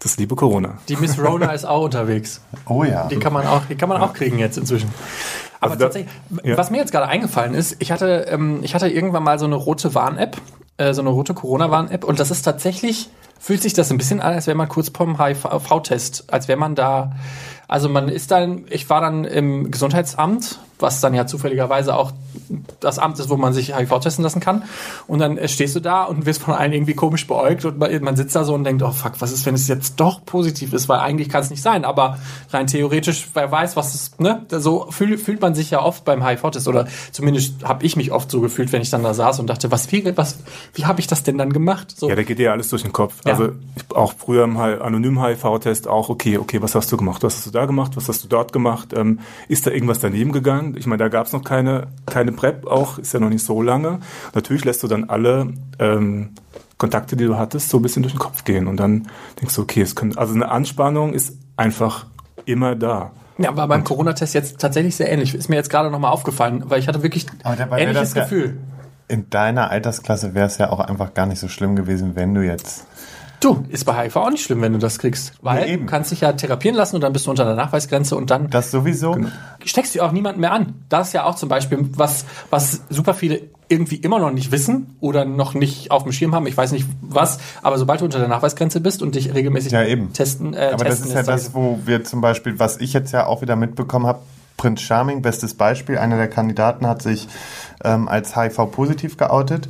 Das 0.00 0.18
liebe 0.18 0.36
Corona. 0.36 0.78
Die 0.88 0.96
Miss 0.96 1.18
Rona 1.18 1.52
ist 1.54 1.64
auch 1.64 1.84
unterwegs. 1.84 2.42
Oh 2.66 2.84
ja. 2.84 3.06
Die 3.08 3.16
kann 3.16 3.32
man 3.32 3.46
auch, 3.46 3.62
die 3.64 3.74
kann 3.76 3.88
man 3.88 4.02
auch 4.02 4.12
kriegen 4.12 4.38
jetzt 4.38 4.58
inzwischen. 4.58 4.90
Aber 5.60 5.72
Also 5.72 5.78
da- 5.78 5.84
tatsächlich, 5.86 6.12
ja. 6.42 6.58
was 6.58 6.70
mir 6.70 6.76
jetzt 6.78 6.92
gerade 6.92 7.06
eingefallen 7.08 7.54
ist, 7.54 7.76
ich 7.78 7.90
hatte, 7.90 8.26
ähm, 8.28 8.58
ich 8.62 8.74
hatte 8.74 8.88
irgendwann 8.88 9.22
mal 9.22 9.38
so 9.38 9.46
eine 9.46 9.54
rote 9.54 9.94
Warn-App, 9.94 10.36
äh, 10.76 10.92
so 10.92 11.00
eine 11.00 11.08
rote 11.10 11.32
Corona-Warn-App 11.32 12.04
und 12.04 12.20
das 12.20 12.30
ist 12.30 12.42
tatsächlich, 12.42 13.08
fühlt 13.44 13.60
sich 13.60 13.74
das 13.74 13.90
ein 13.90 13.98
bisschen 13.98 14.22
an, 14.22 14.32
als 14.32 14.46
wäre 14.46 14.56
man 14.56 14.70
kurz 14.70 14.88
vorm 14.88 15.22
HIV-Test, 15.22 16.32
als 16.32 16.48
wäre 16.48 16.58
man 16.58 16.74
da, 16.74 17.12
also 17.68 17.90
man 17.90 18.08
ist 18.08 18.30
dann, 18.30 18.64
ich 18.70 18.88
war 18.88 19.02
dann 19.02 19.26
im 19.26 19.70
Gesundheitsamt, 19.70 20.60
was 20.78 21.00
dann 21.00 21.14
ja 21.14 21.26
zufälligerweise 21.26 21.96
auch 21.96 22.12
das 22.80 22.98
Amt 22.98 23.18
ist, 23.18 23.30
wo 23.30 23.36
man 23.36 23.52
sich 23.52 23.76
HIV 23.76 23.98
testen 24.00 24.22
lassen 24.22 24.40
kann. 24.40 24.64
Und 25.06 25.18
dann 25.18 25.38
stehst 25.48 25.74
du 25.76 25.80
da 25.80 26.04
und 26.04 26.26
wirst 26.26 26.42
von 26.42 26.54
allen 26.54 26.72
irgendwie 26.72 26.94
komisch 26.94 27.26
beäugt 27.26 27.64
und 27.64 27.78
man 27.78 28.16
sitzt 28.16 28.36
da 28.36 28.44
so 28.44 28.54
und 28.54 28.64
denkt, 28.64 28.82
oh 28.82 28.90
fuck, 28.90 29.12
was 29.20 29.32
ist, 29.32 29.46
wenn 29.46 29.54
es 29.54 29.68
jetzt 29.68 30.00
doch 30.00 30.24
positiv 30.24 30.72
ist? 30.72 30.88
Weil 30.88 31.00
eigentlich 31.00 31.28
kann 31.28 31.42
es 31.42 31.50
nicht 31.50 31.62
sein, 31.62 31.84
aber 31.84 32.18
rein 32.50 32.66
theoretisch, 32.66 33.28
wer 33.34 33.50
weiß, 33.50 33.76
was 33.76 33.94
es, 33.94 34.18
ne? 34.18 34.44
So 34.48 34.86
fühl, 34.90 35.18
fühlt 35.18 35.40
man 35.40 35.54
sich 35.54 35.70
ja 35.70 35.82
oft 35.82 36.04
beim 36.04 36.26
HIV-Test 36.26 36.68
oder 36.68 36.86
zumindest 37.12 37.64
habe 37.64 37.84
ich 37.84 37.96
mich 37.96 38.12
oft 38.12 38.30
so 38.30 38.40
gefühlt, 38.40 38.72
wenn 38.72 38.82
ich 38.82 38.90
dann 38.90 39.02
da 39.02 39.14
saß 39.14 39.40
und 39.40 39.48
dachte, 39.48 39.70
was, 39.70 39.90
wie, 39.92 40.16
was, 40.16 40.38
wie 40.74 40.84
habe 40.84 41.00
ich 41.00 41.06
das 41.06 41.22
denn 41.22 41.38
dann 41.38 41.52
gemacht? 41.52 41.94
So. 41.96 42.08
Ja, 42.08 42.16
da 42.16 42.22
geht 42.22 42.38
dir 42.38 42.52
alles 42.52 42.68
durch 42.68 42.82
den 42.82 42.92
Kopf. 42.92 43.14
Ja. 43.24 43.32
Also 43.32 43.52
auch 43.94 44.14
früher 44.16 44.44
im 44.44 44.56
anonymen 44.56 45.22
HIV-Test 45.22 45.88
auch, 45.88 46.08
okay, 46.08 46.38
okay, 46.38 46.62
was 46.62 46.74
hast 46.74 46.90
du 46.92 46.96
gemacht? 46.96 47.22
Was 47.22 47.36
hast 47.36 47.46
du 47.46 47.50
da 47.50 47.66
gemacht? 47.66 47.92
Was 47.96 48.08
hast 48.08 48.24
du 48.24 48.28
dort 48.28 48.52
gemacht? 48.52 48.92
Ähm, 48.94 49.20
ist 49.48 49.66
da 49.66 49.70
irgendwas 49.70 50.00
daneben 50.00 50.32
gegangen? 50.32 50.63
Ich 50.76 50.86
meine, 50.86 51.02
da 51.02 51.08
gab 51.08 51.26
es 51.26 51.32
noch 51.32 51.44
keine, 51.44 51.88
keine 52.06 52.32
PrEP 52.32 52.66
auch, 52.66 52.98
ist 52.98 53.12
ja 53.12 53.20
noch 53.20 53.28
nicht 53.28 53.44
so 53.44 53.60
lange. 53.62 54.00
Natürlich 54.34 54.64
lässt 54.64 54.82
du 54.82 54.88
dann 54.88 55.04
alle 55.10 55.52
ähm, 55.78 56.30
Kontakte, 56.78 57.16
die 57.16 57.24
du 57.24 57.36
hattest, 57.36 57.68
so 57.70 57.78
ein 57.78 57.82
bisschen 57.82 58.02
durch 58.02 58.14
den 58.14 58.18
Kopf 58.20 58.44
gehen. 58.44 58.66
Und 58.66 58.78
dann 58.78 59.08
denkst 59.40 59.54
du, 59.54 59.62
okay, 59.62 59.82
es 59.82 59.94
können, 59.94 60.16
also 60.16 60.34
eine 60.34 60.50
Anspannung 60.50 61.12
ist 61.12 61.36
einfach 61.56 62.06
immer 62.46 62.74
da. 62.74 63.12
Ja, 63.38 63.56
war 63.56 63.66
beim 63.66 63.82
Corona-Test 63.82 64.34
jetzt 64.34 64.60
tatsächlich 64.60 64.94
sehr 64.96 65.10
ähnlich. 65.10 65.34
Ist 65.34 65.48
mir 65.48 65.56
jetzt 65.56 65.70
gerade 65.70 65.90
nochmal 65.90 66.12
aufgefallen, 66.12 66.64
weil 66.66 66.78
ich 66.78 66.88
hatte 66.88 67.02
wirklich 67.02 67.26
wäre 67.42 67.80
ähnliches 67.80 68.10
das 68.10 68.14
ja- 68.14 68.22
Gefühl. 68.22 68.58
In 69.06 69.28
deiner 69.28 69.70
Altersklasse 69.70 70.34
wäre 70.34 70.46
es 70.46 70.56
ja 70.56 70.70
auch 70.70 70.80
einfach 70.80 71.12
gar 71.12 71.26
nicht 71.26 71.38
so 71.38 71.48
schlimm 71.48 71.76
gewesen, 71.76 72.16
wenn 72.16 72.34
du 72.34 72.40
jetzt. 72.40 72.86
Du, 73.44 73.62
ist 73.68 73.84
bei 73.84 73.92
HIV 74.04 74.16
auch 74.16 74.30
nicht 74.30 74.42
schlimm, 74.42 74.62
wenn 74.62 74.72
du 74.72 74.78
das 74.78 74.98
kriegst. 74.98 75.34
Weil 75.42 75.66
Nee, 75.66 75.76
du 75.76 75.84
kannst 75.86 76.10
dich 76.10 76.22
ja 76.22 76.32
therapieren 76.32 76.76
lassen 76.76 76.94
und 76.96 77.02
dann 77.02 77.12
bist 77.12 77.26
du 77.26 77.30
unter 77.30 77.44
der 77.44 77.54
Nachweisgrenze 77.54 78.16
und 78.16 78.30
dann 78.30 78.48
Das 78.48 78.70
sowieso. 78.70 79.12
Genau. 79.12 79.28
steckst 79.64 79.94
du 79.94 80.00
auch 80.00 80.12
niemanden 80.12 80.40
mehr 80.40 80.52
an. 80.52 80.74
Das 80.88 81.08
ist 81.08 81.12
ja 81.12 81.24
auch 81.24 81.34
zum 81.34 81.50
Beispiel 81.50 81.78
was, 81.94 82.24
was 82.48 82.80
super 82.88 83.12
viele 83.12 83.42
irgendwie 83.68 83.96
immer 83.96 84.18
noch 84.18 84.30
nicht 84.30 84.50
wissen 84.50 84.96
oder 85.00 85.26
noch 85.26 85.52
nicht 85.52 85.90
auf 85.90 86.04
dem 86.04 86.12
Schirm 86.12 86.34
haben. 86.34 86.46
Ich 86.46 86.56
weiß 86.56 86.72
nicht 86.72 86.86
was, 87.02 87.38
aber 87.62 87.76
sobald 87.76 88.00
du 88.00 88.06
unter 88.06 88.18
der 88.18 88.28
Nachweisgrenze 88.28 88.80
bist 88.80 89.02
und 89.02 89.14
dich 89.14 89.34
regelmäßig 89.34 89.72
Ja, 89.72 89.84
eben. 89.84 90.12
testen, 90.14 90.54
äh, 90.54 90.70
Aber 90.72 90.84
das 90.84 91.00
testen 91.00 91.08
ist 91.08 91.14
ja 91.26 91.32
lässt, 91.34 91.48
das, 91.48 91.54
wo 91.54 91.80
wir 91.84 92.02
zum 92.04 92.22
Beispiel, 92.22 92.58
was 92.58 92.78
ich 92.78 92.92
jetzt 92.94 93.12
ja 93.12 93.26
auch 93.26 93.42
wieder 93.42 93.56
mitbekommen 93.56 94.06
habe, 94.06 94.20
Prinz 94.56 94.80
Charming, 94.82 95.20
bestes 95.20 95.54
Beispiel, 95.54 95.98
einer 95.98 96.16
der 96.16 96.28
Kandidaten 96.28 96.86
hat 96.86 97.02
sich 97.02 97.28
ähm, 97.82 98.06
als 98.08 98.36
HIV-positiv 98.36 99.16
geoutet 99.16 99.68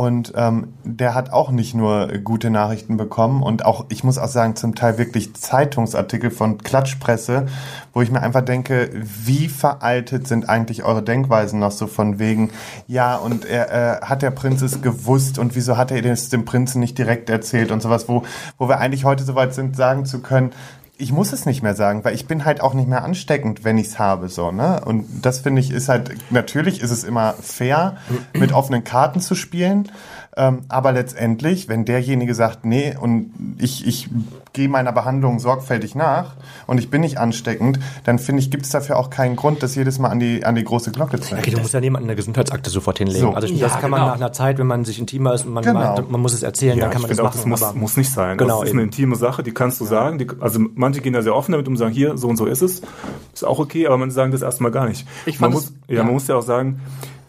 und 0.00 0.32
ähm, 0.34 0.68
der 0.82 1.14
hat 1.14 1.30
auch 1.30 1.50
nicht 1.50 1.74
nur 1.74 2.08
gute 2.24 2.48
Nachrichten 2.48 2.96
bekommen 2.96 3.42
und 3.42 3.66
auch, 3.66 3.84
ich 3.90 4.02
muss 4.02 4.16
auch 4.16 4.28
sagen, 4.28 4.56
zum 4.56 4.74
Teil 4.74 4.96
wirklich 4.96 5.34
Zeitungsartikel 5.34 6.30
von 6.30 6.56
Klatschpresse, 6.56 7.44
wo 7.92 8.00
ich 8.00 8.10
mir 8.10 8.22
einfach 8.22 8.40
denke, 8.40 8.88
wie 8.94 9.48
veraltet 9.48 10.26
sind 10.26 10.48
eigentlich 10.48 10.84
eure 10.84 11.02
Denkweisen 11.02 11.60
noch 11.60 11.70
so 11.70 11.86
von 11.86 12.18
wegen, 12.18 12.48
ja, 12.86 13.16
und 13.16 13.44
er 13.44 14.00
äh, 14.00 14.00
hat 14.00 14.22
der 14.22 14.30
Prinz 14.30 14.62
es 14.62 14.80
gewusst 14.80 15.38
und 15.38 15.54
wieso 15.54 15.76
hat 15.76 15.90
er 15.90 16.00
das 16.00 16.30
dem 16.30 16.46
Prinzen 16.46 16.80
nicht 16.80 16.96
direkt 16.96 17.28
erzählt 17.28 17.70
und 17.70 17.82
sowas, 17.82 18.08
wo, 18.08 18.22
wo 18.56 18.70
wir 18.70 18.78
eigentlich 18.78 19.04
heute 19.04 19.24
soweit 19.24 19.52
sind, 19.52 19.76
sagen 19.76 20.06
zu 20.06 20.22
können, 20.22 20.52
ich 21.00 21.12
muss 21.12 21.32
es 21.32 21.46
nicht 21.46 21.62
mehr 21.62 21.74
sagen, 21.74 22.04
weil 22.04 22.14
ich 22.14 22.26
bin 22.26 22.44
halt 22.44 22.60
auch 22.60 22.74
nicht 22.74 22.88
mehr 22.88 23.02
ansteckend, 23.02 23.64
wenn 23.64 23.78
ich 23.78 23.88
es 23.88 23.98
habe, 23.98 24.28
so, 24.28 24.52
ne? 24.52 24.82
Und 24.84 25.06
das 25.22 25.40
finde 25.40 25.60
ich 25.60 25.70
ist 25.70 25.88
halt, 25.88 26.10
natürlich 26.30 26.80
ist 26.82 26.90
es 26.90 27.04
immer 27.04 27.34
fair, 27.40 27.96
mit 28.34 28.52
offenen 28.52 28.84
Karten 28.84 29.20
zu 29.20 29.34
spielen, 29.34 29.90
ähm, 30.36 30.60
aber 30.68 30.92
letztendlich, 30.92 31.68
wenn 31.68 31.84
derjenige 31.84 32.34
sagt, 32.34 32.64
nee, 32.64 32.94
und 32.98 33.32
ich, 33.58 33.86
ich 33.86 34.08
gehe 34.52 34.68
meiner 34.68 34.92
Behandlung 34.92 35.38
sorgfältig 35.40 35.94
nach 35.94 36.34
und 36.66 36.78
ich 36.78 36.88
bin 36.90 37.00
nicht 37.00 37.18
ansteckend, 37.18 37.78
dann 38.04 38.18
finde 38.18 38.40
ich, 38.40 38.50
gibt 38.50 38.64
es 38.64 38.70
dafür 38.70 38.96
auch 38.96 39.10
keinen 39.10 39.36
Grund, 39.36 39.62
das 39.62 39.74
jedes 39.74 39.98
Mal 39.98 40.08
an 40.08 40.20
die, 40.20 40.44
an 40.44 40.54
die 40.54 40.64
große 40.64 40.92
Glocke 40.92 41.20
zu 41.20 41.34
Okay, 41.34 41.42
hängen. 41.44 41.56
du 41.56 41.62
musst 41.62 41.74
ja 41.74 41.80
niemanden 41.80 42.08
eine 42.08 42.16
Gesundheitsakte 42.16 42.70
sofort 42.70 42.98
hinlegen. 42.98 43.20
So. 43.20 43.30
Also 43.32 43.48
ich, 43.48 43.58
Ja, 43.58 43.68
das 43.68 43.78
kann 43.80 43.90
man 43.90 44.00
genau. 44.00 44.10
nach 44.12 44.16
einer 44.20 44.32
Zeit, 44.32 44.58
wenn 44.58 44.66
man 44.66 44.84
sich 44.84 44.98
intimer 44.98 45.34
ist 45.34 45.46
und 45.46 45.52
man 45.52 45.64
Genau. 45.64 45.94
meint, 45.96 46.10
man 46.10 46.20
muss 46.20 46.32
es 46.32 46.42
erzählen, 46.42 46.78
dann 46.78 46.90
kann 46.90 47.02
man 47.02 47.10
ich 47.10 47.16
das 47.16 47.18
finde 47.18 47.22
machen. 47.24 47.32
auch, 47.32 47.36
das 47.36 47.46
muss, 47.60 47.62
aber- 47.62 47.78
muss 47.78 47.96
nicht 47.96 48.12
sein. 48.12 48.38
Genau, 48.38 48.60
das 48.60 48.64
ist 48.64 48.70
eben. 48.70 48.78
eine 48.78 48.84
intime 48.86 49.16
Sache, 49.16 49.42
die 49.42 49.52
kannst 49.52 49.80
du 49.80 49.84
sagen. 49.84 50.18
Die, 50.18 50.26
also 50.40 50.60
manche 50.74 51.00
gehen 51.00 51.12
da 51.12 51.22
sehr 51.22 51.34
offen 51.34 51.52
damit 51.52 51.66
und 51.68 51.76
sagen, 51.76 51.92
hier, 51.92 52.16
so 52.16 52.28
und 52.28 52.36
so 52.36 52.46
ist 52.46 52.62
es. 52.62 52.82
Ist 53.34 53.44
auch 53.44 53.58
okay, 53.58 53.86
aber 53.86 53.98
manche 53.98 54.14
sagen 54.14 54.32
das 54.32 54.42
erstmal 54.42 54.70
gar 54.70 54.88
nicht. 54.88 55.06
Ich 55.26 55.40
man 55.40 55.52
muss, 55.52 55.64
es- 55.66 55.72
ja, 55.88 55.96
ja. 55.96 56.02
man 56.04 56.12
muss 56.14 56.26
ja 56.28 56.36
auch 56.36 56.42
sagen, 56.42 56.80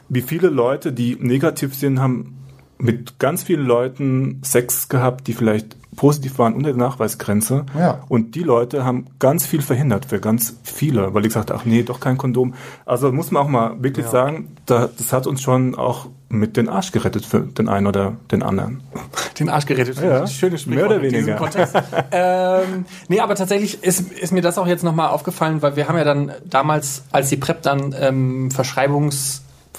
wie 0.10 0.22
viele 0.22 0.50
Leute, 0.50 0.92
die 0.92 1.18
negativ 1.20 1.74
sind, 1.76 2.00
haben 2.00 2.38
mit 2.82 3.20
ganz 3.20 3.44
vielen 3.44 3.65
Leuten 3.65 4.41
Sex 4.44 4.89
gehabt, 4.89 5.28
die 5.28 5.34
vielleicht 5.34 5.78
positiv 5.96 6.39
waren 6.39 6.54
unter 6.54 6.70
der 6.70 6.78
Nachweisgrenze. 6.78 7.65
Ja. 7.78 8.04
Und 8.08 8.36
die 8.36 8.44
Leute 8.44 8.86
haben 8.86 9.08
ganz 9.20 9.46
viel 9.46 9.62
verhindert 9.62 10.06
für 10.06 10.20
ganz 10.20 10.56
viele, 10.63 11.13
weil 11.13 11.22
gesagt 11.24 11.52
haben, 11.52 11.60
ach 11.62 11.65
nee, 11.65 11.84
doch 11.84 12.00
kein 12.00 12.17
Kondom. 12.17 12.54
Also 12.86 13.12
muss 13.12 13.32
man 13.32 13.44
auch 13.44 13.48
mal 13.48 13.84
wirklich 13.84 14.06
sagen, 14.08 14.56
da, 14.65 14.89
das 14.98 15.12
hat 15.12 15.28
uns 15.28 15.41
schon 15.41 15.76
auch 15.76 16.08
mit 16.30 16.56
den 16.56 16.70
Arsch 16.70 16.91
gerettet 16.91 17.26
für 17.26 17.41
den 17.41 17.67
einen 17.67 17.88
oder 17.88 18.13
den 18.32 18.41
anderen. 18.41 18.82
den 19.39 19.50
Arsch 19.50 19.65
gerettet. 19.65 20.02
Ja, 20.02 20.26
Schönes 20.28 20.65
mehr 20.65 20.86
oder 20.86 21.02
weniger. 21.02 21.39
Ähm, 22.12 22.86
nee, 23.08 23.20
aber 23.20 23.36
tatsächlich 23.36 23.84
ist, 23.84 24.12
ist 24.12 24.32
mir 24.32 24.41
das 24.41 24.58
auch 24.58 24.67
jetzt 24.67 24.84
nochmal 24.84 25.10
aufgefallen, 25.10 25.62
weil 25.62 25.76
wir 25.76 25.88
haben 25.88 25.98
ja 25.98 26.04
dann 26.04 26.32
damals, 26.46 27.04
als 27.12 27.30
die 27.30 27.38
PrEP 27.38 27.62
dann 27.62 27.96
ähm, 27.98 28.50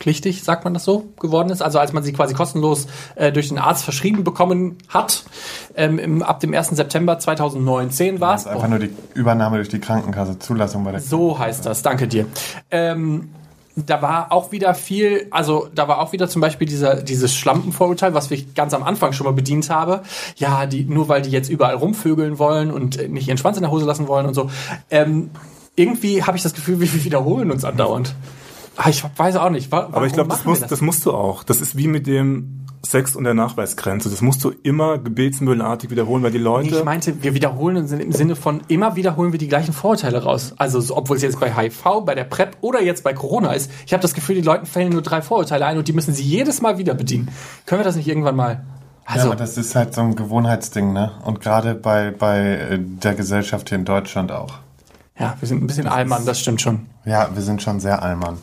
verschreibungspflichtig, 0.03 0.43
sagt 0.43 0.65
man 0.65 0.75
das 0.75 0.85
so, 0.85 1.05
geworden 1.21 1.51
ist, 1.51 1.63
also 1.63 1.79
als 1.79 1.93
man 1.93 2.03
sie 2.03 2.13
quasi 2.13 2.35
kostenlos 2.35 2.87
äh, 3.15 3.33
durch 3.33 3.49
den 3.49 3.59
Arzt 3.59 3.85
verschrieben 3.85 4.25
bekommen 4.25 4.79
hat, 4.89 5.25
ähm, 5.77 5.99
im, 5.99 6.23
ab 6.23 6.41
dem 6.41 6.55
1. 6.55 6.71
September 6.71 7.19
2019 7.19 8.21
war 8.21 8.35
es. 8.35 8.47
einfach 8.47 8.69
nur 8.69 8.79
die 8.79 8.91
Übernahme 9.15 9.57
durch 9.57 9.69
die 9.69 9.81
Krankenkasse, 9.81 10.39
Zulassung 10.39 10.85
bei 10.85 10.93
der 10.93 11.01
So 11.01 11.39
heißt 11.39 11.67
das, 11.67 11.83
danke 11.83 12.09
dir. 12.09 12.27
Ähm, 12.71 13.31
da 13.75 14.03
war 14.03 14.33
auch 14.33 14.53
wieder 14.53 14.75
viel, 14.75 15.29
also 15.31 15.69
da 15.75 15.89
war 15.89 16.01
auch 16.01 16.13
wieder 16.13 16.29
zum 16.29 16.43
Beispiel 16.43 16.69
dieser, 16.69 16.97
dieses 17.03 17.35
Schlampenvorurteil, 17.35 18.13
was 18.13 18.31
ich 18.31 18.55
ganz 18.55 18.75
am 18.75 18.83
Anfang 18.83 19.15
schon 19.15 19.25
mal 19.25 19.33
bedient 19.33 19.71
habe. 19.71 20.03
Ja, 20.37 20.67
die, 20.67 20.85
nur 20.85 21.09
weil 21.09 21.23
die 21.23 21.31
jetzt 21.31 21.49
überall 21.49 21.77
rumvögeln 21.77 22.39
wollen 22.39 22.71
und 22.71 22.99
äh, 22.99 23.09
nicht 23.09 23.29
ihren 23.29 23.39
Schwanz 23.39 23.57
in 23.57 23.63
der 23.63 23.71
Hose 23.71 23.87
lassen 23.87 24.09
wollen 24.09 24.27
und 24.27 24.35
so. 24.35 24.51
Ähm, 24.91 25.31
irgendwie 25.75 26.23
habe 26.23 26.37
ich 26.37 26.43
das 26.43 26.53
Gefühl, 26.53 26.81
wir 26.81 26.93
wiederholen 27.05 27.51
uns 27.51 27.65
andauernd. 27.65 28.15
Ah, 28.77 28.89
Ich 28.89 29.05
weiß 29.17 29.37
auch 29.37 29.51
nicht. 29.51 29.71
wa- 29.71 29.89
Aber 29.93 30.07
ich 30.07 30.13
warum 30.13 30.15
glaube, 30.15 30.29
das, 30.31 30.45
musst- 30.45 30.71
das 30.71 30.81
musst 30.81 31.07
du 31.07 31.13
auch. 31.13 31.45
Das 31.45 31.61
ist 31.61 31.77
wie 31.77 31.89
mit 31.89 32.07
dem 32.07 32.59
Sex 32.85 33.15
und 33.15 33.23
der 33.25 33.35
Nachweisgrenze. 33.35 34.11
Das 34.11 34.23
musst 34.23 34.43
du 34.43 34.51
immer 34.63 34.99
gebetsmühlenartig 34.99 35.91
wiederholen, 35.91 36.23
weil 36.25 36.33
die 36.33 36.39
Leute. 36.39 36.77
Ich 36.79 36.85
meinte, 36.85 37.23
wir 37.23 37.33
wiederholen 37.35 37.77
im 37.77 38.13
Sinne 38.13 38.35
von 38.35 38.61
immer 38.69 38.97
wiederholen 38.97 39.31
wir 39.31 39.39
die 39.39 39.47
gleichen 39.47 39.73
Vorurteile 39.73 40.23
raus. 40.25 40.55
Also 40.57 40.81
so, 40.81 40.97
obwohl 40.97 41.17
es 41.17 41.23
jetzt 41.23 41.39
bei 41.39 41.55
HIV, 41.55 42.01
bei 42.05 42.15
der 42.17 42.25
PrEP 42.25 42.57
oder 42.61 42.83
jetzt 42.83 43.05
bei 43.05 43.13
Corona 43.13 43.53
ist. 43.53 43.71
Ich 43.87 43.93
habe 43.93 44.01
das 44.03 44.15
Gefühl, 44.15 44.35
die 44.35 44.41
Leute 44.41 44.67
fällen 44.67 44.91
nur 44.93 45.03
drei 45.03 45.23
Vorurteile 45.23 45.65
ein 45.67 45.79
und 45.79 45.87
die 45.87 45.93
müssen 45.93 46.13
sie 46.13 46.25
jedes 46.25 46.61
Mal 46.61 46.77
wieder 46.79 46.95
bedienen. 46.95 47.29
Können 47.67 47.81
wir 47.81 47.85
das 47.85 47.95
nicht 47.97 48.09
irgendwann 48.09 48.35
mal? 48.37 48.65
ja, 49.07 49.15
Also 49.15 49.27
aber 49.29 49.37
das 49.37 49.57
ist 49.59 49.77
halt 49.77 49.95
so 49.95 50.01
ein 50.01 50.17
Gewohnheitsding, 50.17 50.93
ne? 50.93 51.13
Und 51.25 51.41
gerade 51.41 51.75
bei, 51.77 52.11
bei 52.11 52.41
äh, 52.41 52.79
der 52.81 53.15
Gesellschaft 53.15 53.69
hier 53.69 53.79
in 53.79 53.85
Deutschland 53.85 54.33
auch. 54.33 54.55
ja, 55.19 55.37
wir 55.39 55.47
sind 55.47 55.63
ein 55.63 55.67
bisschen 55.69 55.87
Allmann, 55.87 56.25
das 56.27 56.41
stimmt 56.41 56.61
schon. 56.61 56.87
Ja, 57.05 57.29
wir 57.33 57.43
sind 57.43 57.63
schon 57.63 57.79
sehr 57.79 58.03
allmann. 58.03 58.39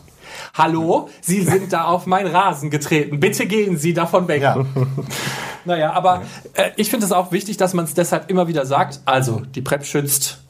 Hallo, 0.53 1.09
Sie 1.21 1.41
sind 1.41 1.73
da 1.73 1.85
auf 1.85 2.05
meinen 2.05 2.27
Rasen 2.33 2.69
getreten. 2.69 3.19
Bitte 3.19 3.45
gehen 3.45 3.77
Sie 3.77 3.93
davon 3.93 4.27
weg. 4.27 4.41
Ja, 4.41 4.65
Naja, 5.65 5.91
aber 5.93 6.23
äh, 6.53 6.71
ich 6.77 6.89
finde 6.89 7.05
es 7.05 7.11
auch 7.11 7.31
wichtig, 7.31 7.57
dass 7.57 7.73
man 7.73 7.85
es 7.85 7.93
deshalb 7.93 8.29
immer 8.31 8.47
wieder 8.47 8.65
sagt. 8.65 9.01
Also, 9.05 9.41
die 9.53 9.61
PrEP 9.61 9.85
schützt, 9.85 10.41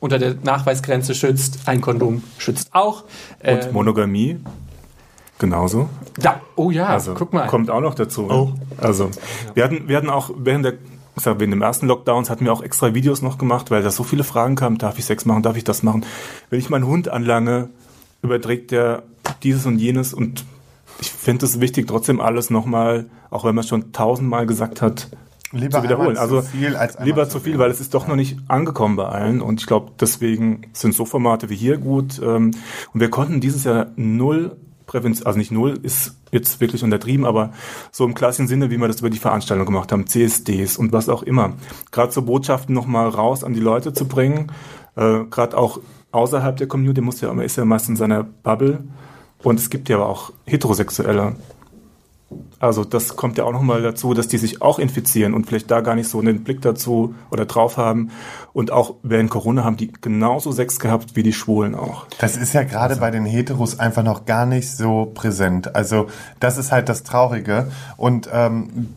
unter 0.00 0.18
der 0.18 0.34
Nachweisgrenze 0.42 1.14
schützt, 1.14 1.60
ein 1.66 1.80
Kondom 1.80 2.22
schützt 2.38 2.70
auch. 2.72 3.02
und 3.02 3.08
Ähm, 3.42 3.72
Monogamie 3.72 4.38
genauso. 5.38 5.88
da, 6.18 6.40
oh 6.56 6.70
ja, 6.70 6.86
Also 6.86 7.14
guck 7.14 7.32
mal. 7.32 7.46
kommt 7.46 7.70
auch 7.70 7.80
noch 7.80 7.94
dazu. 7.94 8.28
Oh. 8.30 8.52
Also 8.78 9.10
wir 9.54 9.64
hatten, 9.64 9.88
wir 9.88 9.96
hatten 9.96 10.10
auch 10.10 10.30
während 10.36 10.64
der 10.64 10.74
ich 11.16 11.22
sag, 11.22 11.38
während 11.38 11.52
dem 11.52 11.62
ersten 11.62 11.86
Lockdowns 11.86 12.28
hatten 12.28 12.44
wir 12.44 12.52
auch 12.52 12.60
extra 12.62 12.92
Videos 12.92 13.22
noch 13.22 13.38
gemacht, 13.38 13.70
weil 13.70 13.84
da 13.84 13.90
so 13.92 14.02
viele 14.02 14.24
Fragen 14.24 14.56
kamen, 14.56 14.78
darf 14.78 14.98
ich 14.98 15.04
Sex 15.04 15.24
machen, 15.24 15.44
darf 15.44 15.56
ich 15.56 15.62
das 15.62 15.84
machen? 15.84 16.04
Wenn 16.50 16.58
ich 16.58 16.70
meinen 16.70 16.86
Hund 16.88 17.08
anlange, 17.08 17.68
überträgt 18.20 18.72
der 18.72 19.04
dieses 19.42 19.66
und 19.66 19.78
jenes 19.78 20.14
und 20.14 20.44
ich 21.00 21.10
finde 21.10 21.46
es 21.46 21.60
wichtig, 21.60 21.88
trotzdem 21.88 22.20
alles 22.20 22.50
nochmal, 22.50 23.06
auch 23.30 23.44
wenn 23.44 23.54
man 23.54 23.64
es 23.64 23.68
schon 23.68 23.92
tausendmal 23.92 24.46
gesagt 24.46 24.80
hat, 24.80 25.08
lieber 25.52 25.78
zu 25.78 25.84
wiederholen. 25.84 26.16
Also 26.16 26.40
zu 26.40 26.48
viel 26.48 26.76
als 26.76 26.98
lieber 27.00 27.28
zu 27.28 27.40
viel, 27.40 27.58
weil 27.58 27.70
es 27.70 27.80
ist 27.80 27.94
doch 27.94 28.06
noch 28.06 28.16
nicht 28.16 28.38
angekommen 28.48 28.96
bei 28.96 29.06
allen. 29.06 29.40
Und 29.40 29.60
ich 29.60 29.66
glaube, 29.66 29.92
deswegen 30.00 30.62
sind 30.72 30.94
so 30.94 31.04
Formate 31.04 31.48
wie 31.50 31.56
hier 31.56 31.78
gut. 31.78 32.20
Ähm, 32.22 32.52
und 32.92 33.00
wir 33.00 33.10
konnten 33.10 33.40
dieses 33.40 33.64
Jahr 33.64 33.88
null 33.96 34.56
Prävention, 34.86 35.26
also 35.26 35.38
nicht 35.38 35.50
null, 35.50 35.78
ist 35.82 36.16
jetzt 36.30 36.60
wirklich 36.60 36.84
untertrieben, 36.84 37.24
aber 37.24 37.52
so 37.90 38.04
im 38.04 38.14
klassischen 38.14 38.48
Sinne, 38.48 38.70
wie 38.70 38.76
wir 38.76 38.86
das 38.86 39.00
über 39.00 39.08
die 39.08 39.18
Veranstaltung 39.18 39.66
gemacht 39.66 39.90
haben, 39.92 40.06
CSDs 40.06 40.76
und 40.76 40.92
was 40.92 41.08
auch 41.08 41.22
immer. 41.22 41.54
Gerade 41.90 42.12
so 42.12 42.22
Botschaften 42.22 42.74
nochmal 42.74 43.08
raus 43.08 43.44
an 43.44 43.54
die 43.54 43.60
Leute 43.60 43.92
zu 43.92 44.06
bringen, 44.06 44.52
äh, 44.96 45.24
gerade 45.30 45.56
auch 45.56 45.80
außerhalb 46.12 46.56
der 46.56 46.68
Community, 46.68 47.00
muss 47.00 47.20
ja, 47.20 47.32
man 47.32 47.44
ist 47.44 47.56
ja 47.56 47.64
meist 47.64 47.88
in 47.88 47.96
seiner 47.96 48.22
Bubble. 48.22 48.84
Und 49.44 49.60
es 49.60 49.70
gibt 49.70 49.88
ja 49.88 49.96
aber 49.96 50.08
auch 50.08 50.32
Heterosexuelle, 50.46 51.36
also 52.58 52.84
das 52.84 53.14
kommt 53.14 53.38
ja 53.38 53.44
auch 53.44 53.52
nochmal 53.52 53.82
dazu, 53.82 54.14
dass 54.14 54.26
die 54.26 54.38
sich 54.38 54.62
auch 54.62 54.78
infizieren 54.78 55.34
und 55.34 55.46
vielleicht 55.46 55.70
da 55.70 55.82
gar 55.82 55.94
nicht 55.94 56.08
so 56.08 56.18
einen 56.18 56.44
Blick 56.44 56.62
dazu 56.62 57.14
oder 57.30 57.44
drauf 57.44 57.76
haben. 57.76 58.10
Und 58.52 58.72
auch 58.72 58.94
während 59.02 59.30
Corona 59.30 59.64
haben 59.64 59.76
die 59.76 59.92
genauso 59.92 60.50
Sex 60.50 60.80
gehabt 60.80 61.14
wie 61.14 61.22
die 61.22 61.32
Schwulen 61.32 61.74
auch. 61.74 62.06
Das 62.18 62.36
ist 62.36 62.54
ja 62.54 62.62
gerade 62.62 62.96
bei 62.96 63.10
den 63.10 63.26
Heteros 63.26 63.78
einfach 63.78 64.02
noch 64.02 64.24
gar 64.24 64.46
nicht 64.46 64.70
so 64.70 65.12
präsent. 65.14 65.76
Also 65.76 66.06
das 66.40 66.56
ist 66.56 66.72
halt 66.72 66.88
das 66.88 67.02
Traurige. 67.02 67.70
Und 67.96 68.28
ähm, 68.32 68.94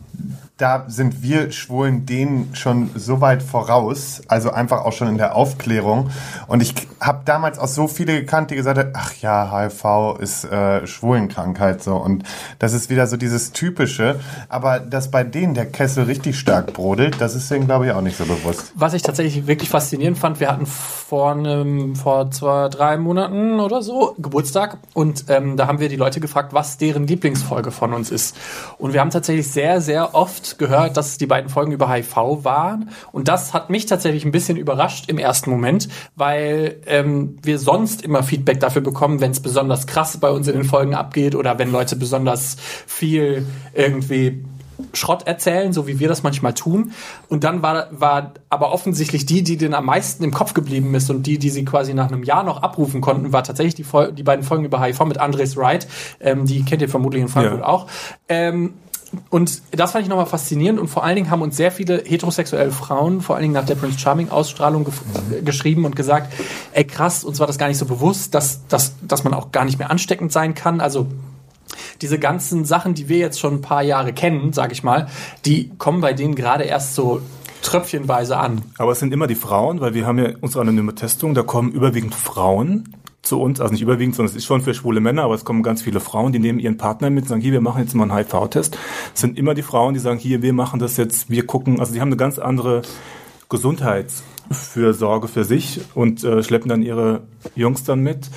da 0.58 0.84
sind 0.88 1.22
wir 1.22 1.52
Schwulen 1.52 2.04
denen 2.04 2.54
schon 2.56 2.90
so 2.96 3.20
weit 3.20 3.44
voraus, 3.44 4.22
also 4.26 4.50
einfach 4.50 4.84
auch 4.84 4.92
schon 4.92 5.06
in 5.06 5.16
der 5.16 5.36
Aufklärung. 5.36 6.10
Und 6.48 6.62
ich 6.62 6.74
habe 6.98 7.20
damals 7.24 7.60
auch 7.60 7.68
so 7.68 7.86
viele 7.86 8.14
gekannt, 8.20 8.50
die 8.50 8.56
gesagt 8.56 8.76
haben, 8.76 8.90
ach 8.92 9.14
ja, 9.22 9.56
HIV 9.56 10.18
ist 10.18 10.44
äh, 10.44 10.84
Schwulenkrankheit 10.84 11.84
so. 11.84 11.94
Und 11.94 12.24
das 12.58 12.72
ist 12.72 12.90
wieder 12.90 13.06
so 13.06 13.16
dieses 13.16 13.52
Typische. 13.52 14.18
Aber 14.48 14.80
dass 14.80 15.12
bei 15.12 15.22
denen 15.22 15.54
der 15.54 15.66
Kessel 15.66 16.04
richtig 16.04 16.36
stark 16.36 16.72
brodelt, 16.72 17.20
das 17.20 17.36
ist 17.36 17.48
denen, 17.52 17.66
glaube 17.66 17.86
ich, 17.86 17.92
auch 17.92 18.00
nicht 18.00 18.16
so 18.16 18.24
bewusst. 18.24 18.72
Was 18.74 18.94
ich 18.94 19.02
tatsächlich 19.02 19.46
wirklich 19.46 19.70
faszinierend 19.70 20.18
fand, 20.18 20.40
wir 20.40 20.50
hatten 20.50 20.66
vor 20.66 21.32
einem, 21.32 21.94
vor 21.94 22.32
zwei, 22.32 22.68
drei 22.68 22.96
Monaten 22.96 23.60
oder 23.60 23.80
so 23.80 24.16
Geburtstag 24.18 24.78
und 24.92 25.26
ähm, 25.28 25.56
da 25.56 25.68
haben 25.68 25.78
wir 25.78 25.88
die 25.88 25.96
Leute 25.96 26.18
gefragt, 26.18 26.52
was 26.52 26.78
deren 26.78 27.06
Lieblingsfolge 27.06 27.70
von 27.70 27.92
uns 27.92 28.10
ist. 28.10 28.36
Und 28.76 28.92
wir 28.92 29.00
haben 29.00 29.10
tatsächlich 29.10 29.48
sehr, 29.52 29.80
sehr 29.80 30.16
oft 30.16 30.47
gehört, 30.56 30.96
dass 30.96 31.18
die 31.18 31.26
beiden 31.26 31.50
Folgen 31.50 31.72
über 31.72 31.90
HIV 31.92 32.44
waren. 32.44 32.90
Und 33.12 33.28
das 33.28 33.52
hat 33.52 33.68
mich 33.68 33.86
tatsächlich 33.86 34.24
ein 34.24 34.32
bisschen 34.32 34.56
überrascht 34.56 35.10
im 35.10 35.18
ersten 35.18 35.50
Moment, 35.50 35.88
weil 36.16 36.76
ähm, 36.86 37.38
wir 37.42 37.58
sonst 37.58 38.02
immer 38.02 38.22
Feedback 38.22 38.60
dafür 38.60 38.82
bekommen, 38.82 39.20
wenn 39.20 39.32
es 39.32 39.40
besonders 39.40 39.86
krass 39.86 40.16
bei 40.16 40.30
uns 40.30 40.48
in 40.48 40.54
den 40.54 40.64
Folgen 40.64 40.94
abgeht 40.94 41.34
oder 41.34 41.58
wenn 41.58 41.70
Leute 41.70 41.96
besonders 41.96 42.56
viel 42.86 43.46
irgendwie 43.74 44.44
Schrott 44.92 45.26
erzählen, 45.26 45.72
so 45.72 45.86
wie 45.86 45.98
wir 45.98 46.08
das 46.08 46.22
manchmal 46.22 46.54
tun. 46.54 46.92
Und 47.28 47.44
dann 47.44 47.62
war, 47.62 47.88
war 47.90 48.34
aber 48.48 48.72
offensichtlich 48.72 49.26
die, 49.26 49.42
die 49.42 49.56
denen 49.56 49.74
am 49.74 49.86
meisten 49.86 50.22
im 50.22 50.30
Kopf 50.30 50.54
geblieben 50.54 50.94
ist 50.94 51.10
und 51.10 51.26
die, 51.26 51.38
die 51.38 51.50
sie 51.50 51.64
quasi 51.64 51.94
nach 51.94 52.08
einem 52.08 52.22
Jahr 52.22 52.44
noch 52.44 52.62
abrufen 52.62 53.00
konnten, 53.00 53.32
war 53.32 53.42
tatsächlich 53.42 53.74
die, 53.74 53.84
Fol 53.84 54.12
die 54.12 54.22
beiden 54.22 54.44
Folgen 54.44 54.64
über 54.64 54.80
HIV 54.80 55.04
mit 55.06 55.18
Andres 55.18 55.56
Wright. 55.56 55.88
Ähm, 56.20 56.46
die 56.46 56.64
kennt 56.64 56.82
ihr 56.82 56.88
vermutlich 56.88 57.22
in 57.22 57.28
Frankfurt 57.28 57.60
Ja. 57.60 57.66
auch. 57.66 57.86
Ähm, 58.28 58.74
und 59.30 59.62
das 59.70 59.92
fand 59.92 60.02
ich 60.02 60.08
nochmal 60.08 60.26
faszinierend 60.26 60.78
und 60.78 60.88
vor 60.88 61.04
allen 61.04 61.16
Dingen 61.16 61.30
haben 61.30 61.42
uns 61.42 61.56
sehr 61.56 61.72
viele 61.72 62.02
heterosexuelle 62.04 62.70
Frauen, 62.70 63.20
vor 63.20 63.36
allen 63.36 63.42
Dingen 63.42 63.54
nach 63.54 63.64
der 63.64 63.74
Prince 63.74 63.98
Charming 63.98 64.28
Ausstrahlung 64.28 64.86
äh, 64.86 65.42
geschrieben 65.42 65.84
und 65.84 65.96
gesagt, 65.96 66.32
ey 66.72 66.84
krass, 66.84 67.24
uns 67.24 67.40
war 67.40 67.46
das 67.46 67.58
gar 67.58 67.68
nicht 67.68 67.78
so 67.78 67.86
bewusst, 67.86 68.34
dass, 68.34 68.66
dass, 68.68 68.94
dass 69.02 69.24
man 69.24 69.34
auch 69.34 69.50
gar 69.52 69.64
nicht 69.64 69.78
mehr 69.78 69.90
ansteckend 69.90 70.32
sein 70.32 70.54
kann. 70.54 70.80
Also 70.80 71.06
diese 72.02 72.18
ganzen 72.18 72.64
Sachen, 72.64 72.94
die 72.94 73.08
wir 73.08 73.18
jetzt 73.18 73.40
schon 73.40 73.54
ein 73.54 73.60
paar 73.60 73.82
Jahre 73.82 74.12
kennen, 74.12 74.52
sag 74.52 74.72
ich 74.72 74.82
mal, 74.82 75.08
die 75.44 75.70
kommen 75.78 76.00
bei 76.00 76.12
denen 76.12 76.34
gerade 76.34 76.64
erst 76.64 76.94
so 76.94 77.20
tröpfchenweise 77.62 78.36
an. 78.36 78.62
Aber 78.78 78.92
es 78.92 79.00
sind 79.00 79.12
immer 79.12 79.26
die 79.26 79.34
Frauen, 79.34 79.80
weil 79.80 79.94
wir 79.94 80.06
haben 80.06 80.18
ja 80.18 80.30
unsere 80.40 80.62
anonyme 80.62 80.94
Testung, 80.94 81.34
da 81.34 81.42
kommen 81.42 81.72
überwiegend 81.72 82.14
Frauen 82.14 82.94
zu 83.28 83.40
uns, 83.40 83.60
also 83.60 83.72
nicht 83.72 83.82
überwiegend, 83.82 84.16
sondern 84.16 84.30
es 84.30 84.36
ist 84.36 84.46
schon 84.46 84.62
für 84.62 84.74
schwule 84.74 85.00
Männer, 85.00 85.22
aber 85.22 85.34
es 85.34 85.44
kommen 85.44 85.62
ganz 85.62 85.82
viele 85.82 86.00
Frauen, 86.00 86.32
die 86.32 86.38
nehmen 86.38 86.58
ihren 86.58 86.76
Partner 86.76 87.10
mit 87.10 87.24
und 87.24 87.28
sagen, 87.28 87.40
hier, 87.40 87.52
wir 87.52 87.60
machen 87.60 87.82
jetzt 87.82 87.94
mal 87.94 88.10
einen 88.10 88.16
HIV-Test. 88.16 88.76
Es 89.14 89.20
sind 89.20 89.38
immer 89.38 89.54
die 89.54 89.62
Frauen, 89.62 89.94
die 89.94 90.00
sagen, 90.00 90.18
hier, 90.18 90.42
wir 90.42 90.52
machen 90.52 90.80
das 90.80 90.96
jetzt, 90.96 91.30
wir 91.30 91.46
gucken, 91.46 91.78
also 91.80 91.92
die 91.92 92.00
haben 92.00 92.08
eine 92.08 92.16
ganz 92.16 92.38
andere 92.38 92.82
Gesundheitsfürsorge 93.48 95.28
für 95.28 95.44
sich 95.44 95.80
und 95.94 96.24
äh, 96.24 96.42
schleppen 96.42 96.68
dann 96.68 96.82
ihre 96.82 97.22
Jungs 97.54 97.84
dann 97.84 98.00
mit. 98.00 98.30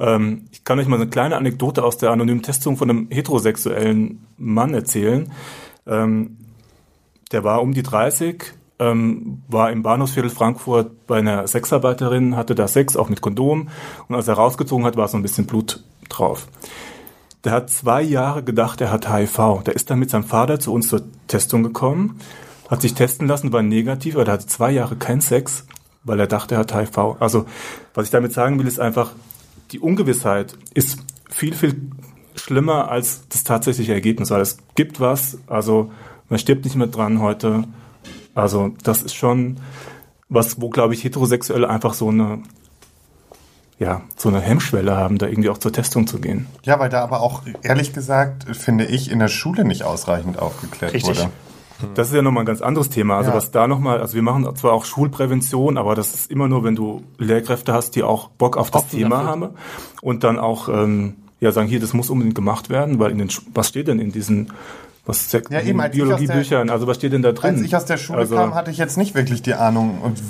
Ähm, 0.00 0.46
ich 0.52 0.64
kann 0.64 0.78
euch 0.78 0.86
mal 0.86 0.96
eine 0.96 1.08
kleine 1.08 1.36
Anekdote 1.36 1.84
aus 1.84 1.98
der 1.98 2.10
anonymen 2.10 2.42
Testung 2.42 2.76
von 2.76 2.90
einem 2.90 3.08
heterosexuellen 3.10 4.26
Mann 4.38 4.74
erzählen. 4.74 5.32
Ähm, 5.86 6.36
der 7.32 7.44
war 7.44 7.62
um 7.62 7.74
die 7.74 7.82
30, 7.82 8.44
ähm, 8.78 9.42
war 9.48 9.70
im 9.70 9.82
Bahnhofsviertel 9.82 10.30
Frankfurt 10.30 11.06
bei 11.06 11.18
einer 11.18 11.46
Sexarbeiterin, 11.46 12.36
hatte 12.36 12.54
da 12.54 12.68
Sex, 12.68 12.96
auch 12.96 13.08
mit 13.08 13.20
Kondom. 13.20 13.68
Und 14.08 14.14
als 14.14 14.28
er 14.28 14.34
rausgezogen 14.34 14.84
hat, 14.84 14.96
war 14.96 15.08
so 15.08 15.16
ein 15.16 15.22
bisschen 15.22 15.46
Blut 15.46 15.82
drauf. 16.08 16.48
Der 17.44 17.52
hat 17.52 17.70
zwei 17.70 18.02
Jahre 18.02 18.42
gedacht, 18.42 18.80
er 18.80 18.90
hat 18.90 19.10
HIV. 19.10 19.62
Der 19.64 19.74
ist 19.74 19.90
dann 19.90 19.98
mit 19.98 20.10
seinem 20.10 20.24
Vater 20.24 20.58
zu 20.58 20.72
uns 20.72 20.88
zur 20.88 21.02
Testung 21.28 21.62
gekommen, 21.62 22.18
hat 22.68 22.82
sich 22.82 22.94
testen 22.94 23.28
lassen, 23.28 23.52
war 23.52 23.62
negativ, 23.62 24.16
aber 24.16 24.24
der 24.24 24.34
hatte 24.34 24.46
zwei 24.46 24.72
Jahre 24.72 24.96
keinen 24.96 25.20
Sex, 25.20 25.64
weil 26.02 26.18
er 26.18 26.26
dachte, 26.26 26.56
er 26.56 26.60
hat 26.60 26.74
HIV. 26.74 27.16
Also, 27.20 27.46
was 27.94 28.06
ich 28.06 28.10
damit 28.10 28.32
sagen 28.32 28.58
will, 28.58 28.66
ist 28.66 28.80
einfach, 28.80 29.12
die 29.70 29.78
Ungewissheit 29.80 30.56
ist 30.74 30.98
viel, 31.30 31.54
viel 31.54 31.80
schlimmer 32.34 32.90
als 32.90 33.28
das 33.28 33.44
tatsächliche 33.44 33.94
Ergebnis, 33.94 34.30
weil 34.30 34.40
es 34.40 34.58
gibt 34.74 35.00
was, 35.00 35.38
also 35.46 35.92
man 36.28 36.38
stirbt 36.38 36.64
nicht 36.64 36.76
mehr 36.76 36.86
dran 36.86 37.20
heute. 37.20 37.64
Also 38.36 38.70
das 38.84 39.02
ist 39.02 39.14
schon 39.14 39.56
was, 40.28 40.60
wo, 40.60 40.68
glaube 40.70 40.94
ich, 40.94 41.02
Heterosexuelle 41.04 41.68
einfach 41.68 41.94
so 41.94 42.08
eine, 42.08 42.40
ja, 43.78 44.02
so 44.16 44.28
eine 44.28 44.40
Hemmschwelle 44.40 44.96
haben, 44.96 45.18
da 45.18 45.26
irgendwie 45.26 45.50
auch 45.50 45.58
zur 45.58 45.72
Testung 45.72 46.06
zu 46.06 46.18
gehen. 46.18 46.46
Ja, 46.64 46.78
weil 46.78 46.88
da 46.88 47.02
aber 47.02 47.20
auch, 47.20 47.42
ehrlich 47.62 47.92
gesagt, 47.92 48.44
finde 48.56 48.86
ich, 48.86 49.10
in 49.10 49.18
der 49.18 49.28
Schule 49.28 49.64
nicht 49.64 49.82
ausreichend 49.84 50.38
aufgeklärt 50.38 50.94
Richtig. 50.94 51.16
wurde. 51.18 51.30
Das 51.94 52.08
ist 52.08 52.14
ja 52.14 52.22
nochmal 52.22 52.44
ein 52.44 52.46
ganz 52.46 52.62
anderes 52.62 52.88
Thema. 52.88 53.18
Also 53.18 53.30
Ja. 53.30 53.36
was 53.36 53.50
da 53.50 53.68
nochmal, 53.68 54.00
also 54.00 54.14
wir 54.14 54.22
machen 54.22 54.48
zwar 54.56 54.72
auch 54.72 54.86
Schulprävention, 54.86 55.76
aber 55.76 55.94
das 55.94 56.14
ist 56.14 56.30
immer 56.30 56.48
nur, 56.48 56.64
wenn 56.64 56.74
du 56.74 57.02
Lehrkräfte 57.18 57.74
hast, 57.74 57.96
die 57.96 58.02
auch 58.02 58.28
Bock 58.30 58.56
auf 58.56 58.70
das 58.70 58.84
Offen 58.84 58.98
Thema 58.98 59.16
dafür. 59.16 59.28
haben 59.30 59.48
und 60.00 60.24
dann 60.24 60.38
auch 60.38 60.70
ähm, 60.70 61.16
ja 61.38 61.52
sagen, 61.52 61.68
hier, 61.68 61.78
das 61.80 61.92
muss 61.92 62.08
unbedingt 62.08 62.34
gemacht 62.34 62.70
werden, 62.70 62.98
weil 62.98 63.10
in 63.10 63.18
den 63.18 63.28
was 63.52 63.68
steht 63.68 63.88
denn 63.88 63.98
in 64.00 64.10
diesen 64.10 64.52
was 65.06 65.30
Sek- 65.30 65.50
Ja, 65.50 65.60
eben, 65.60 65.80
ich 65.80 65.90
Biologiebüchern, 65.92 66.68
also 66.68 66.86
was 66.86 66.96
steht 66.96 67.12
denn 67.12 67.22
da 67.22 67.32
drin? 67.32 67.54
Als 67.54 67.62
ich 67.62 67.74
aus 67.76 67.84
der 67.84 67.96
Schule 67.96 68.18
also, 68.18 68.34
kam, 68.34 68.54
hatte 68.54 68.70
ich 68.70 68.78
jetzt 68.78 68.98
nicht 68.98 69.14
wirklich 69.14 69.40
die 69.42 69.54
Ahnung, 69.54 70.00
und 70.02 70.20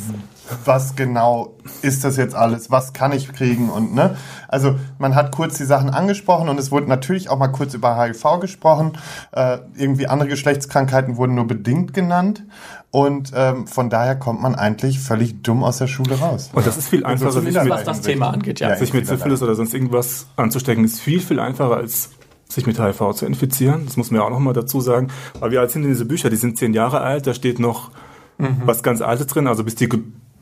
was 0.64 0.94
genau 0.94 1.54
ist 1.82 2.04
das 2.04 2.16
jetzt 2.16 2.34
alles, 2.34 2.70
was 2.70 2.92
kann 2.92 3.12
ich 3.12 3.32
kriegen 3.32 3.70
und 3.70 3.94
ne. 3.94 4.16
Also 4.48 4.76
man 4.98 5.14
hat 5.14 5.32
kurz 5.32 5.56
die 5.56 5.64
Sachen 5.64 5.90
angesprochen 5.90 6.48
und 6.48 6.60
es 6.60 6.70
wurde 6.70 6.88
natürlich 6.88 7.30
auch 7.30 7.38
mal 7.38 7.48
kurz 7.48 7.74
über 7.74 7.96
HIV 8.00 8.40
gesprochen. 8.40 8.92
Äh, 9.32 9.58
irgendwie 9.76 10.06
andere 10.06 10.28
Geschlechtskrankheiten 10.28 11.16
wurden 11.16 11.34
nur 11.34 11.46
bedingt 11.46 11.94
genannt 11.94 12.44
und 12.90 13.32
ähm, 13.34 13.66
von 13.66 13.90
daher 13.90 14.14
kommt 14.16 14.40
man 14.40 14.54
eigentlich 14.54 15.00
völlig 15.00 15.42
dumm 15.42 15.64
aus 15.64 15.78
der 15.78 15.88
Schule 15.88 16.18
raus. 16.18 16.50
Und 16.52 16.66
das 16.66 16.76
ist 16.76 16.88
viel 16.88 17.04
einfacher, 17.04 17.32
zu 17.32 17.40
sich 17.40 17.54
mit, 17.54 17.68
Was 17.68 17.84
das 17.84 18.02
Thema 18.02 18.30
angeht, 18.30 18.60
ja. 18.60 18.70
Ja. 18.70 18.76
sich 18.76 18.92
mit. 18.92 19.06
Syphilis 19.06 19.42
oder 19.42 19.54
sonst 19.54 19.74
irgendwas 19.74 20.26
anzustecken, 20.36 20.84
ist 20.84 21.00
viel, 21.00 21.20
viel 21.20 21.40
einfacher 21.40 21.76
als 21.76 22.10
sich 22.48 22.66
mit 22.66 22.80
HIV 22.80 23.14
zu 23.14 23.26
infizieren. 23.26 23.84
Das 23.86 23.96
muss 23.96 24.10
man 24.10 24.20
ja 24.20 24.26
auch 24.26 24.30
nochmal 24.30 24.54
dazu 24.54 24.80
sagen. 24.80 25.08
Aber 25.40 25.50
wie 25.50 25.58
alt 25.58 25.70
sind 25.70 25.82
denn 25.82 25.90
diese 25.90 26.04
Bücher? 26.04 26.30
Die 26.30 26.36
sind 26.36 26.58
zehn 26.58 26.74
Jahre 26.74 27.00
alt, 27.00 27.26
da 27.26 27.34
steht 27.34 27.58
noch 27.58 27.90
mhm. 28.38 28.62
was 28.64 28.82
ganz 28.82 29.00
Altes 29.00 29.26
drin, 29.26 29.46
also 29.46 29.64
bis 29.64 29.74
die 29.74 29.88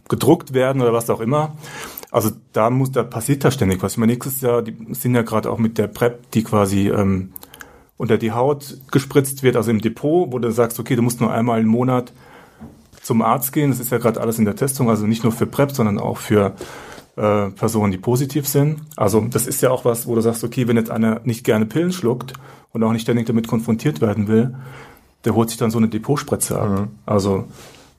gedruckt 0.08 0.52
werden 0.52 0.82
oder 0.82 0.92
was 0.92 1.08
auch 1.10 1.20
immer. 1.20 1.56
Also 2.10 2.30
da 2.52 2.70
muss, 2.70 2.92
da 2.92 3.02
passiert 3.02 3.44
da 3.44 3.50
ständig 3.50 3.82
was. 3.82 3.92
Ich 3.92 3.98
meine, 3.98 4.12
nächstes 4.12 4.40
Jahr, 4.40 4.62
die 4.62 4.76
sind 4.94 5.14
ja 5.14 5.22
gerade 5.22 5.50
auch 5.50 5.58
mit 5.58 5.78
der 5.78 5.88
PrEP, 5.88 6.30
die 6.32 6.44
quasi 6.44 6.88
ähm, 6.88 7.32
unter 7.96 8.18
die 8.18 8.32
Haut 8.32 8.76
gespritzt 8.90 9.42
wird, 9.42 9.56
also 9.56 9.70
im 9.70 9.80
Depot, 9.80 10.32
wo 10.32 10.38
du 10.38 10.50
sagst, 10.50 10.78
okay, 10.78 10.94
du 10.94 11.02
musst 11.02 11.20
nur 11.20 11.32
einmal 11.32 11.60
im 11.60 11.68
Monat 11.68 12.12
zum 13.02 13.22
Arzt 13.22 13.52
gehen. 13.52 13.70
Das 13.70 13.80
ist 13.80 13.90
ja 13.90 13.98
gerade 13.98 14.20
alles 14.20 14.38
in 14.38 14.44
der 14.44 14.56
Testung, 14.56 14.90
also 14.90 15.06
nicht 15.06 15.24
nur 15.24 15.32
für 15.32 15.46
PrEP, 15.46 15.72
sondern 15.72 15.98
auch 15.98 16.18
für 16.18 16.54
äh, 17.16 17.50
Personen, 17.50 17.92
die 17.92 17.98
positiv 17.98 18.48
sind. 18.48 18.80
Also 18.96 19.20
das 19.20 19.46
ist 19.46 19.60
ja 19.60 19.70
auch 19.70 19.84
was, 19.84 20.06
wo 20.06 20.14
du 20.14 20.20
sagst, 20.20 20.44
okay, 20.44 20.66
wenn 20.68 20.76
jetzt 20.76 20.90
einer 20.90 21.20
nicht 21.24 21.44
gerne 21.44 21.66
Pillen 21.66 21.92
schluckt 21.92 22.32
und 22.72 22.82
auch 22.82 22.92
nicht 22.92 23.02
ständig 23.02 23.26
damit 23.26 23.48
konfrontiert 23.48 24.00
werden 24.00 24.28
will, 24.28 24.54
der 25.24 25.34
holt 25.34 25.48
sich 25.48 25.58
dann 25.58 25.70
so 25.70 25.78
eine 25.78 25.88
Depotspritze 25.88 26.60
ab. 26.60 26.70
Mhm. 26.70 26.88
Also 27.06 27.44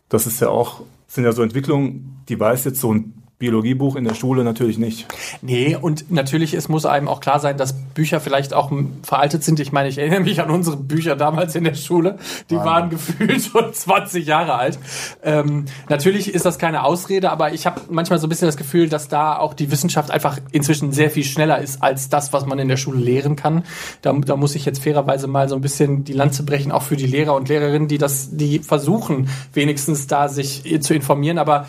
das 0.10 0.28
ist 0.28 0.40
ja 0.42 0.50
auch, 0.50 0.82
sind 1.08 1.24
ja 1.24 1.32
so 1.32 1.44
Entwicklungen, 1.44 2.24
die 2.30 2.40
weiß 2.40 2.66
jetzt 2.66 2.80
so 2.80 2.94
ein 2.94 3.25
Biologiebuch 3.38 3.98
in 3.98 4.06
der 4.06 4.14
Schule 4.14 4.46
natürlich 4.46 4.78
nicht. 4.78 5.08
Nee, 5.42 5.76
und 5.76 6.10
natürlich, 6.10 6.54
es 6.54 6.70
muss 6.70 6.86
einem 6.86 7.10
auch 7.10 7.20
klar 7.20 7.42
sein, 7.42 7.58
dass 7.58 7.74
Bücher 7.74 8.22
vielleicht 8.22 8.54
auch 8.54 8.72
veraltet 9.04 9.44
sind. 9.44 9.60
Ich 9.60 9.74
meine, 9.74 9.90
ich 9.90 9.98
erinnere 9.98 10.22
mich 10.22 10.42
an 10.42 10.50
unsere 10.50 10.78
Bücher 10.78 11.18
damals 11.18 11.54
in 11.56 11.66
der 11.66 11.74
Schule. 11.74 12.18
Die 12.50 12.56
Mann. 12.56 12.66
waren 12.66 12.90
gefühlt 12.90 13.42
schon 13.42 13.74
20 13.74 14.26
Jahre 14.26 14.56
alt. 14.56 14.80
Ähm, 15.22 15.66
natürlich 15.90 16.34
ist 16.34 16.46
das 16.46 16.60
keine 16.60 16.86
Ausrede, 16.86 17.30
aber 17.30 17.54
ich 17.54 17.66
habe 17.66 17.82
manchmal 17.90 18.20
so 18.20 18.28
ein 18.28 18.30
bisschen 18.30 18.48
das 18.48 18.56
Gefühl, 18.56 18.88
dass 18.88 19.10
da 19.10 19.38
auch 19.38 19.54
die 19.54 19.70
Wissenschaft 19.70 20.12
einfach 20.12 20.40
inzwischen 20.54 20.94
sehr 20.94 21.12
viel 21.12 21.26
schneller 21.26 21.60
ist 21.60 21.84
als 21.84 22.08
das, 22.08 22.32
was 22.32 22.46
man 22.46 22.58
in 22.58 22.70
der 22.70 22.78
Schule 22.78 23.00
lehren 23.00 23.36
kann. 23.36 23.66
Da, 24.02 24.14
da 24.14 24.38
muss 24.38 24.56
ich 24.56 24.64
jetzt 24.64 24.82
fairerweise 24.82 25.28
mal 25.28 25.50
so 25.50 25.56
ein 25.56 25.62
bisschen 25.62 26.06
die 26.06 26.14
Lanze 26.14 26.44
brechen, 26.44 26.72
auch 26.72 26.84
für 26.84 26.96
die 26.96 27.08
Lehrer 27.08 27.36
und 27.36 27.50
Lehrerinnen, 27.50 27.90
die 27.90 27.98
das, 27.98 28.30
die 28.32 28.60
versuchen, 28.60 29.28
wenigstens 29.54 30.08
da 30.08 30.30
sich 30.30 30.82
zu 30.82 30.94
informieren. 30.94 31.38
Aber 31.38 31.68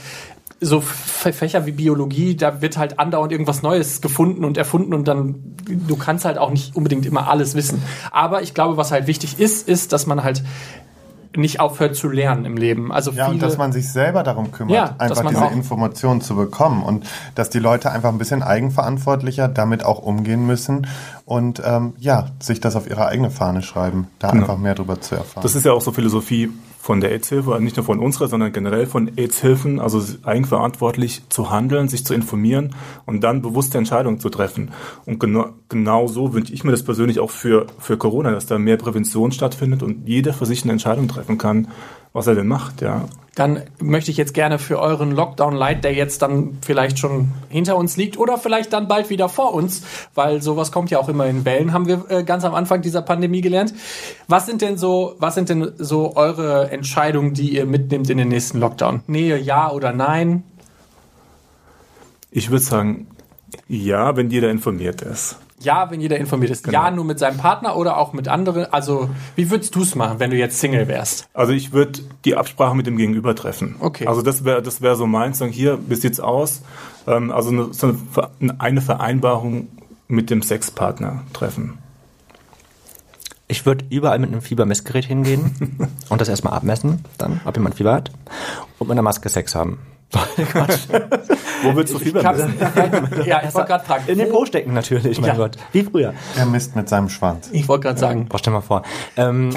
so 0.61 0.81
Fächer 0.81 1.66
wie 1.66 1.73
Biologie, 1.73 2.35
da 2.35 2.62
wird 2.62 2.79
halt 2.79 2.99
andauernd 2.99 3.31
irgendwas 3.31 3.62
Neues 3.62 4.01
gefunden 4.01 4.45
und 4.45 4.57
erfunden 4.57 4.95
und 4.95 5.07
dann, 5.07 5.35
du 5.66 5.97
kannst 5.97 6.25
halt 6.25 6.38
auch 6.38 6.51
nicht 6.51 6.75
unbedingt 6.75 7.05
immer 7.05 7.29
alles 7.29 7.55
wissen. 7.55 7.83
Aber 8.11 8.42
ich 8.42 8.55
glaube, 8.55 8.77
was 8.77 8.90
halt 8.90 9.07
wichtig 9.07 9.38
ist, 9.38 9.69
ist, 9.69 9.92
dass 9.92 10.07
man 10.07 10.25
halt 10.25 10.42
nicht 11.37 11.61
aufhört 11.61 11.97
zu 11.97 12.09
lernen 12.09 12.45
im 12.45 12.57
Leben. 12.57 12.92
Also 12.92 13.11
ja, 13.11 13.29
und 13.29 13.42
dass 13.42 13.59
man 13.59 13.73
sich 13.73 13.92
selber 13.92 14.23
darum 14.23 14.53
kümmert, 14.53 14.75
ja, 14.75 14.95
einfach 14.99 15.29
diese 15.29 15.47
Informationen 15.47 16.21
zu 16.21 16.35
bekommen 16.35 16.83
und 16.83 17.05
dass 17.35 17.51
die 17.51 17.59
Leute 17.59 17.90
einfach 17.90 18.09
ein 18.09 18.19
bisschen 18.19 18.42
eigenverantwortlicher 18.42 19.49
damit 19.49 19.85
auch 19.85 19.99
umgehen 19.99 20.47
müssen 20.47 20.87
und 21.25 21.62
ähm, 21.64 21.95
ja, 21.99 22.29
sich 22.40 22.61
das 22.61 22.77
auf 22.77 22.88
ihre 22.88 23.07
eigene 23.07 23.31
Fahne 23.31 23.62
schreiben, 23.62 24.09
da 24.19 24.31
genau. 24.31 24.45
einfach 24.45 24.59
mehr 24.59 24.75
darüber 24.75 25.01
zu 25.01 25.16
erfahren. 25.16 25.42
Das 25.42 25.55
ist 25.55 25.64
ja 25.64 25.73
auch 25.73 25.83
so 25.83 25.92
Philosophie 25.92 26.51
von 26.87 27.01
der 27.01 27.11
AIDS-Hilfe, 27.11 27.61
nicht 27.61 27.77
nur 27.77 27.85
von 27.85 27.99
unserer, 27.99 28.29
sondern 28.29 28.53
generell 28.53 28.87
von 28.87 29.11
AIDS-Hilfen, 29.16 29.81
also 29.81 30.01
eigenverantwortlich 30.22 31.22
zu 31.29 31.51
handeln, 31.51 31.88
sich 31.88 32.07
zu 32.07 32.14
informieren 32.14 32.77
und 33.07 33.25
dann 33.25 33.42
bewusste 33.42 33.77
Entscheidungen 33.77 34.20
zu 34.20 34.29
treffen. 34.29 34.70
Und 35.05 35.18
genau, 35.18 35.49
genau 35.68 36.07
so 36.07 36.33
wünsche 36.33 36.53
ich 36.53 36.62
mir 36.62 36.70
das 36.70 36.85
persönlich 36.85 37.18
auch 37.18 37.33
für, 37.33 37.66
für 37.81 37.96
Corona, 37.96 38.31
dass 38.31 38.46
da 38.46 38.57
mehr 38.61 38.77
Prävention 38.77 39.33
stattfindet 39.33 39.83
und 39.83 40.07
jeder 40.07 40.33
für 40.33 40.46
sich 40.46 40.62
eine 40.62 40.70
Entscheidung 40.70 41.09
treffen 41.09 41.38
kann, 41.38 41.66
was 42.12 42.29
er 42.29 42.37
denn 42.37 42.46
macht, 42.46 42.83
ja. 42.83 43.09
Dann 43.37 43.62
möchte 43.79 44.11
ich 44.11 44.16
jetzt 44.16 44.33
gerne 44.33 44.59
für 44.59 44.81
euren 44.81 45.12
Lockdown 45.12 45.55
Light, 45.55 45.85
der 45.85 45.92
jetzt 45.92 46.22
dann 46.22 46.57
vielleicht 46.62 46.99
schon 46.99 47.33
hinter 47.51 47.77
uns 47.77 47.99
liegt 47.99 48.18
oder 48.18 48.38
vielleicht 48.38 48.72
dann 48.72 48.88
bald 48.88 49.11
wieder 49.11 49.29
vor 49.29 49.53
uns, 49.53 49.83
weil 50.14 50.40
sowas 50.40 50.72
kommt 50.72 50.90
ja 50.90 50.99
auch 50.99 51.11
immer 51.11 51.27
in 51.27 51.44
Wellen, 51.44 51.75
haben 51.75 51.87
wir 51.87 52.07
äh, 52.09 52.25
ganz 52.25 52.44
am 52.44 52.55
Anfang 52.55 52.81
dieser 52.81 53.03
Pandemie 53.03 53.42
gelernt. 53.42 53.75
Was 54.27 54.46
sind 54.46 54.62
denn 54.62 54.79
so, 54.79 55.16
was 55.18 55.35
sind 55.35 55.51
denn 55.51 55.72
so 55.77 56.16
eure 56.16 56.70
Entscheidungen, 56.70 57.35
die 57.35 57.55
ihr 57.55 57.66
mitnimmt 57.66 58.09
in 58.09 58.16
den 58.16 58.29
nächsten 58.29 58.59
Lockdown? 58.59 59.03
Nähe, 59.07 59.38
ja 59.38 59.70
oder 59.70 59.92
nein? 59.92 60.42
Ich 62.31 62.51
würde 62.51 62.64
sagen, 62.64 63.07
ja, 63.68 64.16
wenn 64.16 64.31
jeder 64.31 64.51
informiert 64.51 65.03
ist. 65.03 65.37
Ja, 65.61 65.90
wenn 65.90 66.01
jeder 66.01 66.19
informiert 66.19 66.51
ist. 66.51 66.64
Genau. 66.64 66.85
Ja, 66.85 66.90
nur 66.90 67.05
mit 67.05 67.19
seinem 67.19 67.38
Partner 67.38 67.77
oder 67.77 67.97
auch 67.97 68.12
mit 68.12 68.29
anderen. 68.29 68.73
Also, 68.73 69.09
wie 69.37 69.51
würdest 69.51 69.75
du 69.75 69.83
es 69.83 69.95
machen, 69.95 70.19
wenn 70.21 70.31
du 70.31 70.37
jetzt 70.37 70.61
Single 70.61 70.87
wärst? 70.87 71.29
Also, 71.33 71.53
ich 71.53 71.73
würde 71.73 72.01
die 72.25 72.37
Absprache 72.37 72.77
mit 72.77 72.87
dem 72.87 72.97
Gegenüber 72.97 73.35
treffen. 73.35 73.77
Okay. 73.81 74.07
Also, 74.07 74.23
das 74.23 74.45
wäre 74.45 74.62
das 74.62 74.83
wär 74.83 74.97
so 74.97 75.07
meins. 75.07 75.38
Sagen, 75.38 75.53
hier, 75.53 75.79
wie 75.88 75.95
sieht's 75.95 76.21
aus? 76.21 76.62
Ähm, 77.07 77.31
also, 77.31 77.51
eine, 77.51 77.73
so 77.73 77.95
eine 78.59 78.81
Vereinbarung 78.83 79.69
mit 80.09 80.31
dem 80.31 80.42
Sexpartner 80.42 81.23
treffen. 81.33 81.79
Ich 83.49 83.64
würde 83.64 83.85
überall 83.90 84.19
mit 84.19 84.31
einem 84.31 84.42
Fiebermessgerät 84.42 85.05
hingehen 85.05 85.88
und 86.09 86.21
das 86.21 86.29
erstmal 86.29 86.55
abmessen, 86.55 87.05
dann, 87.16 87.40
ob 87.45 87.57
jemand 87.57 87.77
Fieber 87.77 87.95
hat, 87.95 88.11
und 88.79 88.88
mit 88.88 88.95
einer 88.95 89.03
Maske 89.03 89.29
Sex 89.29 89.55
haben. 89.55 89.79
Wo 91.62 91.75
willst 91.75 91.95
du 91.95 91.99
Fieber 91.99 92.23
messen? 92.23 92.55
ja, 93.27 93.42
ich 93.47 93.55
wollte 93.55 93.69
gerade 93.69 93.85
fragen. 93.85 94.05
In 94.07 94.19
den 94.19 94.31
Po 94.31 94.45
stecken 94.45 94.75
natürlich, 94.75 95.21
mein 95.21 95.31
ja. 95.31 95.37
Gott. 95.37 95.57
Wie 95.73 95.83
früher. 95.83 96.14
Er 96.37 96.47
misst 96.47 96.77
mit 96.77 96.88
seinem 96.88 97.09
Schwanz. 97.09 97.49
Ich 97.53 97.69
wollte 97.69 97.85
gerade 97.85 97.99
sagen. 97.99 98.27
Boah, 98.29 98.38
stell 98.38 98.53
mal 98.53 98.61
vor. 98.61 98.83
Ähm, 99.16 99.51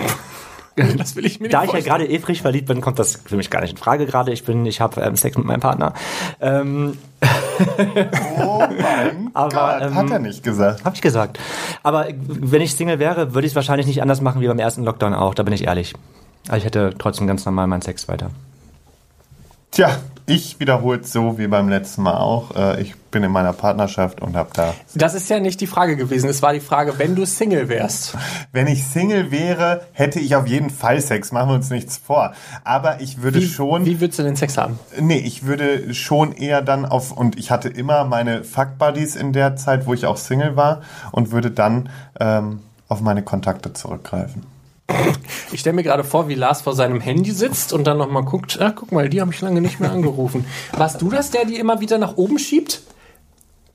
das 0.98 1.16
will 1.16 1.26
ich 1.26 1.40
mir 1.40 1.50
Da 1.50 1.64
ich 1.64 1.72
ja 1.72 1.80
gerade 1.80 2.08
eh 2.08 2.20
frisch 2.20 2.42
verliebt 2.42 2.68
bin, 2.68 2.82
kommt 2.82 3.00
das 3.00 3.20
für 3.26 3.36
mich 3.36 3.50
gar 3.50 3.62
nicht 3.62 3.72
in 3.72 3.78
Frage 3.78 4.06
gerade. 4.06 4.32
Ich 4.32 4.44
bin, 4.44 4.66
ich 4.66 4.82
habe 4.82 5.02
ähm, 5.02 5.16
Sex 5.16 5.38
mit 5.38 5.46
meinem 5.46 5.60
Partner. 5.60 5.94
Ähm, 6.40 6.98
oh 8.40 8.60
mein 8.60 9.32
aber, 9.34 9.50
Gott, 9.50 9.82
ähm, 9.82 9.96
hat 9.96 10.12
er 10.12 10.20
nicht 10.20 10.44
gesagt. 10.44 10.86
Hab 10.86 10.96
ich 10.96 11.02
gesagt. 11.02 11.40
Aber 11.84 12.08
wenn 12.28 12.62
ich 12.62 12.74
Single 12.74 13.00
wäre, 13.00 13.34
würde 13.34 13.46
ich 13.46 13.52
es 13.52 13.56
wahrscheinlich 13.56 13.88
nicht 13.88 14.02
anders 14.02 14.22
machen 14.22 14.42
wie 14.42 14.48
beim 14.48 14.60
ersten 14.60 14.84
Lockdown 14.84 15.14
auch. 15.14 15.34
Da 15.34 15.44
bin 15.44 15.54
ich 15.54 15.66
ehrlich. 15.66 15.94
Aber 16.48 16.58
ich 16.58 16.66
hätte 16.66 16.94
trotzdem 16.98 17.28
ganz 17.28 17.46
normal 17.46 17.68
meinen 17.68 17.82
Sex 17.82 18.08
weiter. 18.08 18.32
Tja, 19.72 19.98
ich 20.30 20.60
wiederhole 20.60 21.00
es 21.00 21.12
so 21.12 21.38
wie 21.38 21.48
beim 21.48 21.70
letzten 21.70 22.04
Mal 22.04 22.18
auch. 22.18 22.56
Äh, 22.56 22.82
ich 22.82 22.96
bin 22.96 23.24
in 23.24 23.32
meiner 23.32 23.54
Partnerschaft 23.54 24.22
und 24.22 24.36
habe 24.36 24.50
da. 24.54 24.74
Das 24.94 25.16
ist 25.16 25.30
ja 25.30 25.40
nicht 25.40 25.60
die 25.62 25.68
Frage 25.68 25.96
gewesen. 25.98 26.30
Es 26.30 26.42
war 26.42 26.54
die 26.54 26.60
Frage, 26.60 27.00
wenn 27.00 27.16
du 27.16 27.26
Single 27.26 27.70
wärst. 27.70 28.16
Wenn 28.52 28.68
ich 28.68 28.86
Single 28.86 29.32
wäre, 29.32 29.82
hätte 29.92 30.20
ich 30.20 30.36
auf 30.36 30.48
jeden 30.48 30.70
Fall 30.70 31.02
Sex. 31.02 31.32
Machen 31.32 31.50
wir 31.50 31.56
uns 31.56 31.70
nichts 31.70 31.98
vor. 31.98 32.34
Aber 32.64 33.02
ich 33.02 33.22
würde 33.22 33.42
wie, 33.42 33.48
schon. 33.48 33.86
Wie 33.86 34.00
würdest 34.00 34.20
du 34.20 34.24
den 34.24 34.36
Sex 34.36 34.58
haben? 34.58 34.80
Nee, 35.00 35.18
ich 35.18 35.46
würde 35.46 35.94
schon 35.94 36.34
eher 36.34 36.62
dann 36.62 36.86
auf. 36.86 37.12
Und 37.12 37.38
ich 37.38 37.52
hatte 37.52 37.70
immer 37.70 38.04
meine 38.06 38.44
Fuck 38.44 38.78
Buddies 38.78 39.16
in 39.16 39.34
der 39.34 39.56
Zeit, 39.56 39.88
wo 39.88 39.94
ich 39.94 40.06
auch 40.06 40.18
Single 40.18 40.56
war 40.56 40.82
und 41.12 41.32
würde 41.32 41.52
dann 41.52 41.90
ähm, 42.20 42.60
auf 42.88 43.02
meine 43.02 43.24
Kontakte 43.24 43.74
zurückgreifen. 43.74 44.44
Ich 45.52 45.62
stelle 45.62 45.76
mir 45.76 45.84
gerade 45.84 46.04
vor, 46.04 46.28
wie 46.28 46.36
Lars 46.36 46.62
vor 46.62 46.74
seinem 46.76 47.02
Handy 47.02 47.32
sitzt 47.32 47.74
und 47.74 47.86
dann 47.86 47.98
nochmal 47.98 48.24
guckt, 48.24 48.60
ah, 48.62 48.72
guck 48.76 48.92
mal, 48.92 49.10
die 49.10 49.22
habe 49.22 49.32
ich 49.34 49.42
lange 49.42 49.62
nicht 49.62 49.80
mehr 49.80 49.92
angerufen. 49.92 50.46
Warst 50.78 51.02
du 51.02 51.10
das, 51.10 51.32
der 51.32 51.46
die 51.46 51.58
immer 51.58 51.80
wieder 51.80 51.98
nach 51.98 52.18
oben 52.18 52.40
schiebt? 52.40 52.82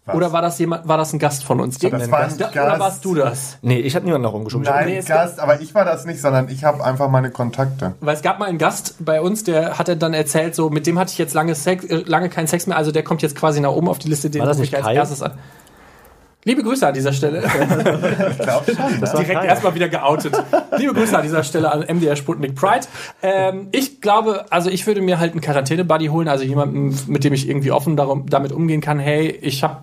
Was? 0.07 0.17
Oder 0.17 0.33
war 0.33 0.43
das 0.43 0.59
jemand, 0.59 0.87
war 0.87 0.99
das 0.99 1.15
ein 1.15 1.19
Gast 1.19 1.45
von 1.45 1.61
uns? 1.61 1.79
Das 1.79 1.91
war 2.11 2.21
ein 2.21 2.37
Gast. 2.37 2.55
Oder 2.55 2.79
warst 2.79 3.05
du 3.07 3.15
das? 3.15 3.57
Nee, 3.63 3.79
ich 3.81 3.97
habe 3.97 4.05
niemanden 4.05 4.27
nach 4.27 4.35
oben 4.35 4.45
geschoben. 4.45 4.65
Nein, 4.65 4.87
nee, 4.87 5.01
Gast, 5.01 5.41
aber 5.41 5.63
ich 5.63 5.75
war 5.75 5.87
das 5.87 6.05
nicht, 6.05 6.21
sondern 6.21 6.51
ich 6.51 6.63
habe 6.63 6.85
einfach 6.85 7.09
meine 7.09 7.31
Kontakte. 7.31 7.95
Weil 8.01 8.15
es 8.15 8.21
gab 8.21 8.39
mal 8.39 8.47
einen 8.51 8.59
Gast 8.59 8.97
bei 8.99 9.23
uns, 9.23 9.45
der 9.45 9.79
hatte 9.79 9.97
dann 9.97 10.13
erzählt, 10.13 10.55
so, 10.55 10.69
mit 10.69 10.87
dem 10.87 10.99
hatte 10.99 11.11
ich 11.13 11.19
jetzt 11.19 11.33
lange, 11.33 11.55
Sex, 11.55 11.87
äh, 11.87 12.03
lange 12.05 12.29
keinen 12.29 12.49
Sex 12.49 12.67
mehr, 12.67 12.77
also 12.77 12.93
der 12.93 13.03
kommt 13.03 13.23
jetzt 13.23 13.35
quasi 13.35 13.61
nach 13.61 13.71
oben 13.71 13.89
auf 13.89 13.99
die 13.99 14.09
Liste, 14.09 14.29
den 14.29 14.43
rufe 14.43 14.63
ich 14.63 14.77
als 14.77 14.85
Kai? 14.85 14.95
erstes 14.95 15.23
an. 15.23 15.33
Liebe 16.45 16.63
Grüße 16.63 16.87
an 16.87 16.95
dieser 16.95 17.13
Stelle. 17.13 17.43
ich 18.31 18.39
glaube 18.39 18.67
schon. 18.75 19.23
Direkt 19.25 19.45
erstmal 19.45 19.75
wieder 19.75 19.89
geoutet. 19.89 20.37
Liebe 20.77 20.93
Grüße 20.93 21.17
an 21.17 21.23
dieser 21.23 21.43
Stelle 21.43 21.73
an 21.73 21.81
MDR 21.81 22.17
Sputnik 22.17 22.55
Pride. 22.55 22.87
Ähm, 23.23 23.69
ich 23.73 24.03
glaube, 24.03 24.45
also 24.51 24.69
ich 24.69 24.87
würde 24.87 25.01
mir 25.01 25.19
halt 25.19 25.33
einen 25.33 25.41
Quarantäne-Buddy 25.41 26.09
holen, 26.09 26.29
also 26.29 26.45
jemanden, 26.45 26.97
mit 27.07 27.25
dem 27.25 27.33
ich 27.33 27.49
irgendwie 27.49 27.71
offen 27.71 27.97
darum, 27.97 28.29
damit 28.29 28.53
umgehen 28.53 28.83
kann. 28.83 28.99
Hey, 28.99 29.29
ich 29.29 29.63
habe 29.63 29.79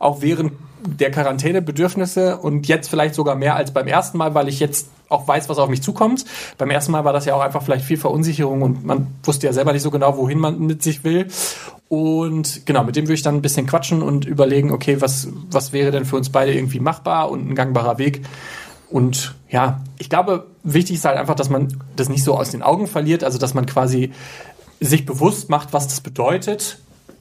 auch 0.00 0.20
während 0.20 0.52
der 0.84 1.10
Quarantäne 1.10 1.62
Bedürfnisse 1.62 2.38
und 2.38 2.66
jetzt 2.66 2.88
vielleicht 2.88 3.14
sogar 3.14 3.36
mehr 3.36 3.54
als 3.54 3.72
beim 3.72 3.86
ersten 3.86 4.18
Mal, 4.18 4.34
weil 4.34 4.48
ich 4.48 4.60
jetzt 4.60 4.88
auch 5.08 5.28
weiß, 5.28 5.48
was 5.48 5.58
auf 5.58 5.68
mich 5.68 5.82
zukommt. 5.82 6.24
Beim 6.56 6.70
ersten 6.70 6.92
Mal 6.92 7.04
war 7.04 7.12
das 7.12 7.24
ja 7.24 7.34
auch 7.34 7.40
einfach 7.40 7.62
vielleicht 7.62 7.84
viel 7.84 7.96
Verunsicherung 7.98 8.62
und 8.62 8.84
man 8.84 9.08
wusste 9.22 9.46
ja 9.46 9.52
selber 9.52 9.72
nicht 9.72 9.82
so 9.82 9.90
genau, 9.90 10.16
wohin 10.16 10.38
man 10.38 10.58
mit 10.58 10.82
sich 10.82 11.04
will. 11.04 11.26
Und 11.90 12.66
genau, 12.66 12.84
mit 12.84 12.94
dem 12.94 13.06
würde 13.06 13.14
ich 13.14 13.22
dann 13.22 13.34
ein 13.34 13.42
bisschen 13.42 13.66
quatschen 13.66 14.00
und 14.00 14.24
überlegen, 14.24 14.70
okay, 14.70 15.00
was, 15.00 15.26
was 15.50 15.72
wäre 15.72 15.90
denn 15.90 16.04
für 16.04 16.14
uns 16.14 16.30
beide 16.30 16.54
irgendwie 16.54 16.78
machbar 16.78 17.32
und 17.32 17.50
ein 17.50 17.56
gangbarer 17.56 17.98
Weg. 17.98 18.24
Und 18.90 19.34
ja, 19.48 19.82
ich 19.98 20.08
glaube, 20.08 20.46
wichtig 20.62 20.96
ist 20.96 21.04
halt 21.04 21.18
einfach, 21.18 21.34
dass 21.34 21.50
man 21.50 21.66
das 21.96 22.08
nicht 22.08 22.22
so 22.22 22.38
aus 22.38 22.52
den 22.52 22.62
Augen 22.62 22.86
verliert, 22.86 23.24
also 23.24 23.38
dass 23.38 23.54
man 23.54 23.66
quasi 23.66 24.12
sich 24.78 25.04
bewusst 25.04 25.50
macht, 25.50 25.72
was 25.72 25.88
das 25.88 26.00
bedeutet, 26.00 26.78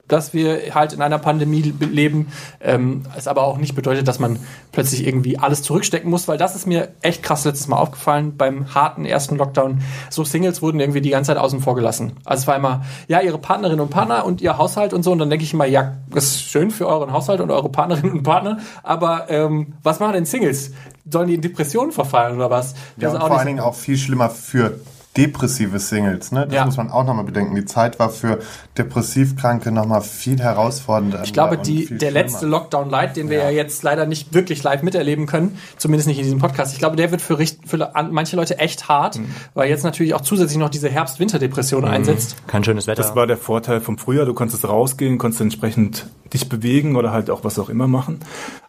dass 0.09 0.33
wir 0.33 0.75
halt 0.75 0.91
in 0.91 1.01
einer 1.01 1.19
Pandemie 1.19 1.73
leben. 1.79 2.27
Ähm, 2.59 3.03
es 3.15 3.27
aber 3.27 3.43
auch 3.43 3.57
nicht 3.57 3.75
bedeutet, 3.75 4.07
dass 4.07 4.19
man 4.19 4.39
plötzlich 4.71 5.07
irgendwie 5.07 5.37
alles 5.37 5.63
zurückstecken 5.63 6.09
muss, 6.09 6.27
weil 6.27 6.37
das 6.37 6.55
ist 6.55 6.67
mir 6.67 6.89
echt 7.01 7.23
krass 7.23 7.45
letztes 7.45 7.67
Mal 7.67 7.77
aufgefallen 7.77 8.35
beim 8.35 8.75
harten 8.75 9.05
ersten 9.05 9.37
Lockdown. 9.37 9.81
So 10.09 10.23
Singles 10.23 10.61
wurden 10.61 10.79
irgendwie 10.79 11.01
die 11.01 11.11
ganze 11.11 11.29
Zeit 11.29 11.37
außen 11.37 11.61
vor 11.61 11.75
gelassen. 11.75 12.13
Also 12.25 12.41
es 12.41 12.47
war 12.47 12.55
immer, 12.55 12.83
ja, 13.07 13.21
ihre 13.21 13.37
Partnerin 13.37 13.79
und 13.79 13.89
Partner 13.89 14.25
und 14.25 14.41
ihr 14.41 14.57
Haushalt 14.57 14.93
und 14.93 15.03
so. 15.03 15.11
Und 15.11 15.19
dann 15.19 15.29
denke 15.29 15.45
ich 15.45 15.53
immer, 15.53 15.65
ja, 15.65 15.93
das 16.09 16.25
ist 16.25 16.41
schön 16.41 16.71
für 16.71 16.87
euren 16.87 17.13
Haushalt 17.13 17.39
und 17.39 17.51
eure 17.51 17.69
Partnerin 17.69 18.11
und 18.11 18.23
Partner. 18.23 18.59
Aber 18.83 19.29
ähm, 19.29 19.73
was 19.83 19.99
machen 19.99 20.13
denn 20.13 20.25
Singles? 20.25 20.71
Sollen 21.09 21.27
die 21.27 21.35
in 21.35 21.41
Depressionen 21.41 21.91
verfallen 21.91 22.35
oder 22.35 22.49
was? 22.49 22.73
Ja, 22.97 23.09
Das 23.09 23.13
ist 23.13 23.21
und 23.21 23.27
vor 23.27 23.37
allen 23.37 23.47
Dingen 23.47 23.59
auch 23.59 23.75
viel 23.75 23.97
schlimmer 23.97 24.29
für 24.29 24.79
depressive 25.19 25.79
Singles. 25.79 26.31
Ne? 26.31 26.45
Das 26.45 26.55
Ja. 26.55 26.65
muss 26.65 26.77
man 26.77 26.89
auch 26.89 27.03
nochmal 27.05 27.25
bedenken. 27.25 27.55
Die 27.55 27.65
Zeit 27.65 27.99
war 27.99 28.09
für 28.09 28.39
Depressivkranke 28.77 29.71
nochmal 29.71 30.01
viel 30.01 30.39
herausfordernder. 30.39 31.21
Ich 31.23 31.33
glaube, 31.33 31.57
die, 31.57 31.85
der 31.87 31.97
schlimmer. 31.97 32.11
letzte 32.11 32.45
Lockdown 32.47 32.89
Light, 32.89 33.17
den 33.17 33.29
wir 33.29 33.37
ja. 33.39 33.49
jetzt 33.49 33.83
leider 33.83 34.05
nicht 34.05 34.33
wirklich 34.33 34.63
live 34.63 34.81
miterleben 34.81 35.25
können, 35.27 35.57
zumindest 35.77 36.07
nicht 36.07 36.17
in 36.17 36.23
diesem 36.23 36.39
Podcast, 36.39 36.73
ich 36.73 36.79
glaube, 36.79 36.95
der 36.95 37.11
wird 37.11 37.21
für, 37.21 37.37
für 37.65 37.95
an- 37.95 38.11
manche 38.11 38.35
Leute 38.35 38.57
echt 38.59 38.87
hart, 38.89 39.17
Mhm. 39.19 39.27
weil 39.53 39.69
jetzt 39.69 39.83
natürlich 39.83 40.13
auch 40.13 40.21
zusätzlich 40.21 40.57
noch 40.57 40.69
diese 40.69 40.89
Herbst-Winter-Depression 40.89 41.85
einsetzt. 41.85 42.35
Kein 42.47 42.63
schönes 42.63 42.87
Wetter. 42.87 43.01
Das 43.01 43.15
war 43.15 43.27
der 43.27 43.37
Vorteil 43.37 43.81
vom 43.81 43.97
Frühjahr. 43.97 44.25
Du 44.25 44.33
konntest 44.33 44.67
rausgehen, 44.67 45.17
konntest 45.17 45.41
entsprechend 45.41 46.07
dich 46.33 46.47
bewegen 46.47 46.95
oder 46.95 47.11
halt 47.11 47.29
auch 47.29 47.43
was 47.43 47.57
auch 47.59 47.69
immer 47.69 47.87
machen. 47.87 48.19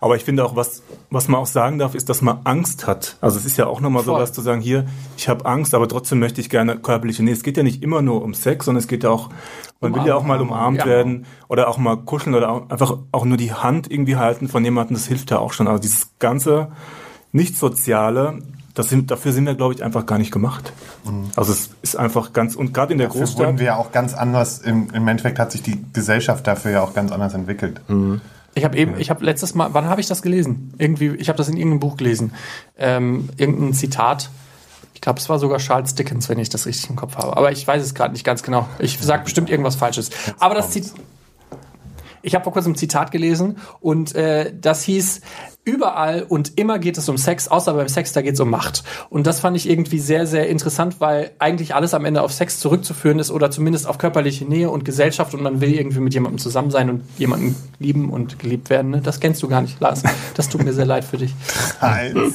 Aber 0.01 0.16
ich 0.16 0.24
finde 0.24 0.44
auch, 0.44 0.57
was, 0.57 0.82
was 1.11 1.28
man 1.28 1.40
auch 1.40 1.46
sagen 1.46 1.78
darf, 1.78 1.94
ist, 1.94 2.09
dass 2.09 2.22
man 2.22 2.38
Angst 2.44 2.86
hat. 2.86 3.16
Also 3.20 3.38
es 3.38 3.44
ist 3.44 3.59
ja 3.59 3.66
auch 3.66 3.80
nochmal 3.80 4.03
so 4.03 4.12
Voll. 4.12 4.22
was 4.22 4.32
zu 4.32 4.40
sagen, 4.40 4.61
hier, 4.62 4.86
ich 5.18 5.28
habe 5.28 5.44
Angst, 5.44 5.74
aber 5.74 5.86
trotzdem 5.86 6.18
möchte 6.20 6.39
ich 6.41 6.51
gerne 6.51 6.76
körperliche 6.78 7.22
Nähe. 7.22 7.34
Es 7.34 7.43
geht 7.43 7.57
ja 7.57 7.62
nicht 7.62 7.82
immer 7.82 8.03
nur 8.03 8.22
um 8.22 8.34
Sex, 8.34 8.64
sondern 8.66 8.80
es 8.80 8.88
geht 8.88 9.05
ja 9.05 9.11
auch, 9.11 9.30
man 9.80 9.95
will 9.95 10.05
ja 10.07 10.14
auch 10.14 10.24
mal 10.24 10.41
umarmt 10.41 10.78
Ja. 10.78 10.86
werden 10.86 11.26
oder 11.49 11.68
auch 11.68 11.78
mal 11.78 11.97
kuscheln 11.97 12.34
oder 12.34 12.51
auch, 12.51 12.70
einfach 12.70 12.99
auch 13.12 13.24
nur 13.24 13.36
die 13.36 13.53
Hand 13.53 13.91
irgendwie 13.91 14.16
halten 14.16 14.49
von 14.49 14.64
jemandem, 14.64 14.95
das 14.97 15.07
hilft 15.07 15.30
ja 15.30 15.38
auch 15.38 15.53
schon. 15.53 15.68
Also 15.68 15.80
dieses 15.80 16.11
ganze 16.18 16.68
Nicht-Soziale, 17.32 18.38
das 18.74 18.88
sind, 18.88 19.11
dafür 19.11 19.32
sind 19.32 19.47
wir, 19.47 19.55
glaube 19.55 19.74
ich, 19.74 19.82
einfach 19.82 20.07
gar 20.07 20.18
nicht 20.18 20.30
gemacht. 20.32 20.72
Also 21.36 21.53
es 21.53 21.70
ist 21.82 21.97
einfach 21.97 22.32
ganz, 22.32 22.55
und 22.55 22.72
gerade 22.74 22.93
in 22.93 22.99
der 22.99 23.09
Dafür 23.09 23.22
Großstadt. 23.22 23.47
wurden 23.47 23.59
wir 23.59 23.66
ja 23.66 23.76
auch 23.76 23.93
ganz 23.93 24.14
anders, 24.14 24.59
im, 24.59 24.88
im 24.93 25.09
Endeffekt 25.09 25.38
hat 25.38 25.51
sich 25.53 25.62
die 25.62 25.84
Gesellschaft 25.93 26.47
dafür 26.47 26.70
ja 26.70 26.82
auch 26.82 26.95
ganz 26.95 27.11
anders 27.12 27.34
entwickelt. 27.34 27.80
Ich 28.55 28.64
habe 28.64 28.76
eben, 28.76 28.99
ich 28.99 29.11
habe 29.11 29.24
letztes 29.24 29.55
Mal, 29.55 29.70
wann 29.72 29.86
habe 29.86 30.01
ich 30.01 30.07
das 30.07 30.22
gelesen? 30.22 30.72
Irgendwie, 30.78 31.09
ich 31.16 31.28
habe 31.28 31.36
das 31.36 31.49
in 31.49 31.57
irgendeinem 31.57 31.80
Buch 31.80 31.97
gelesen. 31.97 32.32
Ähm, 32.78 33.28
irgendein 33.36 33.74
Zitat. 33.74 34.30
Ich 35.01 35.03
glaube, 35.03 35.18
es 35.18 35.30
war 35.30 35.38
sogar 35.38 35.57
Charles 35.61 35.94
Dickens, 35.94 36.28
wenn 36.28 36.38
ich 36.38 36.51
das 36.51 36.66
richtig 36.66 36.90
im 36.90 36.96
Kopf 36.96 37.16
habe. 37.16 37.34
Aber 37.34 37.51
ich 37.51 37.66
weiß 37.66 37.82
es 37.82 37.94
gerade 37.94 38.12
nicht 38.12 38.22
ganz 38.22 38.42
genau. 38.42 38.68
Ich 38.78 38.98
sage 38.98 39.24
bestimmt 39.24 39.48
irgendwas 39.48 39.74
Falsches. 39.74 40.11
Aber 40.38 40.55
das 40.55 40.72
Zitat. 40.72 40.92
Ich 42.20 42.34
habe 42.34 42.44
vor 42.44 42.53
kurzem 42.53 42.72
ein 42.72 42.76
Zitat 42.76 43.11
gelesen 43.11 43.57
und 43.80 44.14
äh, 44.14 44.53
das 44.55 44.82
hieß, 44.82 45.22
überall 45.64 46.22
und 46.28 46.58
immer 46.58 46.78
geht 46.78 46.96
es 46.98 47.08
um 47.08 47.18
Sex, 47.18 47.48
außer 47.48 47.74
beim 47.74 47.88
Sex, 47.88 48.12
da 48.12 48.22
geht 48.22 48.34
es 48.34 48.40
um 48.40 48.48
Macht. 48.50 48.82
Und 49.11 49.26
das 49.26 49.40
fand 49.40 49.56
ich 49.56 49.68
irgendwie 49.68 49.98
sehr, 49.98 50.26
sehr 50.26 50.48
interessant, 50.48 50.96
weil 51.00 51.30
eigentlich 51.38 51.74
alles 51.74 51.92
am 51.94 52.04
Ende 52.04 52.22
auf 52.22 52.32
Sex 52.32 52.58
zurückzuführen 52.61 53.18
ist 53.18 53.30
oder 53.30 53.50
zumindest 53.50 53.86
auf 53.86 53.98
körperliche 53.98 54.44
Nähe 54.46 54.70
und 54.70 54.84
Gesellschaft 54.84 55.34
und 55.34 55.42
man 55.42 55.61
will 55.61 55.72
irgendwie 55.74 56.00
mit 56.00 56.14
jemandem 56.14 56.38
zusammen 56.38 56.70
sein 56.70 56.88
und 56.90 57.02
jemanden 57.18 57.54
lieben 57.78 58.11
und 58.11 58.38
geliebt 58.38 58.70
werden. 58.70 58.90
Ne? 58.90 59.00
Das 59.02 59.20
kennst 59.20 59.42
du 59.42 59.48
gar 59.48 59.61
nicht, 59.61 59.78
Lars. 59.80 60.02
Das 60.34 60.48
tut 60.48 60.64
mir 60.64 60.72
sehr 60.72 60.86
leid 60.86 61.04
für 61.04 61.18
dich. 61.18 61.34
Eins. 61.80 62.34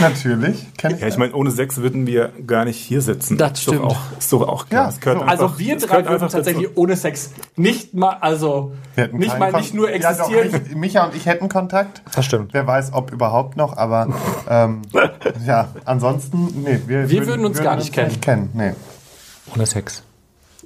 Natürlich. 0.00 0.66
Kenn 0.76 0.94
ich 0.94 1.00
Ja, 1.00 1.08
ich 1.08 1.16
meine, 1.16 1.32
ohne 1.34 1.50
Sex 1.50 1.78
würden 1.78 2.06
wir 2.06 2.32
gar 2.46 2.64
nicht 2.64 2.76
hier 2.78 3.00
sitzen. 3.00 3.36
Das 3.38 3.52
Ist 3.58 3.68
doch 3.68 3.74
stimmt. 3.74 3.84
Auch, 3.90 4.00
ist 4.18 4.32
doch 4.32 4.48
auch 4.48 4.68
klar. 4.68 4.84
Ja, 4.84 4.88
Es 4.90 5.00
gehört 5.00 5.20
so. 5.20 5.24
Also 5.24 5.44
einfach- 5.44 5.58
wir 5.58 5.76
es 5.76 5.82
drei 5.86 5.96
würden 5.96 6.08
einfach 6.08 6.30
tatsächlich 6.30 6.66
dazu. 6.68 6.80
ohne 6.80 6.96
Sex 6.96 7.30
nicht 7.56 7.94
mal, 7.94 8.16
also 8.20 8.72
Wir 8.94 9.08
nicht 9.08 9.38
mal 9.38 9.50
Kon- 9.50 9.60
nicht 9.60 9.74
nur 9.74 9.90
Ja, 9.90 10.12
doch, 10.12 10.28
existieren. 10.30 10.62
mich, 10.68 10.74
Micha 10.76 11.04
und 11.04 11.14
ich 11.14 11.26
hätten 11.26 11.48
Kontakt. 11.48 12.02
Das 12.14 12.24
stimmt. 12.24 12.52
Wer 12.64 12.72
weiß, 12.72 12.94
ob 12.94 13.12
überhaupt 13.12 13.58
noch, 13.58 13.76
aber 13.76 14.08
ähm, 14.48 14.80
ja, 15.46 15.68
ansonsten, 15.84 16.62
nee, 16.62 16.80
wir, 16.86 17.10
Wir 17.10 17.26
würden 17.26 17.44
uns 17.44 17.60
gar 17.62 17.76
nicht 17.76 17.92
kennen. 17.92 18.08
nicht 18.08 18.22
kennen. 18.22 18.48
Nee, 18.54 18.72
Ohne 19.54 19.66
Sex. 19.66 20.02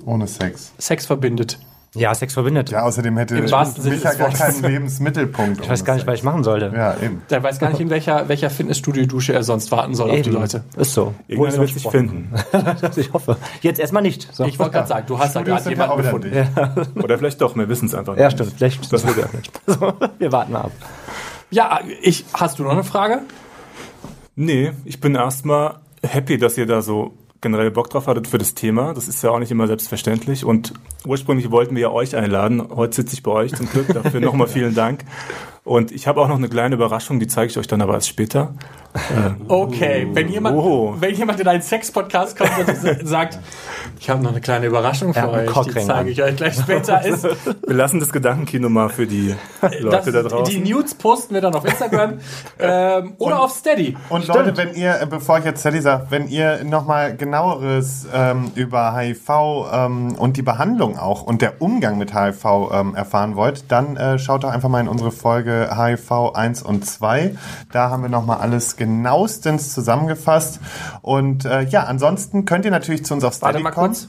ohne 0.05 0.29
Sex. 0.29 0.73
Sex 0.79 1.07
verbindet. 1.07 1.59
Ja, 1.95 2.15
Sex 2.15 2.35
verbindet. 2.35 2.71
Ja, 2.71 2.83
außerdem 2.83 3.17
hätte 3.17 3.37
Im 3.37 3.51
wahrsten 3.51 3.83
Sinne 3.83 3.97
Micha 3.97 4.13
gar 4.13 4.31
keinen 4.31 4.63
Lebensmittelpunkt. 4.63 5.63
Ich 5.63 5.69
weiß 5.69 5.85
gar 5.85 5.95
nicht, 5.95 6.07
was 6.07 6.15
ich 6.15 6.23
machen 6.23 6.45
sollte. 6.45 6.71
Ja, 6.73 6.95
eben. 7.03 7.23
Der 7.31 7.43
weiß 7.43 7.59
gar 7.59 7.71
nicht, 7.71 7.81
in 7.81 7.91
welcher, 7.91 8.29
welcher 8.29 8.51
Fitnessstudio-Dusche 8.51 9.33
er 9.33 9.43
sonst 9.43 9.73
warten 9.73 9.97
soll 9.97 10.11
auf 10.11 10.21
die 10.21 10.29
Eben. 10.29 10.33
Leute. 10.39 10.63
Ist 10.77 10.93
so. 10.93 11.15
Irgendwann 11.27 11.57
wird 11.59 11.71
sich 11.71 11.89
finden. 11.89 12.33
ich 12.97 13.13
hoffe. 13.13 13.39
Jetzt 13.63 13.81
erstmal 13.81 14.03
nicht. 14.03 14.33
So. 14.33 14.45
Ich 14.45 14.59
wollte 14.61 14.73
gerade 14.73 14.87
sagen, 14.87 15.07
du 15.09 15.19
hast 15.19 15.35
da 15.35 15.41
Studios 15.41 15.65
gerade 15.65 15.77
ja 15.77 15.83
jemanden 15.83 16.03
gefunden. 16.05 16.31
dicht. 16.31 17.05
Oder 17.05 17.19
vielleicht 17.19 17.41
doch, 17.41 17.57
wir 17.57 17.69
wissen 17.69 17.87
es 17.87 17.95
einfach 17.97 18.17
ja, 18.17 18.27
nicht. 18.27 18.35
stimmt. 18.35 18.53
Vielleicht 18.57 18.93
das 18.93 19.05
wird 19.05 19.17
ja 19.17 19.27
nicht. 19.35 19.51
Wir 20.21 20.31
warten 20.31 20.53
mal 20.53 20.61
ab. 20.61 20.73
Ja, 21.51 21.81
ich, 22.03 22.25
hast 22.35 22.59
du 22.59 22.63
noch 22.63 22.73
eine 22.73 22.85
Frage? 22.85 23.23
Nee, 24.37 24.73
ich 24.85 25.01
bin 25.01 25.15
erstmal 25.15 25.79
happy, 26.03 26.39
dass 26.39 26.59
ihr 26.59 26.67
da 26.67 26.83
so 26.83 27.15
generell 27.41 27.71
Bock 27.71 27.91
drauf 27.91 28.07
hattet 28.07 28.27
für 28.27 28.39
das 28.39 28.55
Thema. 28.55 28.95
Das 28.95 29.09
ist 29.09 29.23
ja 29.23 29.31
auch 29.31 29.39
nicht 29.39 29.51
immer 29.51 29.67
selbstverständlich. 29.67 30.45
Und 30.45 30.75
ursprünglich 31.07 31.51
wollten 31.51 31.75
wir 31.75 31.83
ja 31.83 31.91
euch 31.91 32.17
einladen. 32.17 32.63
Heute 32.75 32.97
sitze 32.97 33.15
ich 33.15 33.23
bei 33.23 33.31
euch 33.31 33.55
zum 33.55 33.69
Glück. 33.69 33.89
Dafür 33.89 34.21
nochmal 34.21 34.49
vielen 34.49 34.75
Dank. 34.75 35.05
Und 35.69 35.93
ich 35.93 36.07
habe 36.07 36.21
auch 36.21 36.29
noch 36.29 36.37
eine 36.37 36.49
kleine 36.49 36.75
Überraschung, 36.75 37.21
die 37.21 37.27
zeige 37.27 37.51
ich 37.51 37.59
euch 37.59 37.67
dann 37.67 37.83
aber 37.83 37.95
erst 37.95 38.09
später. 38.09 38.55
Okay, 39.49 40.09
wenn 40.13 40.29
jemand, 40.29 40.57
Oh. 40.57 40.95
wenn 40.99 41.15
jemand 41.15 41.39
in 41.41 41.47
einen 41.47 41.63
Sex-Podcast 41.63 42.37
kommt 42.37 42.51
und 42.67 42.75
sa- 42.77 42.95
sagt, 43.05 43.39
ich 44.01 44.09
habe 44.11 44.23
noch 44.23 44.31
eine 44.31 44.41
kleine 44.41 44.67
Überraschung 44.67 45.13
für 45.15 45.29
euch, 45.31 45.47
die 45.47 45.53
Cockring 45.53 45.87
zeige 45.87 45.99
an. 46.01 46.09
ich 46.09 46.23
euch 46.23 46.37
gleich 46.37 46.55
später, 46.55 47.05
ist, 47.05 47.23
Wir 47.25 47.75
lassen 47.77 48.01
das 48.01 48.11
Gedankenkino 48.11 48.69
mal 48.69 48.89
für 48.89 49.07
die 49.07 49.35
Leute 49.81 50.11
das, 50.11 50.23
da 50.23 50.23
draußen. 50.29 50.65
die 50.65 50.73
Nudes 50.73 50.95
posten 50.95 51.35
wir 51.35 51.41
dann 51.43 51.55
auf 51.55 51.65
Instagram 51.65 52.15
ähm, 52.59 53.13
oder 53.19 53.41
auf 53.43 53.53
Steady. 53.53 53.97
Und 54.09 54.27
Leute, 54.27 54.57
wenn 54.57 54.75
ihr, 54.75 55.01
äh, 55.01 55.07
bevor 55.07 55.39
ich 55.39 55.45
jetzt 55.45 55.63
Sally 55.63 55.81
sage, 55.83 56.07
wenn 56.11 56.27
ihr 56.29 56.65
nochmal 56.65 57.15
genaueres 57.17 58.07
ähm, 58.13 58.51
über 58.55 58.97
HIV 58.97 59.29
ähm, 59.73 60.15
und 60.17 60.37
die 60.37 60.43
Behandlung 60.43 60.99
auch 60.99 61.23
und 61.23 61.43
der 61.43 61.61
Umgang 61.61 61.99
mit 61.99 62.15
HIV 62.15 62.71
ähm, 62.73 62.95
erfahren 62.95 63.37
wollt, 63.37 63.71
dann 63.71 63.97
äh, 63.97 64.19
schaut 64.19 64.45
doch 64.45 64.51
einfach 64.51 64.71
mal 64.71 64.81
in 64.81 64.89
unsere 64.89 65.13
Folge 65.13 65.58
HIV 65.67 66.35
1 66.35 66.63
und 66.63 66.87
2. 66.87 67.35
Da 67.73 67.91
haben 67.91 68.03
wir 68.03 68.11
nochmal 68.11 68.39
alles 68.39 68.77
genauestens 68.77 69.73
zusammengefasst. 69.75 70.61
Und 71.03 71.45
äh, 71.45 71.63
ja, 71.63 71.85
ansonsten 71.85 72.45
könnt 72.45 72.65
ihr 72.65 72.71
natürlich 72.71 73.05
zu 73.05 73.15
uns 73.15 73.25
auf 73.25 73.41
Warte 73.43 73.55
Steady 73.59 73.65
mal 73.65 73.71
kommen. 73.73 73.89
kurz. 73.89 74.09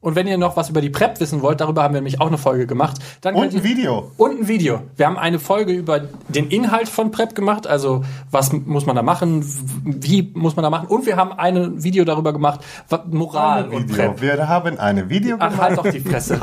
Und 0.00 0.16
wenn 0.16 0.26
ihr 0.26 0.36
noch 0.36 0.54
was 0.58 0.68
über 0.68 0.82
die 0.82 0.90
PrEP 0.90 1.18
wissen 1.20 1.40
wollt, 1.40 1.62
darüber 1.62 1.82
haben 1.82 1.94
wir 1.94 2.00
nämlich 2.02 2.20
auch 2.20 2.26
eine 2.26 2.36
Folge 2.36 2.66
gemacht. 2.66 2.98
Dann 3.22 3.34
Und 3.34 3.44
ein 3.44 3.52
ihr- 3.54 3.64
Video. 3.64 4.12
Und 4.18 4.38
ein 4.38 4.48
Video. 4.48 4.82
Wir 4.96 5.06
haben 5.06 5.16
eine 5.16 5.38
Folge 5.38 5.72
über 5.72 6.00
den 6.28 6.48
Inhalt 6.50 6.90
von 6.90 7.10
PrEP 7.10 7.34
gemacht, 7.34 7.66
also 7.66 8.04
was 8.30 8.52
muss 8.52 8.84
man 8.84 8.96
da 8.96 9.02
machen, 9.02 9.42
wie 9.82 10.30
muss 10.34 10.56
man 10.56 10.62
da 10.62 10.68
machen. 10.68 10.88
Und 10.88 11.06
wir 11.06 11.16
haben 11.16 11.32
ein 11.32 11.82
Video 11.82 12.04
darüber 12.04 12.34
gemacht, 12.34 12.60
was 12.90 13.00
Moral 13.10 13.64
Ein 13.64 13.70
und 13.70 13.88
Video. 13.88 14.12
PrEP. 14.12 14.20
Wir 14.20 14.46
haben 14.46 14.78
eine 14.78 15.08
Video 15.08 15.36
Ach, 15.38 15.48
gemacht. 15.48 15.62
halt 15.70 15.78
doch 15.78 15.90
die 15.90 16.00
Fresse. 16.00 16.38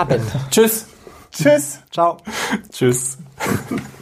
Tschüss. 0.49 0.87
Tschüss. 1.31 1.81
Ciao. 1.91 2.17
Tschüss. 2.71 3.19